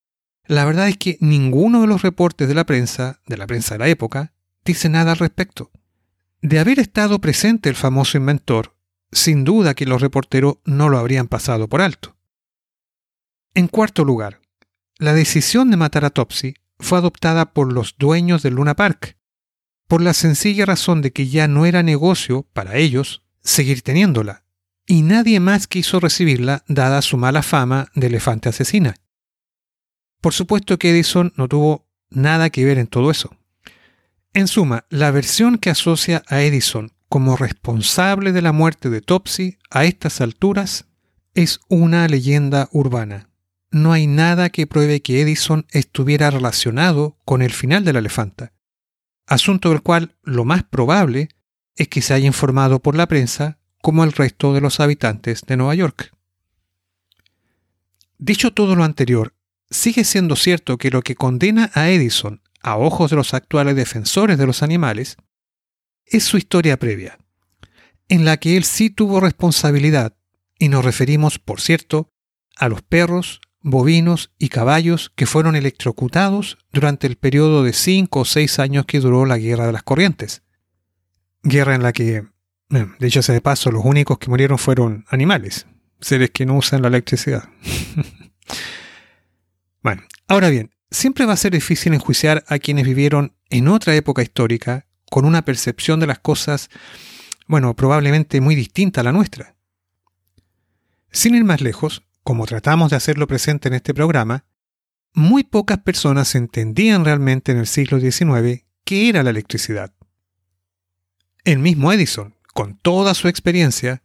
la 0.46 0.64
verdad 0.64 0.88
es 0.88 0.98
que 0.98 1.16
ninguno 1.20 1.80
de 1.80 1.86
los 1.86 2.02
reportes 2.02 2.48
de 2.48 2.54
la 2.54 2.64
prensa, 2.64 3.20
de 3.26 3.36
la 3.36 3.46
prensa 3.46 3.74
de 3.74 3.78
la 3.78 3.88
época, 3.88 4.32
dice 4.64 4.88
nada 4.88 5.12
al 5.12 5.18
respecto. 5.18 5.70
De 6.42 6.58
haber 6.58 6.78
estado 6.78 7.20
presente 7.20 7.68
el 7.68 7.76
famoso 7.76 8.18
inventor, 8.18 8.76
sin 9.10 9.44
duda 9.44 9.74
que 9.74 9.86
los 9.86 10.02
reporteros 10.02 10.58
no 10.64 10.88
lo 10.88 10.98
habrían 10.98 11.28
pasado 11.28 11.68
por 11.68 11.80
alto. 11.80 12.16
En 13.54 13.68
cuarto 13.68 14.04
lugar, 14.04 14.40
la 14.98 15.14
decisión 15.14 15.70
de 15.70 15.76
matar 15.76 16.04
a 16.04 16.10
Topsy 16.10 16.54
fue 16.78 16.98
adoptada 16.98 17.52
por 17.52 17.72
los 17.72 17.96
dueños 17.98 18.42
del 18.42 18.54
Luna 18.54 18.74
Park, 18.74 19.16
por 19.88 20.02
la 20.02 20.12
sencilla 20.12 20.66
razón 20.66 21.02
de 21.02 21.12
que 21.12 21.28
ya 21.28 21.48
no 21.48 21.66
era 21.66 21.82
negocio 21.82 22.46
para 22.52 22.76
ellos 22.76 23.22
seguir 23.42 23.82
teniéndola, 23.82 24.44
y 24.86 25.02
nadie 25.02 25.40
más 25.40 25.66
quiso 25.66 26.00
recibirla 26.00 26.64
dada 26.68 27.00
su 27.00 27.16
mala 27.16 27.42
fama 27.42 27.88
de 27.94 28.08
elefante 28.08 28.48
asesina. 28.48 28.96
Por 30.24 30.32
supuesto 30.32 30.78
que 30.78 30.88
Edison 30.88 31.34
no 31.36 31.48
tuvo 31.48 31.86
nada 32.08 32.48
que 32.48 32.64
ver 32.64 32.78
en 32.78 32.86
todo 32.86 33.10
eso. 33.10 33.36
En 34.32 34.48
suma, 34.48 34.86
la 34.88 35.10
versión 35.10 35.58
que 35.58 35.68
asocia 35.68 36.22
a 36.28 36.40
Edison 36.40 36.92
como 37.10 37.36
responsable 37.36 38.32
de 38.32 38.40
la 38.40 38.52
muerte 38.52 38.88
de 38.88 39.02
Topsy 39.02 39.58
a 39.70 39.84
estas 39.84 40.22
alturas 40.22 40.86
es 41.34 41.60
una 41.68 42.08
leyenda 42.08 42.70
urbana. 42.72 43.28
No 43.70 43.92
hay 43.92 44.06
nada 44.06 44.48
que 44.48 44.66
pruebe 44.66 45.02
que 45.02 45.20
Edison 45.20 45.66
estuviera 45.72 46.30
relacionado 46.30 47.18
con 47.26 47.42
el 47.42 47.52
final 47.52 47.84
de 47.84 47.92
la 47.92 47.98
elefanta, 47.98 48.54
asunto 49.26 49.68
del 49.68 49.82
cual 49.82 50.16
lo 50.22 50.46
más 50.46 50.62
probable 50.62 51.28
es 51.76 51.88
que 51.88 52.00
se 52.00 52.14
haya 52.14 52.26
informado 52.26 52.80
por 52.80 52.96
la 52.96 53.08
prensa 53.08 53.58
como 53.82 54.04
el 54.04 54.12
resto 54.12 54.54
de 54.54 54.62
los 54.62 54.80
habitantes 54.80 55.42
de 55.42 55.58
Nueva 55.58 55.74
York. 55.74 56.14
Dicho 58.16 58.54
todo 58.54 58.74
lo 58.74 58.84
anterior, 58.84 59.34
sigue 59.70 60.04
siendo 60.04 60.36
cierto 60.36 60.78
que 60.78 60.90
lo 60.90 61.02
que 61.02 61.14
condena 61.14 61.70
a 61.74 61.90
Edison 61.90 62.40
a 62.62 62.76
ojos 62.78 63.10
de 63.10 63.16
los 63.16 63.34
actuales 63.34 63.76
defensores 63.76 64.38
de 64.38 64.46
los 64.46 64.62
animales 64.62 65.16
es 66.06 66.24
su 66.24 66.38
historia 66.38 66.78
previa, 66.78 67.18
en 68.08 68.24
la 68.24 68.38
que 68.38 68.56
él 68.56 68.64
sí 68.64 68.90
tuvo 68.90 69.20
responsabilidad, 69.20 70.16
y 70.58 70.68
nos 70.68 70.84
referimos, 70.84 71.38
por 71.38 71.60
cierto, 71.60 72.10
a 72.56 72.68
los 72.68 72.82
perros, 72.82 73.40
bovinos 73.60 74.30
y 74.38 74.48
caballos 74.48 75.12
que 75.14 75.26
fueron 75.26 75.56
electrocutados 75.56 76.58
durante 76.72 77.06
el 77.06 77.16
periodo 77.16 77.64
de 77.64 77.72
cinco 77.72 78.20
o 78.20 78.24
seis 78.24 78.58
años 78.58 78.86
que 78.86 79.00
duró 79.00 79.26
la 79.26 79.38
Guerra 79.38 79.66
de 79.66 79.72
las 79.72 79.82
Corrientes. 79.82 80.42
Guerra 81.42 81.74
en 81.74 81.82
la 81.82 81.92
que, 81.92 82.24
de 82.68 83.06
hecho, 83.06 83.20
de 83.20 83.40
paso, 83.40 83.70
los 83.70 83.84
únicos 83.84 84.18
que 84.18 84.30
murieron 84.30 84.58
fueron 84.58 85.04
animales, 85.08 85.66
seres 86.00 86.30
que 86.30 86.46
no 86.46 86.56
usan 86.56 86.82
la 86.82 86.88
electricidad. 86.88 87.48
Bueno, 89.84 90.02
ahora 90.28 90.48
bien, 90.48 90.70
siempre 90.90 91.26
va 91.26 91.34
a 91.34 91.36
ser 91.36 91.52
difícil 91.52 91.92
enjuiciar 91.92 92.42
a 92.48 92.58
quienes 92.58 92.86
vivieron 92.86 93.36
en 93.50 93.68
otra 93.68 93.94
época 93.94 94.22
histórica 94.22 94.86
con 95.10 95.26
una 95.26 95.44
percepción 95.44 96.00
de 96.00 96.06
las 96.06 96.18
cosas, 96.20 96.70
bueno, 97.46 97.76
probablemente 97.76 98.40
muy 98.40 98.54
distinta 98.54 99.02
a 99.02 99.04
la 99.04 99.12
nuestra. 99.12 99.56
Sin 101.10 101.34
ir 101.34 101.44
más 101.44 101.60
lejos, 101.60 102.02
como 102.22 102.46
tratamos 102.46 102.90
de 102.90 102.96
hacerlo 102.96 103.26
presente 103.26 103.68
en 103.68 103.74
este 103.74 103.92
programa, 103.92 104.46
muy 105.12 105.44
pocas 105.44 105.78
personas 105.80 106.34
entendían 106.34 107.04
realmente 107.04 107.52
en 107.52 107.58
el 107.58 107.66
siglo 107.66 108.00
XIX 108.00 108.64
qué 108.84 109.10
era 109.10 109.22
la 109.22 109.30
electricidad. 109.30 109.92
El 111.44 111.58
mismo 111.58 111.92
Edison, 111.92 112.36
con 112.54 112.78
toda 112.78 113.12
su 113.12 113.28
experiencia, 113.28 114.02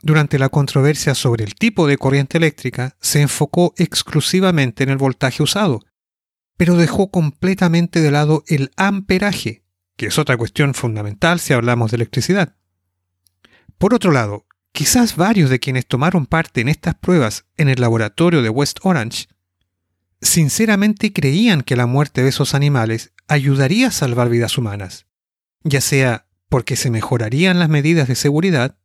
durante 0.00 0.38
la 0.38 0.48
controversia 0.48 1.14
sobre 1.14 1.44
el 1.44 1.54
tipo 1.54 1.86
de 1.86 1.98
corriente 1.98 2.38
eléctrica, 2.38 2.96
se 3.00 3.20
enfocó 3.20 3.74
exclusivamente 3.76 4.84
en 4.84 4.90
el 4.90 4.96
voltaje 4.96 5.42
usado, 5.42 5.80
pero 6.56 6.76
dejó 6.76 7.10
completamente 7.10 8.00
de 8.00 8.10
lado 8.10 8.44
el 8.46 8.70
amperaje, 8.76 9.64
que 9.96 10.06
es 10.06 10.18
otra 10.18 10.36
cuestión 10.36 10.74
fundamental 10.74 11.40
si 11.40 11.52
hablamos 11.52 11.90
de 11.90 11.96
electricidad. 11.96 12.56
Por 13.78 13.94
otro 13.94 14.12
lado, 14.12 14.46
quizás 14.72 15.16
varios 15.16 15.50
de 15.50 15.58
quienes 15.60 15.86
tomaron 15.86 16.26
parte 16.26 16.60
en 16.60 16.68
estas 16.68 16.94
pruebas 16.94 17.46
en 17.56 17.68
el 17.68 17.80
laboratorio 17.80 18.42
de 18.42 18.48
West 18.48 18.78
Orange 18.82 19.26
sinceramente 20.20 21.12
creían 21.12 21.62
que 21.62 21.76
la 21.76 21.86
muerte 21.86 22.22
de 22.22 22.30
esos 22.30 22.54
animales 22.54 23.12
ayudaría 23.28 23.88
a 23.88 23.92
salvar 23.92 24.28
vidas 24.28 24.58
humanas, 24.58 25.06
ya 25.62 25.80
sea 25.80 26.26
porque 26.48 26.76
se 26.76 26.90
mejorarían 26.90 27.58
las 27.58 27.68
medidas 27.68 28.08
de 28.08 28.14
seguridad 28.14 28.78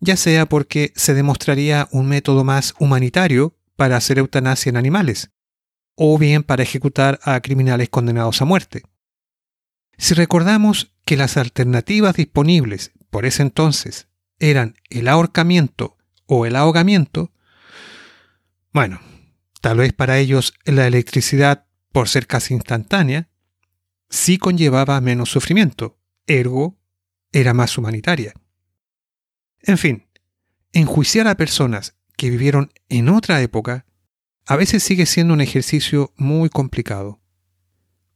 ya 0.00 0.16
sea 0.16 0.46
porque 0.46 0.92
se 0.96 1.14
demostraría 1.14 1.88
un 1.92 2.08
método 2.08 2.44
más 2.44 2.74
humanitario 2.78 3.56
para 3.76 3.96
hacer 3.96 4.18
eutanasia 4.18 4.70
en 4.70 4.76
animales, 4.76 5.30
o 5.94 6.18
bien 6.18 6.42
para 6.42 6.62
ejecutar 6.62 7.20
a 7.22 7.40
criminales 7.40 7.88
condenados 7.88 8.40
a 8.42 8.44
muerte. 8.44 8.82
Si 9.98 10.14
recordamos 10.14 10.94
que 11.04 11.16
las 11.16 11.36
alternativas 11.36 12.14
disponibles 12.14 12.92
por 13.10 13.26
ese 13.26 13.42
entonces 13.42 14.08
eran 14.38 14.76
el 14.88 15.08
ahorcamiento 15.08 15.98
o 16.26 16.46
el 16.46 16.56
ahogamiento, 16.56 17.32
bueno, 18.72 19.00
tal 19.60 19.78
vez 19.78 19.92
para 19.92 20.18
ellos 20.18 20.54
la 20.64 20.86
electricidad, 20.86 21.66
por 21.92 22.08
ser 22.08 22.26
casi 22.26 22.54
instantánea, 22.54 23.28
sí 24.08 24.38
conllevaba 24.38 25.00
menos 25.00 25.30
sufrimiento, 25.30 25.98
ergo 26.26 26.78
era 27.32 27.52
más 27.52 27.76
humanitaria. 27.76 28.32
En 29.62 29.78
fin, 29.78 30.06
enjuiciar 30.72 31.28
a 31.28 31.36
personas 31.36 31.94
que 32.16 32.30
vivieron 32.30 32.72
en 32.88 33.08
otra 33.08 33.40
época 33.42 33.86
a 34.46 34.56
veces 34.56 34.82
sigue 34.82 35.06
siendo 35.06 35.34
un 35.34 35.40
ejercicio 35.40 36.12
muy 36.16 36.48
complicado. 36.48 37.20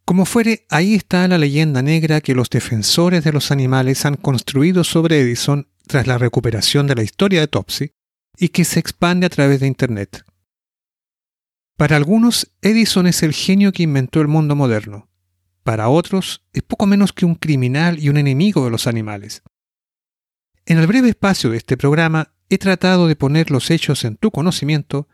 Como 0.04 0.26
fuere, 0.26 0.66
ahí 0.68 0.94
está 0.94 1.26
la 1.28 1.38
leyenda 1.38 1.80
negra 1.80 2.20
que 2.20 2.34
los 2.34 2.50
defensores 2.50 3.24
de 3.24 3.32
los 3.32 3.50
animales 3.50 4.04
han 4.04 4.16
construido 4.16 4.84
sobre 4.84 5.20
Edison 5.20 5.68
tras 5.86 6.06
la 6.06 6.18
recuperación 6.18 6.86
de 6.86 6.94
la 6.94 7.02
historia 7.02 7.40
de 7.40 7.48
Topsy 7.48 7.92
y 8.36 8.48
que 8.48 8.64
se 8.64 8.80
expande 8.80 9.26
a 9.26 9.30
través 9.30 9.60
de 9.60 9.66
Internet. 9.66 10.24
Para 11.76 11.96
algunos, 11.96 12.52
Edison 12.62 13.06
es 13.06 13.22
el 13.22 13.32
genio 13.32 13.72
que 13.72 13.82
inventó 13.82 14.20
el 14.20 14.28
mundo 14.28 14.54
moderno. 14.54 15.08
Para 15.62 15.88
otros, 15.88 16.44
es 16.52 16.62
poco 16.62 16.86
menos 16.86 17.12
que 17.12 17.24
un 17.24 17.34
criminal 17.34 17.98
y 17.98 18.10
un 18.10 18.16
enemigo 18.16 18.64
de 18.64 18.70
los 18.70 18.86
animales. 18.86 19.42
En 20.66 20.78
el 20.78 20.86
breve 20.86 21.10
espacio 21.10 21.50
de 21.50 21.58
este 21.58 21.76
programa 21.76 22.32
he 22.48 22.58
tratado 22.58 23.06
de 23.06 23.16
poner 23.16 23.50
los 23.50 23.70
hechos 23.70 24.04
en 24.04 24.16
tu 24.16 24.30
conocimiento 24.30 25.08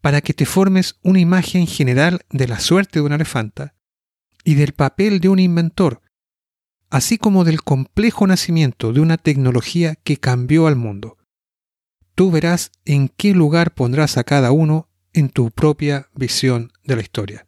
para 0.00 0.20
que 0.20 0.32
te 0.32 0.46
formes 0.46 0.98
una 1.02 1.20
imagen 1.20 1.66
general 1.66 2.20
de 2.30 2.48
la 2.48 2.60
suerte 2.60 3.00
de 3.00 3.04
una 3.04 3.16
elefanta 3.16 3.74
y 4.42 4.54
del 4.54 4.72
papel 4.72 5.20
de 5.20 5.28
un 5.28 5.38
inventor, 5.38 6.00
así 6.88 7.18
como 7.18 7.44
del 7.44 7.62
complejo 7.62 8.26
nacimiento 8.26 8.92
de 8.92 9.00
una 9.00 9.18
tecnología 9.18 9.96
que 9.96 10.16
cambió 10.16 10.66
al 10.66 10.76
mundo. 10.76 11.18
Tú 12.14 12.30
verás 12.30 12.72
en 12.86 13.08
qué 13.08 13.34
lugar 13.34 13.74
pondrás 13.74 14.16
a 14.16 14.24
cada 14.24 14.52
uno 14.52 14.88
en 15.12 15.28
tu 15.28 15.50
propia 15.50 16.08
visión 16.14 16.72
de 16.84 16.96
la 16.96 17.02
historia. 17.02 17.46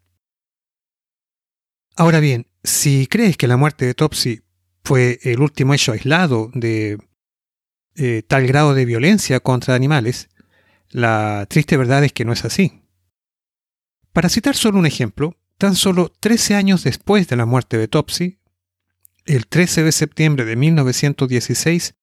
Ahora 1.96 2.20
bien, 2.20 2.46
si 2.62 3.06
crees 3.06 3.36
que 3.36 3.48
la 3.48 3.56
muerte 3.56 3.86
de 3.86 3.94
Topsy 3.94 4.42
fue 4.84 5.18
el 5.22 5.40
último 5.40 5.72
hecho 5.74 5.92
aislado 5.92 6.50
de 6.54 6.98
eh, 7.98 8.22
tal 8.26 8.46
grado 8.46 8.74
de 8.74 8.84
violencia 8.84 9.40
contra 9.40 9.74
animales, 9.74 10.28
la 10.88 11.46
triste 11.48 11.76
verdad 11.76 12.04
es 12.04 12.12
que 12.12 12.24
no 12.24 12.32
es 12.32 12.44
así. 12.44 12.84
Para 14.12 14.28
citar 14.28 14.54
solo 14.54 14.78
un 14.78 14.86
ejemplo, 14.86 15.36
tan 15.58 15.74
solo 15.74 16.12
13 16.20 16.54
años 16.54 16.84
después 16.84 17.26
de 17.26 17.36
la 17.36 17.44
muerte 17.44 17.76
de 17.76 17.88
Topsy, 17.88 18.38
el 19.26 19.48
13 19.48 19.82
de 19.82 19.92
septiembre 19.92 20.44
de 20.44 20.54
1916, 20.54 21.96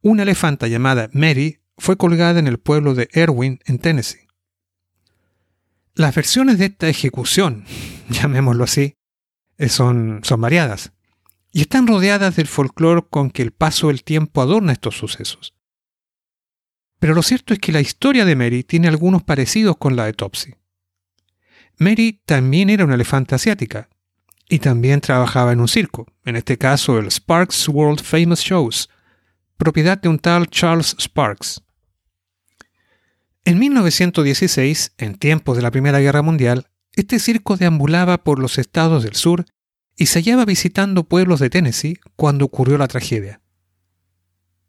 una 0.00 0.22
elefanta 0.22 0.68
llamada 0.68 1.10
Mary 1.12 1.60
fue 1.76 1.96
colgada 1.96 2.38
en 2.38 2.46
el 2.46 2.58
pueblo 2.58 2.94
de 2.94 3.08
Erwin, 3.12 3.58
en 3.66 3.78
Tennessee. 3.78 4.28
Las 5.94 6.14
versiones 6.14 6.58
de 6.58 6.66
esta 6.66 6.88
ejecución, 6.88 7.64
llamémoslo 8.08 8.64
así, 8.64 8.96
eh, 9.58 9.68
son, 9.68 10.20
son 10.22 10.40
variadas 10.40 10.92
y 11.52 11.60
están 11.60 11.86
rodeadas 11.86 12.36
del 12.36 12.46
folclore 12.46 13.02
con 13.08 13.30
que 13.30 13.42
el 13.42 13.52
paso 13.52 13.88
del 13.88 14.02
tiempo 14.02 14.40
adorna 14.40 14.72
estos 14.72 14.96
sucesos. 14.96 15.54
Pero 16.98 17.14
lo 17.14 17.22
cierto 17.22 17.52
es 17.52 17.60
que 17.60 17.72
la 17.72 17.80
historia 17.80 18.24
de 18.24 18.36
Mary 18.36 18.64
tiene 18.64 18.88
algunos 18.88 19.22
parecidos 19.22 19.76
con 19.76 19.94
la 19.96 20.06
de 20.06 20.14
Topsy. 20.14 20.54
Mary 21.78 22.22
también 22.24 22.70
era 22.70 22.84
una 22.84 22.94
elefante 22.94 23.34
asiática 23.34 23.88
y 24.48 24.60
también 24.60 25.00
trabajaba 25.00 25.52
en 25.52 25.60
un 25.60 25.68
circo, 25.68 26.06
en 26.24 26.36
este 26.36 26.58
caso 26.58 26.98
el 26.98 27.10
Sparks 27.10 27.68
World 27.68 28.02
Famous 28.02 28.40
Shows, 28.40 28.88
propiedad 29.56 29.98
de 30.00 30.08
un 30.08 30.18
tal 30.18 30.46
Charles 30.48 30.96
Sparks. 30.98 31.62
En 33.44 33.58
1916, 33.58 34.94
en 34.98 35.16
tiempos 35.16 35.56
de 35.56 35.62
la 35.62 35.70
Primera 35.70 35.98
Guerra 35.98 36.22
Mundial, 36.22 36.68
este 36.92 37.18
circo 37.18 37.56
deambulaba 37.56 38.22
por 38.22 38.38
los 38.38 38.58
estados 38.58 39.02
del 39.02 39.16
sur 39.16 39.44
y 39.96 40.06
se 40.06 40.20
hallaba 40.20 40.44
visitando 40.44 41.04
pueblos 41.04 41.40
de 41.40 41.50
Tennessee 41.50 41.98
cuando 42.16 42.44
ocurrió 42.44 42.78
la 42.78 42.88
tragedia. 42.88 43.40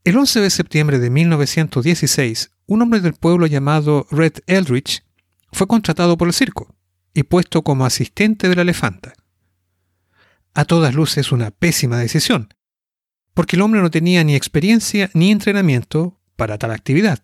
El 0.03 0.17
11 0.17 0.41
de 0.41 0.49
septiembre 0.49 0.99
de 0.99 1.09
1916, 1.09 2.51
un 2.65 2.81
hombre 2.81 2.99
del 2.99 3.13
pueblo 3.13 3.47
llamado 3.47 4.05
Red 4.11 4.39
Eldridge 4.47 5.03
fue 5.51 5.67
contratado 5.67 6.17
por 6.17 6.27
el 6.27 6.33
circo 6.33 6.75
y 7.13 7.23
puesto 7.23 7.63
como 7.63 7.85
asistente 7.85 8.49
de 8.49 8.55
la 8.55 8.63
elefanta. 8.63 9.13
A 10.53 10.65
todas 10.65 10.93
luces 10.93 11.31
una 11.31 11.51
pésima 11.51 11.97
decisión, 11.97 12.53
porque 13.33 13.55
el 13.55 13.61
hombre 13.61 13.81
no 13.81 13.91
tenía 13.91 14.23
ni 14.23 14.35
experiencia 14.35 15.09
ni 15.13 15.31
entrenamiento 15.31 16.19
para 16.35 16.57
tal 16.57 16.71
actividad. 16.71 17.19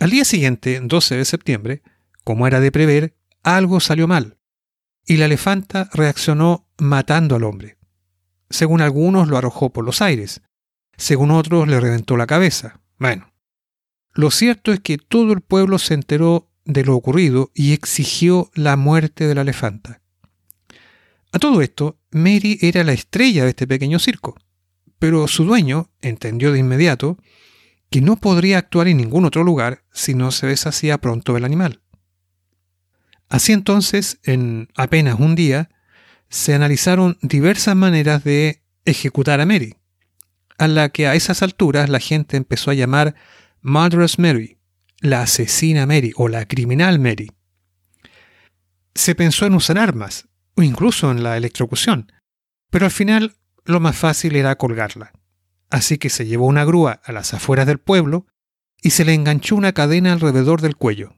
Al 0.00 0.10
día 0.10 0.24
siguiente, 0.24 0.80
12 0.82 1.16
de 1.16 1.24
septiembre, 1.24 1.82
como 2.24 2.46
era 2.46 2.60
de 2.60 2.72
prever, 2.72 3.16
algo 3.42 3.78
salió 3.80 4.08
mal, 4.08 4.38
y 5.06 5.16
la 5.16 5.26
elefanta 5.26 5.88
reaccionó 5.92 6.68
matando 6.78 7.36
al 7.36 7.44
hombre. 7.44 7.76
Según 8.50 8.80
algunos 8.80 9.28
lo 9.28 9.36
arrojó 9.36 9.70
por 9.70 9.84
los 9.84 10.02
aires, 10.02 10.42
según 10.96 11.30
otros 11.30 11.68
le 11.68 11.80
reventó 11.80 12.16
la 12.16 12.26
cabeza. 12.26 12.80
Bueno, 12.98 13.32
lo 14.12 14.30
cierto 14.30 14.72
es 14.72 14.80
que 14.80 14.98
todo 14.98 15.32
el 15.32 15.40
pueblo 15.40 15.78
se 15.78 15.94
enteró 15.94 16.50
de 16.64 16.84
lo 16.84 16.94
ocurrido 16.94 17.50
y 17.54 17.72
exigió 17.72 18.50
la 18.54 18.76
muerte 18.76 19.26
de 19.26 19.34
la 19.34 19.42
elefanta. 19.42 20.00
A 21.32 21.38
todo 21.38 21.62
esto, 21.62 21.98
Mary 22.10 22.58
era 22.62 22.84
la 22.84 22.92
estrella 22.92 23.42
de 23.42 23.50
este 23.50 23.66
pequeño 23.66 23.98
circo, 23.98 24.36
pero 24.98 25.26
su 25.26 25.44
dueño 25.44 25.90
entendió 26.00 26.52
de 26.52 26.60
inmediato 26.60 27.18
que 27.90 28.00
no 28.00 28.16
podría 28.16 28.58
actuar 28.58 28.88
en 28.88 28.96
ningún 28.96 29.24
otro 29.24 29.44
lugar 29.44 29.84
si 29.92 30.14
no 30.14 30.30
se 30.30 30.46
deshacía 30.46 30.98
pronto 30.98 31.36
el 31.36 31.44
animal. 31.44 31.80
Así 33.34 33.50
entonces, 33.50 34.20
en 34.22 34.68
apenas 34.76 35.18
un 35.18 35.34
día, 35.34 35.68
se 36.28 36.54
analizaron 36.54 37.18
diversas 37.20 37.74
maneras 37.74 38.22
de 38.22 38.62
ejecutar 38.84 39.40
a 39.40 39.44
Mary, 39.44 39.74
a 40.56 40.68
la 40.68 40.90
que 40.90 41.08
a 41.08 41.16
esas 41.16 41.42
alturas 41.42 41.90
la 41.90 41.98
gente 41.98 42.36
empezó 42.36 42.70
a 42.70 42.74
llamar 42.74 43.16
Murderous 43.60 44.20
Mary, 44.20 44.58
la 45.00 45.22
asesina 45.22 45.84
Mary 45.84 46.12
o 46.14 46.28
la 46.28 46.46
criminal 46.46 47.00
Mary. 47.00 47.32
Se 48.94 49.16
pensó 49.16 49.46
en 49.46 49.54
usar 49.54 49.78
armas, 49.78 50.28
o 50.54 50.62
incluso 50.62 51.10
en 51.10 51.24
la 51.24 51.36
electrocución, 51.36 52.12
pero 52.70 52.84
al 52.84 52.92
final 52.92 53.34
lo 53.64 53.80
más 53.80 53.96
fácil 53.96 54.36
era 54.36 54.54
colgarla. 54.54 55.10
Así 55.70 55.98
que 55.98 56.08
se 56.08 56.24
llevó 56.24 56.46
una 56.46 56.64
grúa 56.64 57.00
a 57.02 57.10
las 57.10 57.34
afueras 57.34 57.66
del 57.66 57.80
pueblo 57.80 58.28
y 58.80 58.90
se 58.90 59.04
le 59.04 59.12
enganchó 59.12 59.56
una 59.56 59.72
cadena 59.72 60.12
alrededor 60.12 60.60
del 60.60 60.76
cuello. 60.76 61.16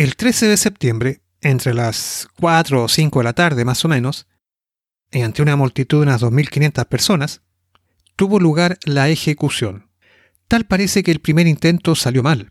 El 0.00 0.16
13 0.16 0.48
de 0.48 0.56
septiembre, 0.56 1.20
entre 1.42 1.74
las 1.74 2.26
4 2.40 2.84
o 2.84 2.88
5 2.88 3.18
de 3.18 3.22
la 3.22 3.34
tarde 3.34 3.66
más 3.66 3.84
o 3.84 3.88
menos, 3.88 4.28
y 5.12 5.20
ante 5.20 5.42
una 5.42 5.56
multitud 5.56 5.98
de 5.98 6.04
unas 6.04 6.22
2.500 6.22 6.86
personas, 6.86 7.42
tuvo 8.16 8.40
lugar 8.40 8.78
la 8.86 9.10
ejecución. 9.10 9.90
Tal 10.48 10.64
parece 10.64 11.02
que 11.02 11.10
el 11.10 11.20
primer 11.20 11.46
intento 11.46 11.94
salió 11.96 12.22
mal. 12.22 12.48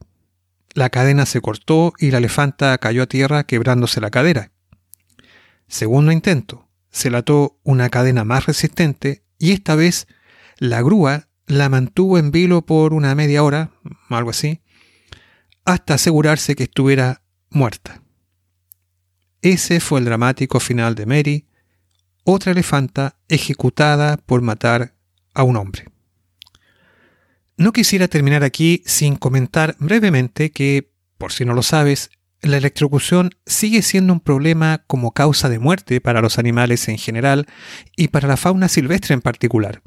La 0.75 0.91
cadena 0.91 1.25
se 1.25 1.41
cortó 1.41 1.93
y 1.97 2.11
la 2.11 2.19
elefanta 2.19 2.77
cayó 2.77 3.01
a 3.01 3.07
tierra 3.07 3.43
quebrándose 3.45 3.99
la 3.99 4.11
cadera. 4.11 4.51
Segundo 5.67 6.11
intento, 6.11 6.69
se 6.91 7.07
ató 7.15 7.57
una 7.63 7.89
cadena 7.89 8.25
más 8.25 8.45
resistente 8.45 9.23
y 9.39 9.53
esta 9.53 9.73
vez 9.73 10.05
la 10.59 10.83
grúa 10.83 11.29
la 11.47 11.67
mantuvo 11.67 12.19
en 12.19 12.29
vilo 12.29 12.63
por 12.63 12.93
una 12.93 13.15
media 13.15 13.41
hora, 13.41 13.71
algo 14.09 14.29
así, 14.29 14.61
hasta 15.65 15.95
asegurarse 15.95 16.55
que 16.55 16.65
estuviera 16.65 17.18
muerta. 17.49 18.01
Ese 19.41 19.79
fue 19.79 19.99
el 19.99 20.05
dramático 20.05 20.59
final 20.59 20.95
de 20.95 21.05
Mary, 21.05 21.45
otra 22.23 22.51
elefanta 22.51 23.17
ejecutada 23.27 24.17
por 24.17 24.41
matar 24.41 24.93
a 25.33 25.43
un 25.43 25.57
hombre. 25.57 25.85
No 27.57 27.73
quisiera 27.73 28.07
terminar 28.07 28.43
aquí 28.43 28.83
sin 28.85 29.15
comentar 29.15 29.75
brevemente 29.79 30.51
que, 30.51 30.91
por 31.17 31.31
si 31.31 31.45
no 31.45 31.53
lo 31.53 31.63
sabes, 31.63 32.09
la 32.41 32.57
electrocución 32.57 33.31
sigue 33.45 33.81
siendo 33.81 34.13
un 34.13 34.21
problema 34.21 34.83
como 34.87 35.11
causa 35.11 35.49
de 35.49 35.59
muerte 35.59 35.99
para 35.99 36.21
los 36.21 36.39
animales 36.39 36.87
en 36.87 36.97
general 36.97 37.47
y 37.97 38.09
para 38.09 38.27
la 38.27 38.37
fauna 38.37 38.69
silvestre 38.69 39.13
en 39.13 39.21
particular. 39.21 39.81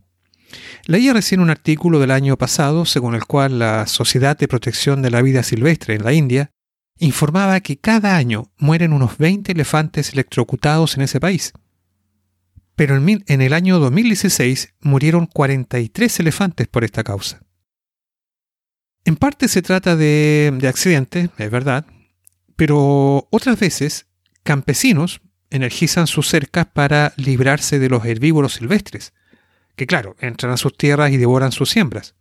Leí 0.84 1.10
recién 1.10 1.40
un 1.40 1.48
artículo 1.48 1.98
del 1.98 2.10
año 2.10 2.36
pasado 2.36 2.84
según 2.84 3.14
el 3.14 3.24
cual 3.24 3.58
la 3.58 3.86
Sociedad 3.86 4.36
de 4.36 4.48
Protección 4.48 5.00
de 5.00 5.10
la 5.10 5.22
Vida 5.22 5.42
Silvestre 5.42 5.94
en 5.94 6.04
la 6.04 6.12
India 6.12 6.50
informaba 7.02 7.58
que 7.60 7.78
cada 7.78 8.16
año 8.16 8.52
mueren 8.58 8.92
unos 8.92 9.18
20 9.18 9.50
elefantes 9.50 10.12
electrocutados 10.12 10.96
en 10.96 11.02
ese 11.02 11.18
país. 11.18 11.52
Pero 12.76 12.96
en, 12.96 13.40
el 13.40 13.52
año 13.52 13.80
2016 13.80 14.74
murieron 14.80 15.26
43 15.26 16.20
elefantes 16.20 16.68
por 16.68 16.84
esta 16.84 17.02
causa. 17.02 17.42
En 19.04 19.16
parte 19.16 19.48
se 19.48 19.62
trata 19.62 19.96
de, 19.96 20.56
de 20.56 20.68
accidentes, 20.68 21.30
es 21.36 21.50
verdad, 21.50 21.86
pero 22.54 23.26
otras 23.30 23.58
veces 23.58 24.06
campesinos 24.44 25.20
energizan 25.50 26.06
sus 26.06 26.28
cercas 26.28 26.66
para 26.66 27.14
librarse 27.16 27.80
de 27.80 27.88
los 27.88 28.04
herbívoros 28.04 28.54
silvestres, 28.54 29.12
que 29.74 29.88
claro, 29.88 30.14
entran 30.20 30.52
a 30.52 30.56
sus 30.56 30.76
tierras 30.76 31.10
y 31.10 31.16
devoran 31.16 31.50
sus 31.50 31.68
siembras. 31.70 32.14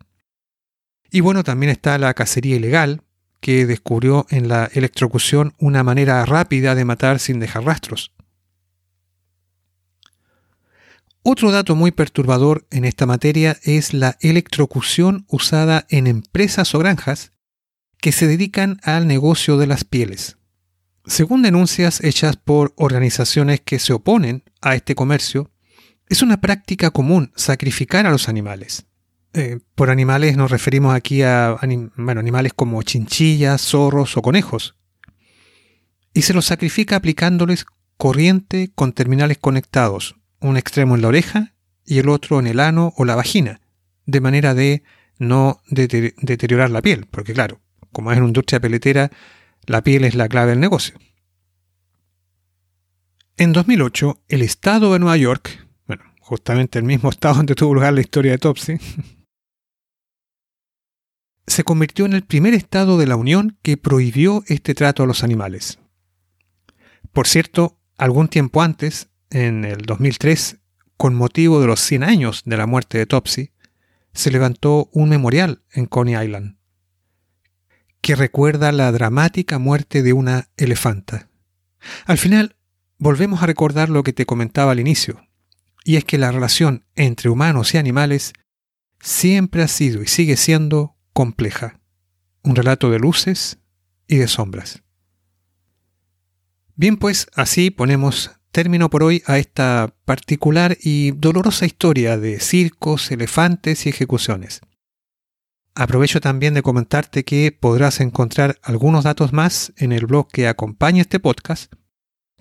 Y 1.12 1.20
bueno, 1.20 1.44
también 1.44 1.72
está 1.72 2.00
la 2.00 2.16
cacería 2.16 2.56
ilegal, 2.56 3.04
que 3.42 3.66
descubrió 3.66 4.26
en 4.30 4.48
la 4.48 4.70
electrocución 4.74 5.54
una 5.58 5.84
manera 5.84 6.24
rápida 6.26 6.76
de 6.76 6.86
matar 6.86 7.20
sin 7.20 7.40
dejar 7.40 7.66
rastros. 7.66 8.14
Otro 11.24 11.52
dato 11.52 11.76
muy 11.76 11.92
perturbador 11.92 12.66
en 12.72 12.86
esta 12.86 13.06
materia 13.06 13.58
es 13.64 13.94
la 13.94 14.18
electrocución 14.22 15.26
usada 15.28 15.86
en 15.90 16.08
empresas 16.08 16.74
o 16.74 16.80
granjas 16.80 17.32
que 18.00 18.12
se 18.12 18.26
dedican 18.26 18.80
al 18.84 19.08
negocio 19.08 19.58
de 19.58 19.68
las 19.68 19.84
pieles. 19.84 20.38
Según 21.06 21.42
denuncias 21.42 22.04
hechas 22.04 22.38
por 22.38 22.74
organizaciones 22.76 23.62
que 23.62 23.78
se 23.80 23.94
oponen 23.94 24.44
a 24.62 24.76
este 24.76 24.96
comercio, 24.96 25.52
es 26.10 26.22
una 26.22 26.42
práctica 26.42 26.90
común 26.90 27.32
sacrificar 27.36 28.06
a 28.06 28.12
los 28.12 28.28
animales. 28.28 28.86
Eh, 29.34 29.60
por 29.76 29.90
animales 29.90 30.36
nos 30.36 30.52
referimos 30.52 30.94
aquí 30.94 31.22
a 31.22 31.58
animales 31.62 32.54
como 32.54 32.84
chinchillas, 32.84 33.62
zorros 33.62 34.18
o 34.18 34.22
conejos. 34.22 34.76
Y 36.14 36.24
se 36.24 36.34
los 36.34 36.46
sacrifica 36.46 36.98
aplicándoles 36.98 37.66
corriente 37.98 38.72
con 38.76 38.92
terminales 38.92 39.38
conectados, 39.38 40.16
un 40.40 40.58
extremo 40.58 40.96
en 40.96 41.02
la 41.02 41.08
oreja 41.08 41.54
y 41.86 42.00
el 42.00 42.10
otro 42.10 42.40
en 42.40 42.48
el 42.48 42.60
ano 42.60 42.94
o 42.98 43.06
la 43.06 43.16
vagina, 43.16 43.62
de 44.06 44.22
manera 44.22 44.54
de 44.54 44.84
no 45.18 45.62
deteriorar 45.70 46.72
la 46.72 46.82
piel, 46.82 47.06
porque 47.06 47.34
claro, 47.34 47.62
como 47.92 48.12
es 48.12 48.18
una 48.18 48.28
industria 48.28 48.60
peletera, 48.60 49.12
La 49.68 49.84
piel 49.84 50.04
es 50.06 50.16
la 50.16 50.28
clave 50.28 50.50
del 50.50 50.60
negocio. 50.60 50.96
En 53.38 53.54
2008, 53.54 54.24
el 54.28 54.42
estado 54.42 54.94
de 54.94 55.00
Nueva 55.00 55.18
York, 55.18 55.68
bueno, 55.86 56.04
justamente 56.20 56.80
el 56.80 56.86
mismo 56.86 57.10
estado 57.12 57.36
donde 57.36 57.54
tuvo 57.54 57.76
lugar 57.76 57.94
la 57.94 58.02
historia 58.02 58.32
de 58.32 58.38
Topsy, 58.40 58.80
se 61.48 61.64
convirtió 61.64 62.06
en 62.06 62.14
el 62.14 62.24
primer 62.24 62.54
estado 62.54 62.98
de 62.98 63.08
la 63.08 63.16
Unión 63.16 63.58
que 63.62 63.78
prohibió 63.78 64.44
este 64.48 64.74
trato 64.74 65.04
a 65.04 65.08
los 65.08 65.24
animales. 65.24 65.80
Por 67.12 67.28
cierto, 67.28 67.80
algún 67.98 68.28
tiempo 68.28 68.62
antes, 68.62 69.10
en 69.30 69.66
el 69.66 69.82
2003, 69.82 70.58
con 70.98 71.16
motivo 71.16 71.60
de 71.60 71.68
los 71.68 71.80
100 71.82 72.04
años 72.04 72.44
de 72.46 72.58
la 72.58 72.68
muerte 72.68 72.98
de 72.98 73.06
Topsy, 73.06 73.52
se 74.14 74.32
levantó 74.32 74.90
un 74.94 75.10
memorial 75.10 75.64
en 75.72 75.86
Coney 75.86 76.16
Island, 76.24 76.58
que 78.02 78.16
recuerda 78.16 78.72
la 78.72 78.92
dramática 78.92 79.58
muerte 79.58 80.04
de 80.04 80.14
una 80.14 80.50
elefanta. 80.58 81.30
Al 82.06 82.18
final, 82.18 82.56
volvemos 82.98 83.42
a 83.42 83.48
recordar 83.48 83.90
lo 83.90 84.04
que 84.04 84.14
te 84.14 84.26
comentaba 84.26 84.72
al 84.72 84.80
inicio, 84.80 85.26
y 85.84 85.96
es 85.96 86.06
que 86.06 86.18
la 86.18 86.32
relación 86.32 86.86
entre 86.96 87.30
humanos 87.30 87.74
y 87.74 87.78
animales 87.78 88.34
siempre 89.00 89.64
ha 89.64 89.68
sido 89.68 90.04
y 90.04 90.08
sigue 90.08 90.38
siendo 90.38 90.96
compleja, 91.14 91.80
un 92.44 92.56
relato 92.56 92.90
de 92.90 93.00
luces 93.00 93.60
y 94.08 94.18
de 94.18 94.28
sombras. 94.28 94.84
Bien, 96.76 96.98
pues 96.98 97.28
así 97.36 97.70
ponemos 97.70 98.32
término 98.52 98.90
por 98.90 99.04
hoy 99.04 99.22
a 99.28 99.38
esta 99.38 99.94
particular 100.06 100.78
y 100.82 101.12
dolorosa 101.12 101.66
historia 101.66 102.18
de 102.18 102.40
circos, 102.40 103.12
elefantes 103.12 103.86
y 103.86 103.90
ejecuciones. 103.90 104.62
Aprovecho 105.74 106.20
también 106.20 106.54
de 106.54 106.64
comentarte 106.64 107.24
que 107.24 107.58
podrás 107.58 108.02
encontrar 108.02 108.60
algunos 108.62 109.06
datos 109.06 109.32
más 109.32 109.72
en 109.78 109.94
el 109.94 110.06
blog 110.06 110.28
que 110.28 110.48
acompaña 110.48 111.02
este 111.02 111.20
podcast, 111.20 111.74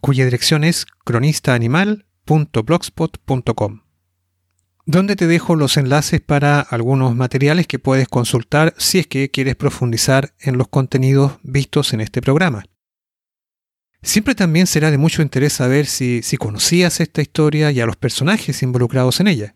cuya 0.01 0.25
dirección 0.25 0.65
es 0.65 0.87
cronistaanimal.blogspot.com 1.05 3.90
donde 4.87 5.17
te 5.17 5.27
dejo 5.27 5.57
los 5.57 5.77
enlaces 5.77 6.21
para 6.21 6.61
algunos 6.61 7.15
materiales 7.15 7.67
que 7.67 7.79
puedes 7.79 8.09
consultar 8.09 8.75
si 8.79 8.99
es 8.99 9.07
que 9.07 9.31
quieres 9.31 9.57
profundizar 9.57 10.35
en 10.41 10.59
los 10.59 10.69
contenidos 10.69 11.39
vistos 11.43 11.93
en 11.93 12.01
este 12.01 12.21
programa. 12.21 12.65
Siempre 14.03 14.35
también 14.35 14.67
será 14.67 14.91
de 14.91 14.99
mucho 14.99 15.21
interés 15.21 15.53
saber 15.53 15.87
si, 15.87 16.23
si 16.23 16.39
conocías 16.39 17.01
esta 17.01 17.21
historia 17.21 17.71
y 17.71 17.81
a 17.81 17.87
los 17.87 17.97
personajes 17.97 18.63
involucrados 18.63 19.21
en 19.21 19.29
ella. 19.29 19.55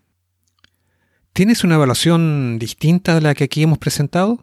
¿Tienes 1.33 1.63
una 1.63 1.75
evaluación 1.75 2.59
distinta 2.59 3.15
de 3.15 3.21
la 3.21 3.33
que 3.33 3.45
aquí 3.45 3.63
hemos 3.63 3.79
presentado? 3.79 4.41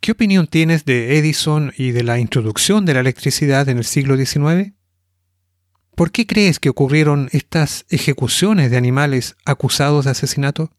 ¿Qué 0.00 0.12
opinión 0.12 0.46
tienes 0.46 0.84
de 0.84 1.18
Edison 1.18 1.72
y 1.76 1.90
de 1.90 2.04
la 2.04 2.20
introducción 2.20 2.86
de 2.86 2.94
la 2.94 3.00
electricidad 3.00 3.68
en 3.68 3.78
el 3.78 3.84
siglo 3.84 4.16
XIX? 4.16 4.72
¿Por 5.98 6.10
qué 6.12 6.26
crees 6.28 6.60
que 6.60 6.68
ocurrieron 6.68 7.28
estas 7.32 7.84
ejecuciones 7.88 8.70
de 8.70 8.76
animales 8.76 9.34
acusados 9.44 10.04
de 10.04 10.12
asesinato? 10.12 10.70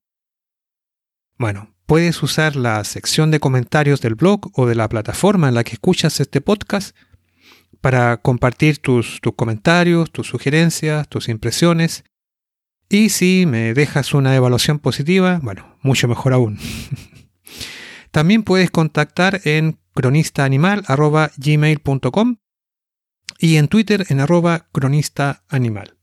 Bueno, 1.37 1.75
puedes 1.85 2.23
usar 2.23 2.55
la 2.55 2.81
sección 2.85 3.29
de 3.29 3.41
comentarios 3.41 3.99
del 3.99 4.15
blog 4.15 4.49
o 4.57 4.65
de 4.65 4.75
la 4.75 4.87
plataforma 4.87 5.49
en 5.49 5.55
la 5.55 5.65
que 5.65 5.73
escuchas 5.73 6.21
este 6.21 6.39
podcast 6.39 6.95
para 7.81 8.21
compartir 8.21 8.77
tus, 8.77 9.19
tus 9.19 9.35
comentarios, 9.35 10.09
tus 10.09 10.27
sugerencias, 10.27 11.09
tus 11.09 11.27
impresiones. 11.27 12.05
Y 12.87 13.09
si 13.09 13.43
me 13.45 13.73
dejas 13.73 14.13
una 14.13 14.33
evaluación 14.37 14.79
positiva, 14.79 15.41
bueno, 15.43 15.75
mucho 15.81 16.07
mejor 16.07 16.31
aún. 16.31 16.59
También 18.11 18.43
puedes 18.43 18.71
contactar 18.71 19.41
en 19.43 19.79
cronistaanimal.gmail.com 19.95 22.37
y 23.39 23.55
en 23.55 23.69
Twitter 23.69 24.05
en 24.09 24.19
arroba 24.19 24.67
cronista 24.71 25.43
animal. 25.47 25.95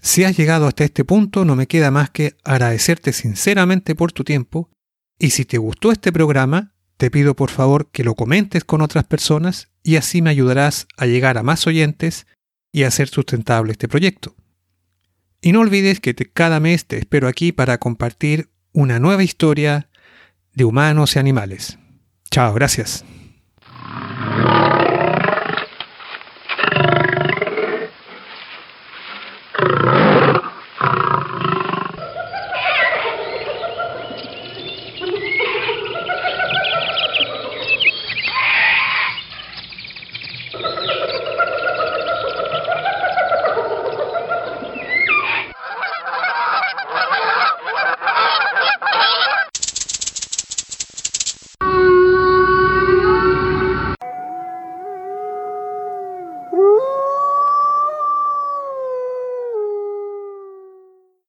Si 0.00 0.22
has 0.22 0.36
llegado 0.36 0.68
hasta 0.68 0.84
este 0.84 1.04
punto, 1.04 1.44
no 1.44 1.56
me 1.56 1.66
queda 1.66 1.90
más 1.90 2.10
que 2.10 2.36
agradecerte 2.44 3.12
sinceramente 3.12 3.96
por 3.96 4.12
tu 4.12 4.22
tiempo 4.22 4.70
y 5.18 5.30
si 5.30 5.44
te 5.44 5.58
gustó 5.58 5.90
este 5.90 6.12
programa, 6.12 6.74
te 6.98 7.10
pido 7.10 7.34
por 7.34 7.50
favor 7.50 7.90
que 7.90 8.04
lo 8.04 8.14
comentes 8.14 8.64
con 8.64 8.82
otras 8.82 9.04
personas 9.04 9.70
y 9.82 9.96
así 9.96 10.22
me 10.22 10.30
ayudarás 10.30 10.86
a 10.96 11.06
llegar 11.06 11.38
a 11.38 11.42
más 11.42 11.66
oyentes 11.66 12.26
y 12.70 12.84
a 12.84 12.88
hacer 12.88 13.08
sustentable 13.08 13.72
este 13.72 13.88
proyecto. 13.88 14.36
Y 15.40 15.52
no 15.52 15.60
olvides 15.60 16.00
que 16.00 16.14
cada 16.14 16.60
mes 16.60 16.86
te 16.86 16.98
espero 16.98 17.28
aquí 17.28 17.52
para 17.52 17.78
compartir 17.78 18.50
una 18.72 18.98
nueva 18.98 19.22
historia 19.22 19.88
de 20.52 20.64
humanos 20.64 21.16
y 21.16 21.18
animales. 21.18 21.78
Chao, 22.30 22.52
gracias. 22.52 23.04